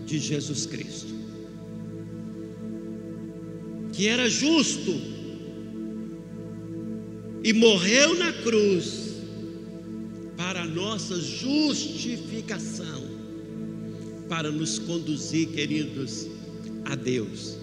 de 0.05 0.19
Jesus 0.19 0.65
Cristo, 0.65 1.13
que 3.91 4.07
era 4.07 4.29
justo 4.29 5.01
e 7.43 7.51
morreu 7.51 8.17
na 8.17 8.31
cruz 8.31 9.17
para 10.37 10.61
a 10.61 10.65
nossa 10.65 11.19
justificação, 11.19 13.10
para 14.31 14.49
nos 14.49 14.79
conduzir, 14.79 15.49
queridos, 15.49 16.25
a 16.85 16.95
Deus. 16.95 17.57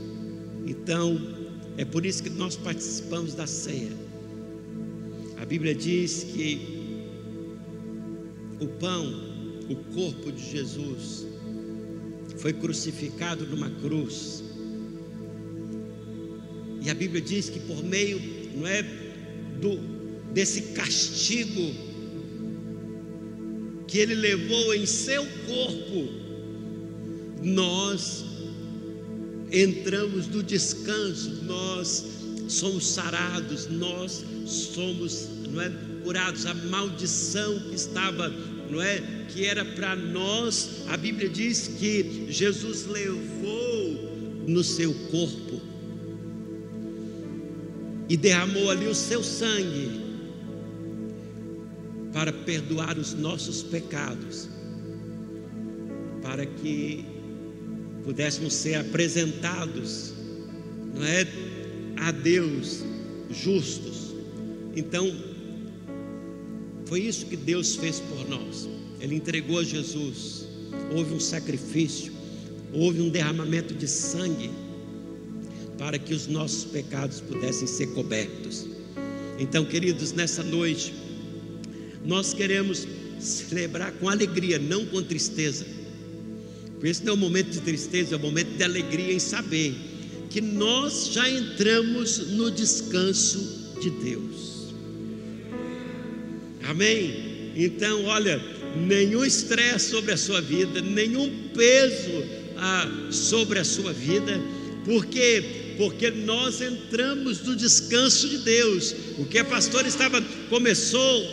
Então, 0.66 1.18
é 1.78 1.84
por 1.84 2.04
isso 2.04 2.22
que 2.22 2.28
nós 2.28 2.56
participamos 2.56 3.32
da 3.32 3.46
ceia. 3.46 3.90
A 5.38 5.46
Bíblia 5.46 5.74
diz 5.74 6.24
que 6.24 6.60
o 8.60 8.66
pão, 8.66 9.02
o 9.70 9.76
corpo 9.94 10.30
de 10.30 10.50
Jesus, 10.50 11.26
foi 12.36 12.52
crucificado 12.52 13.46
numa 13.46 13.70
cruz. 13.70 14.44
E 16.82 16.90
a 16.90 16.94
Bíblia 16.94 17.22
diz 17.22 17.48
que 17.48 17.60
por 17.60 17.82
meio, 17.82 18.20
não 18.54 18.66
é, 18.66 18.82
do 19.58 19.96
desse 20.34 20.74
castigo 20.74 21.72
que 23.86 23.96
ele 23.96 24.14
levou 24.14 24.74
em 24.74 24.84
seu 24.84 25.24
corpo, 25.46 26.27
nós 27.42 28.24
entramos 29.50 30.26
no 30.28 30.42
descanso, 30.42 31.42
nós 31.44 32.04
somos 32.48 32.86
sarados, 32.86 33.66
nós 33.68 34.24
somos, 34.46 35.28
não 35.50 35.60
é, 35.60 35.70
curados. 36.02 36.46
A 36.46 36.54
maldição 36.54 37.58
que 37.60 37.74
estava, 37.74 38.28
não 38.70 38.80
é, 38.80 39.00
que 39.28 39.44
era 39.44 39.64
para 39.64 39.94
nós, 39.94 40.82
a 40.88 40.96
Bíblia 40.96 41.28
diz 41.28 41.68
que 41.78 42.26
Jesus 42.28 42.86
levou 42.86 44.44
no 44.46 44.64
seu 44.64 44.92
corpo 45.10 45.60
e 48.08 48.16
derramou 48.16 48.70
ali 48.70 48.86
o 48.86 48.94
seu 48.94 49.22
sangue 49.22 50.08
para 52.12 52.32
perdoar 52.32 52.98
os 52.98 53.12
nossos 53.12 53.62
pecados, 53.62 54.48
para 56.22 56.46
que 56.46 57.04
pudéssemos 58.08 58.54
ser 58.54 58.76
apresentados, 58.76 60.14
não 60.94 61.04
é, 61.04 61.28
a 61.98 62.10
Deus 62.10 62.82
justos. 63.30 64.14
Então, 64.74 65.14
foi 66.86 67.02
isso 67.02 67.26
que 67.26 67.36
Deus 67.36 67.76
fez 67.76 68.00
por 68.00 68.26
nós. 68.26 68.66
Ele 68.98 69.14
entregou 69.14 69.58
a 69.58 69.62
Jesus. 69.62 70.48
Houve 70.90 71.12
um 71.12 71.20
sacrifício, 71.20 72.10
houve 72.72 73.02
um 73.02 73.10
derramamento 73.10 73.74
de 73.74 73.86
sangue 73.86 74.50
para 75.76 75.98
que 75.98 76.14
os 76.14 76.26
nossos 76.26 76.64
pecados 76.64 77.20
pudessem 77.20 77.68
ser 77.68 77.88
cobertos. 77.88 78.66
Então, 79.38 79.66
queridos, 79.66 80.12
nessa 80.12 80.42
noite, 80.42 80.94
nós 82.06 82.32
queremos 82.32 82.88
celebrar 83.20 83.92
com 83.92 84.08
alegria, 84.08 84.58
não 84.58 84.86
com 84.86 85.02
tristeza. 85.02 85.66
Isso 86.82 87.04
não 87.04 87.12
é 87.12 87.16
um 87.16 87.18
momento 87.18 87.50
de 87.50 87.60
tristeza, 87.60 88.14
é 88.14 88.18
um 88.18 88.20
momento 88.22 88.56
de 88.56 88.62
alegria 88.62 89.12
em 89.12 89.18
saber 89.18 89.74
que 90.30 90.40
nós 90.40 91.10
já 91.12 91.28
entramos 91.28 92.28
no 92.28 92.50
descanso 92.50 93.74
de 93.80 93.90
Deus. 93.90 94.74
Amém? 96.64 97.52
Então, 97.56 98.04
olha, 98.04 98.40
nenhum 98.76 99.24
estresse 99.24 99.90
sobre 99.90 100.12
a 100.12 100.16
sua 100.16 100.40
vida, 100.40 100.80
nenhum 100.80 101.48
peso 101.54 102.24
ah, 102.56 103.08
sobre 103.10 103.58
a 103.58 103.64
sua 103.64 103.92
vida, 103.92 104.40
porque 104.84 105.66
porque 105.78 106.10
nós 106.10 106.60
entramos 106.60 107.40
no 107.44 107.54
descanso 107.54 108.28
de 108.28 108.38
Deus. 108.38 108.92
O 109.16 109.24
que 109.24 109.38
a 109.38 109.44
pastora 109.44 109.86
estava 109.86 110.20
começou 110.50 111.24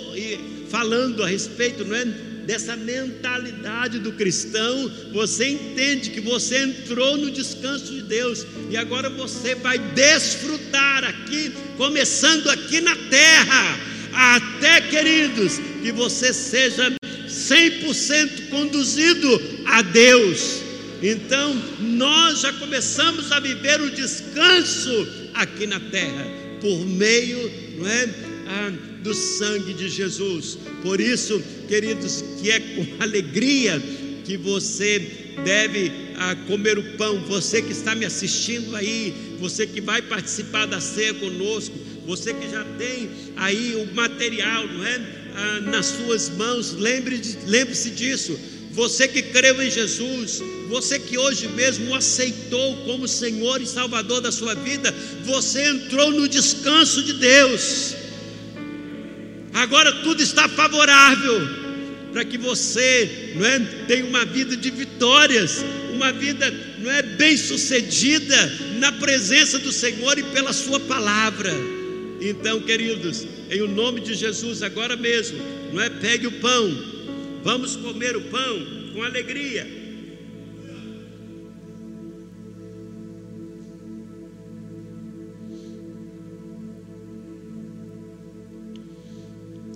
falando 0.69 1.23
a 1.23 1.27
respeito, 1.27 1.83
não 1.83 1.95
é? 1.95 2.05
Dessa 2.45 2.75
mentalidade 2.75 3.99
do 3.99 4.11
cristão, 4.11 4.91
você 5.11 5.49
entende 5.49 6.11
que 6.11 6.21
você 6.21 6.59
entrou 6.59 7.17
no 7.17 7.31
descanso 7.31 7.91
de 7.91 8.03
Deus 8.03 8.45
e 8.69 8.77
agora 8.77 9.09
você 9.09 9.55
vai 9.55 9.79
desfrutar 9.79 11.03
aqui, 11.03 11.51
começando 11.75 12.49
aqui 12.49 12.81
na 12.81 12.95
terra, 13.09 13.79
até 14.13 14.81
queridos, 14.81 15.59
que 15.81 15.91
você 15.91 16.31
seja 16.31 16.93
100% 17.27 18.49
conduzido 18.49 19.41
a 19.65 19.81
Deus. 19.81 20.61
Então, 21.01 21.53
nós 21.79 22.41
já 22.41 22.53
começamos 22.53 23.31
a 23.31 23.39
viver 23.39 23.81
o 23.81 23.89
descanso 23.89 25.07
aqui 25.33 25.67
na 25.67 25.79
terra, 25.79 26.25
por 26.61 26.85
meio, 26.85 27.51
não 27.77 27.87
é? 27.87 28.09
Ah, 28.47 28.71
do 29.05 29.13
sangue 29.13 29.73
de 29.73 29.87
Jesus. 29.87 30.57
Por 30.81 30.99
isso, 30.99 31.41
queridos, 31.67 32.23
que 32.41 32.49
é 32.49 32.59
com 32.59 33.03
alegria 33.03 33.81
que 34.25 34.35
você 34.35 34.99
deve 35.45 35.91
ah, 36.17 36.35
comer 36.47 36.79
o 36.79 36.83
pão. 36.97 37.23
Você 37.27 37.61
que 37.61 37.71
está 37.71 37.93
me 37.93 38.03
assistindo 38.03 38.75
aí, 38.75 39.13
você 39.39 39.67
que 39.67 39.79
vai 39.79 40.01
participar 40.01 40.65
da 40.65 40.81
ceia 40.81 41.13
conosco, 41.13 41.75
você 42.07 42.33
que 42.33 42.49
já 42.49 42.63
tem 42.79 43.09
aí 43.37 43.75
o 43.75 43.93
material, 43.93 44.67
não 44.67 44.83
é? 44.83 45.01
Ah, 45.35 45.59
nas 45.61 45.85
suas 45.85 46.29
mãos, 46.29 46.73
lembre-se 46.73 47.37
lembre 47.45 47.75
disso. 47.75 48.37
Você 48.71 49.07
que 49.07 49.21
creu 49.21 49.61
em 49.61 49.69
Jesus, 49.69 50.41
você 50.67 50.99
que 50.99 51.17
hoje 51.17 51.47
mesmo 51.49 51.91
o 51.91 51.95
aceitou 51.95 52.75
como 52.85 53.07
Senhor 53.07 53.61
e 53.61 53.67
Salvador 53.67 54.19
da 54.19 54.31
sua 54.31 54.55
vida, 54.55 54.93
você 55.23 55.63
entrou 55.69 56.11
no 56.11 56.27
descanso 56.27 57.03
de 57.03 57.13
Deus. 57.13 58.04
Agora 59.55 59.89
tudo 60.03 60.21
está 60.21 60.49
favorável 60.49 61.47
para 62.11 62.25
que 62.25 62.37
você, 62.37 63.33
não 63.35 63.45
é, 63.45 63.59
tenha 63.87 64.05
uma 64.05 64.25
vida 64.25 64.57
de 64.57 64.69
vitórias, 64.69 65.63
uma 65.93 66.11
vida, 66.11 66.53
não 66.79 66.91
é, 66.91 67.01
bem-sucedida 67.01 68.35
na 68.79 68.91
presença 68.91 69.57
do 69.57 69.71
Senhor 69.71 70.19
e 70.19 70.23
pela 70.23 70.51
sua 70.51 70.77
palavra. 70.81 71.53
Então, 72.19 72.59
queridos, 72.59 73.25
em 73.49 73.61
o 73.61 73.67
nome 73.69 74.01
de 74.01 74.13
Jesus 74.13 74.61
agora 74.61 74.97
mesmo, 74.97 75.39
não 75.71 75.81
é, 75.81 75.89
pegue 75.89 76.27
o 76.27 76.31
pão. 76.33 76.77
Vamos 77.41 77.77
comer 77.77 78.17
o 78.17 78.21
pão 78.23 78.67
com 78.93 79.03
alegria. 79.03 79.84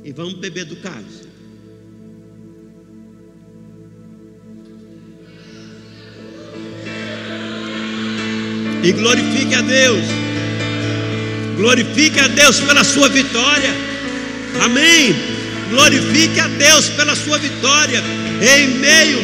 E 0.09 0.11
vamos 0.11 0.33
beber 0.33 0.65
do 0.65 0.75
cálice. 0.77 1.29
E 8.83 8.91
glorifique 8.91 9.53
a 9.53 9.61
Deus. 9.61 10.03
Glorifique 11.57 12.19
a 12.19 12.27
Deus 12.27 12.59
pela 12.59 12.83
sua 12.83 13.07
vitória. 13.07 13.69
Amém. 14.63 15.13
Glorifique 15.69 16.39
a 16.39 16.47
Deus 16.47 16.89
pela 16.89 17.15
sua 17.15 17.37
vitória 17.37 18.01
em 18.41 18.79
meio 18.79 19.19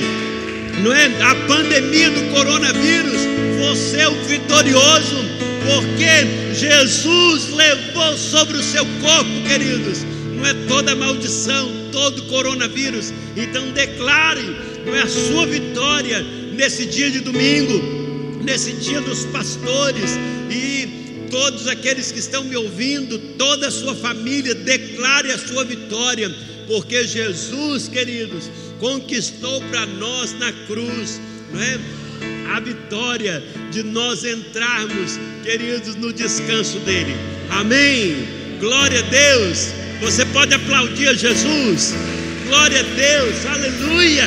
não 0.84 0.94
é, 0.94 1.06
à 1.24 1.34
pandemia 1.48 2.12
do 2.12 2.30
coronavírus. 2.32 3.22
Você 3.58 4.02
é 4.02 4.08
o 4.08 4.24
vitorioso, 4.26 5.18
porque 5.66 6.54
Jesus 6.54 7.50
levou 7.50 8.16
sobre 8.20 8.58
o 8.58 8.64
seu 8.64 8.86
corpo, 9.02 9.32
queridos, 9.48 10.06
não 10.36 10.46
é 10.46 10.54
toda 10.68 10.96
maldição, 10.96 11.70
todo 11.92 12.24
coronavírus. 12.24 13.14
Então 13.36 13.72
declare, 13.72 14.44
não 14.86 14.96
é 14.96 15.02
a 15.02 15.08
sua 15.08 15.46
vitória 15.46 16.22
nesse 16.54 16.86
dia 16.86 17.10
de 17.10 17.20
domingo, 17.20 18.40
nesse 18.44 18.74
dia 18.74 19.02
dos 19.02 19.26
pastores 19.26 20.12
e 20.50 21.28
todos 21.30 21.68
aqueles 21.68 22.12
que 22.12 22.20
estão 22.20 22.44
me 22.44 22.56
ouvindo, 22.56 23.18
toda 23.38 23.68
a 23.68 23.72
sua 23.72 23.96
família, 23.96 24.54
declare 24.56 25.32
a 25.32 25.38
sua 25.38 25.66
vitória, 25.66 26.34
porque 26.68 27.06
Jesus, 27.06 27.88
queridos, 27.88 28.50
conquistou 28.80 29.62
para 29.64 29.86
nós 29.86 30.34
na 30.34 30.52
cruz, 30.68 31.20
não 31.52 31.62
é? 31.62 31.80
A 32.54 32.60
vitória 32.60 33.44
de 33.72 33.84
nós 33.84 34.24
entrarmos, 34.24 35.20
queridos, 35.44 35.96
no 35.96 36.14
descanso 36.14 36.80
dele. 36.80 37.14
Amém. 37.50 38.28
Glória 38.60 39.00
a 39.00 39.02
Deus. 39.02 39.85
Você 40.02 40.26
pode 40.26 40.54
aplaudir 40.54 41.08
a 41.08 41.14
Jesus. 41.14 41.94
Glória 42.48 42.80
a 42.80 42.84
Deus, 42.84 43.46
aleluia. 43.46 44.26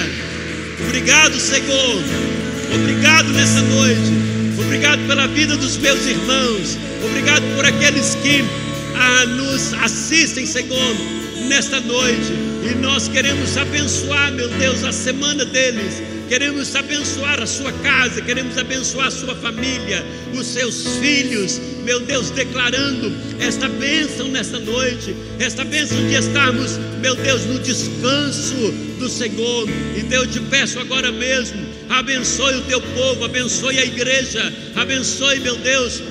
Obrigado, 0.87 1.39
Senhor. 1.39 2.03
Obrigado 2.75 3.29
nessa 3.31 3.63
noite. 3.63 4.13
Obrigado 4.61 5.07
pela 5.07 5.27
vida 5.29 5.57
dos 5.57 5.77
meus 5.77 6.05
irmãos. 6.07 6.77
Obrigado 7.05 7.43
por 7.55 7.65
aqueles 7.65 8.17
que 8.17 8.45
ah, 8.97 9.27
nos 9.27 9.73
assistem, 9.75 10.47
Senhor, 10.47 10.97
nesta 11.49 11.81
noite. 11.81 12.33
E 12.71 12.75
nós 12.81 13.09
queremos 13.09 13.57
abençoar, 13.57 14.33
meu 14.33 14.49
Deus, 14.49 14.83
a 14.85 14.93
semana 14.93 15.45
deles 15.45 16.03
queremos 16.29 16.77
abençoar 16.77 17.41
a 17.41 17.47
sua 17.47 17.73
casa, 17.73 18.21
queremos 18.21 18.57
abençoar 18.59 19.07
a 19.07 19.11
sua 19.11 19.35
família, 19.35 20.05
os 20.35 20.47
seus 20.47 20.87
filhos, 20.99 21.59
meu 21.85 22.01
Deus, 22.01 22.31
declarando 22.31 23.11
esta 23.41 23.69
bênção 23.69 24.29
nesta 24.29 24.59
noite, 24.61 25.17
esta 25.39 25.65
bênção 25.65 25.97
de 26.07 26.15
estarmos, 26.15 26.79
meu 27.01 27.15
Deus, 27.17 27.47
no 27.47 27.59
descanso 27.61 28.73
do 28.99 29.09
Senhor. 29.09 29.67
E 29.97 30.15
eu 30.15 30.27
te 30.27 30.41
peço 30.41 30.79
agora 30.79 31.11
mesmo, 31.11 31.67
abençoe 31.89 32.57
o 32.57 32.63
teu 32.63 32.81
povo, 32.81 33.25
abençoe 33.25 33.79
a 33.79 33.85
igreja, 33.85 34.53
abençoe, 34.77 35.41
meu 35.41 35.57
Deus, 35.57 36.03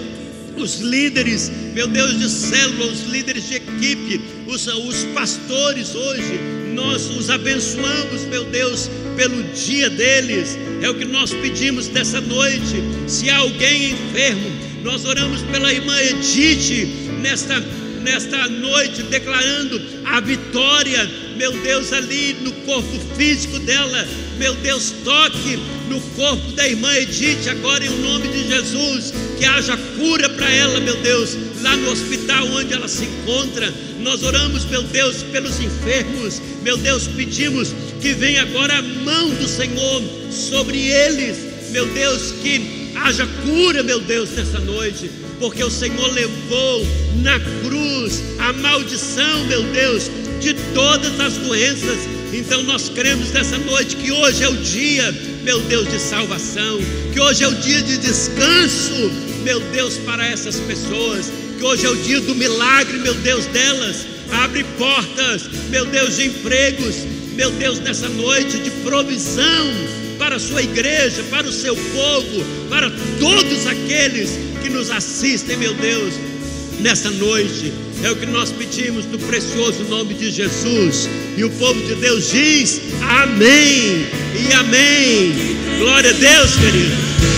os 0.57 0.79
líderes, 0.79 1.51
meu 1.75 1.87
Deus, 1.87 2.17
de 2.17 2.27
célula, 2.27 2.91
os 2.91 3.03
líderes 3.03 3.47
de 3.47 3.55
equipe, 3.55 4.19
os, 4.47 4.65
os 4.65 5.03
pastores 5.13 5.93
hoje, 5.93 6.39
nós 6.73 7.07
os 7.11 7.29
abençoamos, 7.29 8.23
meu 8.23 8.45
Deus, 8.45 8.89
pelo 9.17 9.43
dia 9.51 9.89
deles. 9.89 10.57
É 10.81 10.89
o 10.89 10.95
que 10.95 11.03
nós 11.03 11.33
pedimos 11.33 11.89
nessa 11.89 12.21
noite. 12.21 12.81
Se 13.07 13.29
há 13.29 13.37
alguém 13.37 13.91
enfermo, 13.91 14.49
nós 14.83 15.03
oramos 15.03 15.41
pela 15.41 15.73
irmã 15.73 15.99
Edith 15.99 16.87
nesta 17.21 17.61
nesta 18.07 18.47
noite 18.47 19.03
declarando 19.03 19.81
a 20.05 20.21
vitória, 20.21 21.09
meu 21.35 21.51
Deus, 21.51 21.91
ali 21.91 22.37
no 22.41 22.53
corpo 22.53 22.97
físico 23.17 23.59
dela, 23.59 24.07
meu 24.37 24.53
Deus, 24.55 24.93
toque 25.03 25.59
no 25.89 25.99
corpo 26.15 26.53
da 26.53 26.65
irmã 26.65 26.93
Edith, 26.95 27.49
agora 27.49 27.85
em 27.85 27.89
nome 27.99 28.29
de 28.29 28.47
Jesus, 28.47 29.13
que 29.37 29.43
haja 29.43 29.77
cura 29.97 30.29
para 30.29 30.49
ela, 30.49 30.79
meu 30.79 30.95
Deus, 31.01 31.37
lá 31.61 31.75
no 31.75 31.91
hospital 31.91 32.47
onde 32.47 32.73
ela 32.73 32.87
se 32.87 33.03
encontra. 33.03 33.73
Nós 33.99 34.23
oramos, 34.23 34.63
meu 34.65 34.83
Deus, 34.83 35.23
pelos 35.23 35.59
enfermos, 35.59 36.41
meu 36.63 36.77
Deus, 36.77 37.07
pedimos 37.07 37.73
que 38.01 38.13
venha 38.13 38.43
agora 38.43 38.77
a 38.77 38.81
mão 38.81 39.29
do 39.29 39.47
Senhor 39.47 40.03
sobre 40.31 40.87
eles, 40.87 41.37
meu 41.71 41.85
Deus, 41.87 42.33
que 42.41 42.91
haja 42.95 43.27
cura, 43.45 43.83
meu 43.83 43.99
Deus, 43.99 44.31
nessa 44.31 44.59
noite, 44.59 45.09
porque 45.39 45.63
o 45.63 45.69
Senhor 45.69 46.11
levou 46.13 46.87
na 47.21 47.39
cruz 47.63 48.21
a 48.39 48.53
maldição, 48.53 49.45
meu 49.45 49.63
Deus, 49.63 50.09
de 50.39 50.53
todas 50.73 51.19
as 51.19 51.33
doenças. 51.37 51.97
Então 52.33 52.63
nós 52.63 52.89
cremos 52.89 53.31
nessa 53.31 53.57
noite 53.57 53.95
que 53.95 54.11
hoje 54.11 54.43
é 54.43 54.49
o 54.49 54.57
dia, 54.57 55.11
meu 55.43 55.59
Deus, 55.61 55.89
de 55.89 55.99
salvação, 55.99 56.79
que 57.13 57.19
hoje 57.19 57.43
é 57.43 57.47
o 57.47 57.55
dia 57.55 57.81
de 57.81 57.97
descanso, 57.97 59.11
meu 59.43 59.59
Deus, 59.71 59.97
para 59.97 60.25
essas 60.27 60.59
pessoas, 60.59 61.31
que 61.57 61.63
hoje 61.63 61.85
é 61.85 61.89
o 61.89 61.95
dia 61.95 62.19
do 62.21 62.35
milagre, 62.35 62.97
meu 62.99 63.13
Deus, 63.15 63.45
delas. 63.47 64.05
Abre 64.29 64.65
portas, 64.77 65.43
meu 65.69 65.85
Deus, 65.85 66.17
de 66.17 66.25
empregos, 66.25 66.95
meu 67.37 67.51
Deus, 67.51 67.79
nessa 67.79 68.09
noite 68.09 68.57
de 68.57 68.71
provisão 68.83 69.67
para 70.17 70.37
a 70.37 70.39
sua 70.39 70.63
igreja, 70.63 71.23
para 71.29 71.47
o 71.47 71.51
seu 71.51 71.75
povo, 71.75 72.43
para 72.67 72.91
todos 73.19 73.67
aqueles 73.67 74.31
que 74.63 74.69
nos 74.69 74.89
assistem, 74.89 75.55
meu 75.55 75.71
Deus, 75.75 76.15
nessa 76.79 77.11
noite. 77.11 77.71
É 78.03 78.11
o 78.11 78.15
que 78.15 78.25
nós 78.25 78.51
pedimos 78.51 79.05
no 79.05 79.19
precioso 79.19 79.83
nome 79.83 80.15
de 80.15 80.31
Jesus. 80.31 81.07
E 81.37 81.43
o 81.43 81.49
povo 81.51 81.79
de 81.85 81.93
Deus 81.95 82.31
diz: 82.31 82.81
Amém 83.03 84.07
e 84.35 84.53
Amém. 84.53 85.57
Glória 85.77 86.09
a 86.09 86.13
Deus, 86.13 86.55
querido. 86.55 87.36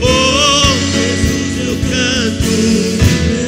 Oh, 0.00 0.64
Jesus, 0.94 1.52
eu 1.66 1.76
canto 1.90 2.52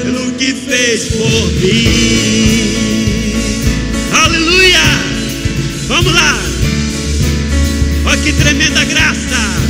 pelo 0.03 0.25
que 0.33 0.51
fez 0.53 0.99
por 1.07 1.47
mim. 1.61 2.67
Aleluia! 4.13 4.87
Vamos 5.89 6.13
lá! 6.13 6.39
Olha 8.05 8.23
que 8.23 8.33
tremenda 8.33 8.85
graça! 8.85 9.66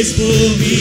Fez 0.00 0.12
por 0.14 0.56
mim. 0.56 0.79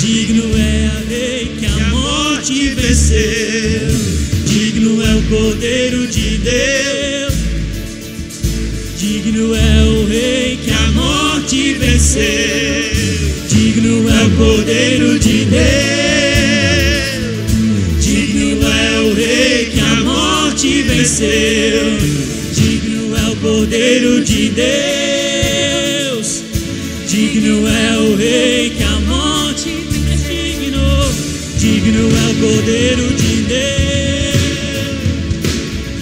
Digno 0.00 0.56
é 0.56 0.86
a 0.86 1.00
lei 1.08 1.52
que 1.58 1.66
a 1.66 1.88
morte 1.88 2.68
venceu. 2.70 3.88
Digno 4.46 5.02
é 5.02 5.14
o 5.16 5.22
Cordeiro 5.22 6.06
de 6.06 6.38
Deus. 6.38 7.34
Digno 8.96 9.54
é 9.54 9.84
o 9.84 10.06
Rei 10.06 10.58
que 10.62 10.70
a 10.70 10.90
morte 10.92 11.74
venceu. 11.74 12.22
Digno 13.48 14.08
é 14.08 14.24
o 14.26 14.30
Cordeiro 14.36 15.18
de 15.18 15.44
Deus. 15.46 15.60
Digno 18.00 18.68
é 18.68 19.00
o 19.00 19.14
Rei 19.14 19.66
que 19.66 19.80
a 19.80 19.96
morte 20.04 20.82
venceu. 20.82 21.98
Digno 22.54 23.16
é 23.16 23.30
o 23.30 23.36
Cordeiro 23.36 24.24
de 24.24 24.48
Deus. 24.50 24.99
Digno 27.40 27.66
é 27.66 27.96
o 27.96 28.16
Rei 28.16 28.68
que 28.68 28.82
a 28.82 29.00
morte 29.00 29.70
digno. 29.88 30.84
Digno 31.56 32.10
é 32.10 32.26
o 32.28 32.34
Cordeiro 32.34 33.06
de 33.14 33.36
Deus. 33.44 34.40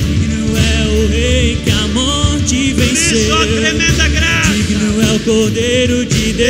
Digno 0.00 0.58
é 0.58 0.82
o 0.88 1.06
Rei 1.06 1.56
que 1.62 1.70
a 1.70 1.86
morte 1.94 2.72
venceu. 2.72 3.36
Digno 4.56 5.00
é 5.00 5.14
o 5.14 5.20
Cordeiro 5.20 6.04
de 6.06 6.32
Deus. 6.32 6.48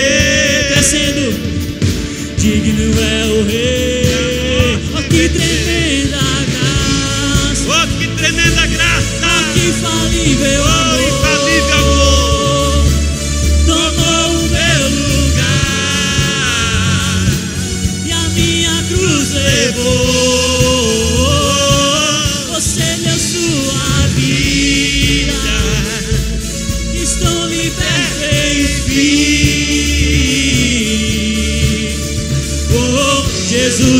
Digno 2.39 2.91
é 2.99 3.27
o 3.27 3.45
Rei, 3.45 4.08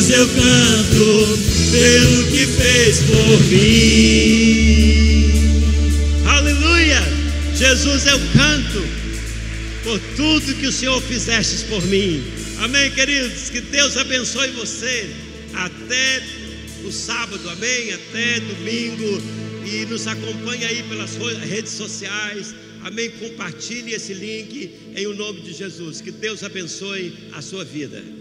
Jesus 0.09 0.11
eu 0.11 0.27
canto 0.27 1.39
pelo 1.71 2.27
que 2.31 2.47
fez 2.47 3.01
por 3.03 3.45
mim. 3.45 5.27
Aleluia! 6.25 7.03
Jesus, 7.55 8.07
eu 8.07 8.19
canto 8.33 8.83
por 9.85 10.01
tudo 10.17 10.55
que 10.55 10.67
o 10.67 10.73
Senhor 10.73 10.99
fizeste 11.03 11.67
por 11.67 11.85
mim. 11.87 12.25
Amém, 12.61 12.91
queridos? 12.91 13.51
Que 13.51 13.61
Deus 13.61 13.99
abençoe 13.99 14.49
você 14.53 15.11
até 15.53 16.23
o 16.85 16.91
sábado, 16.91 17.47
amém? 17.51 17.93
Até 17.93 18.41
domingo. 18.41 19.23
E 19.67 19.85
nos 19.85 20.07
acompanhe 20.07 20.65
aí 20.65 20.83
pelas 20.85 21.17
redes 21.45 21.73
sociais. 21.73 22.55
Amém? 22.83 23.11
Compartilhe 23.11 23.93
esse 23.93 24.15
link 24.15 24.71
em 24.97 25.07
o 25.07 25.15
nome 25.15 25.43
de 25.43 25.53
Jesus. 25.53 26.01
Que 26.01 26.11
Deus 26.11 26.43
abençoe 26.43 27.13
a 27.35 27.43
sua 27.43 27.63
vida. 27.63 28.03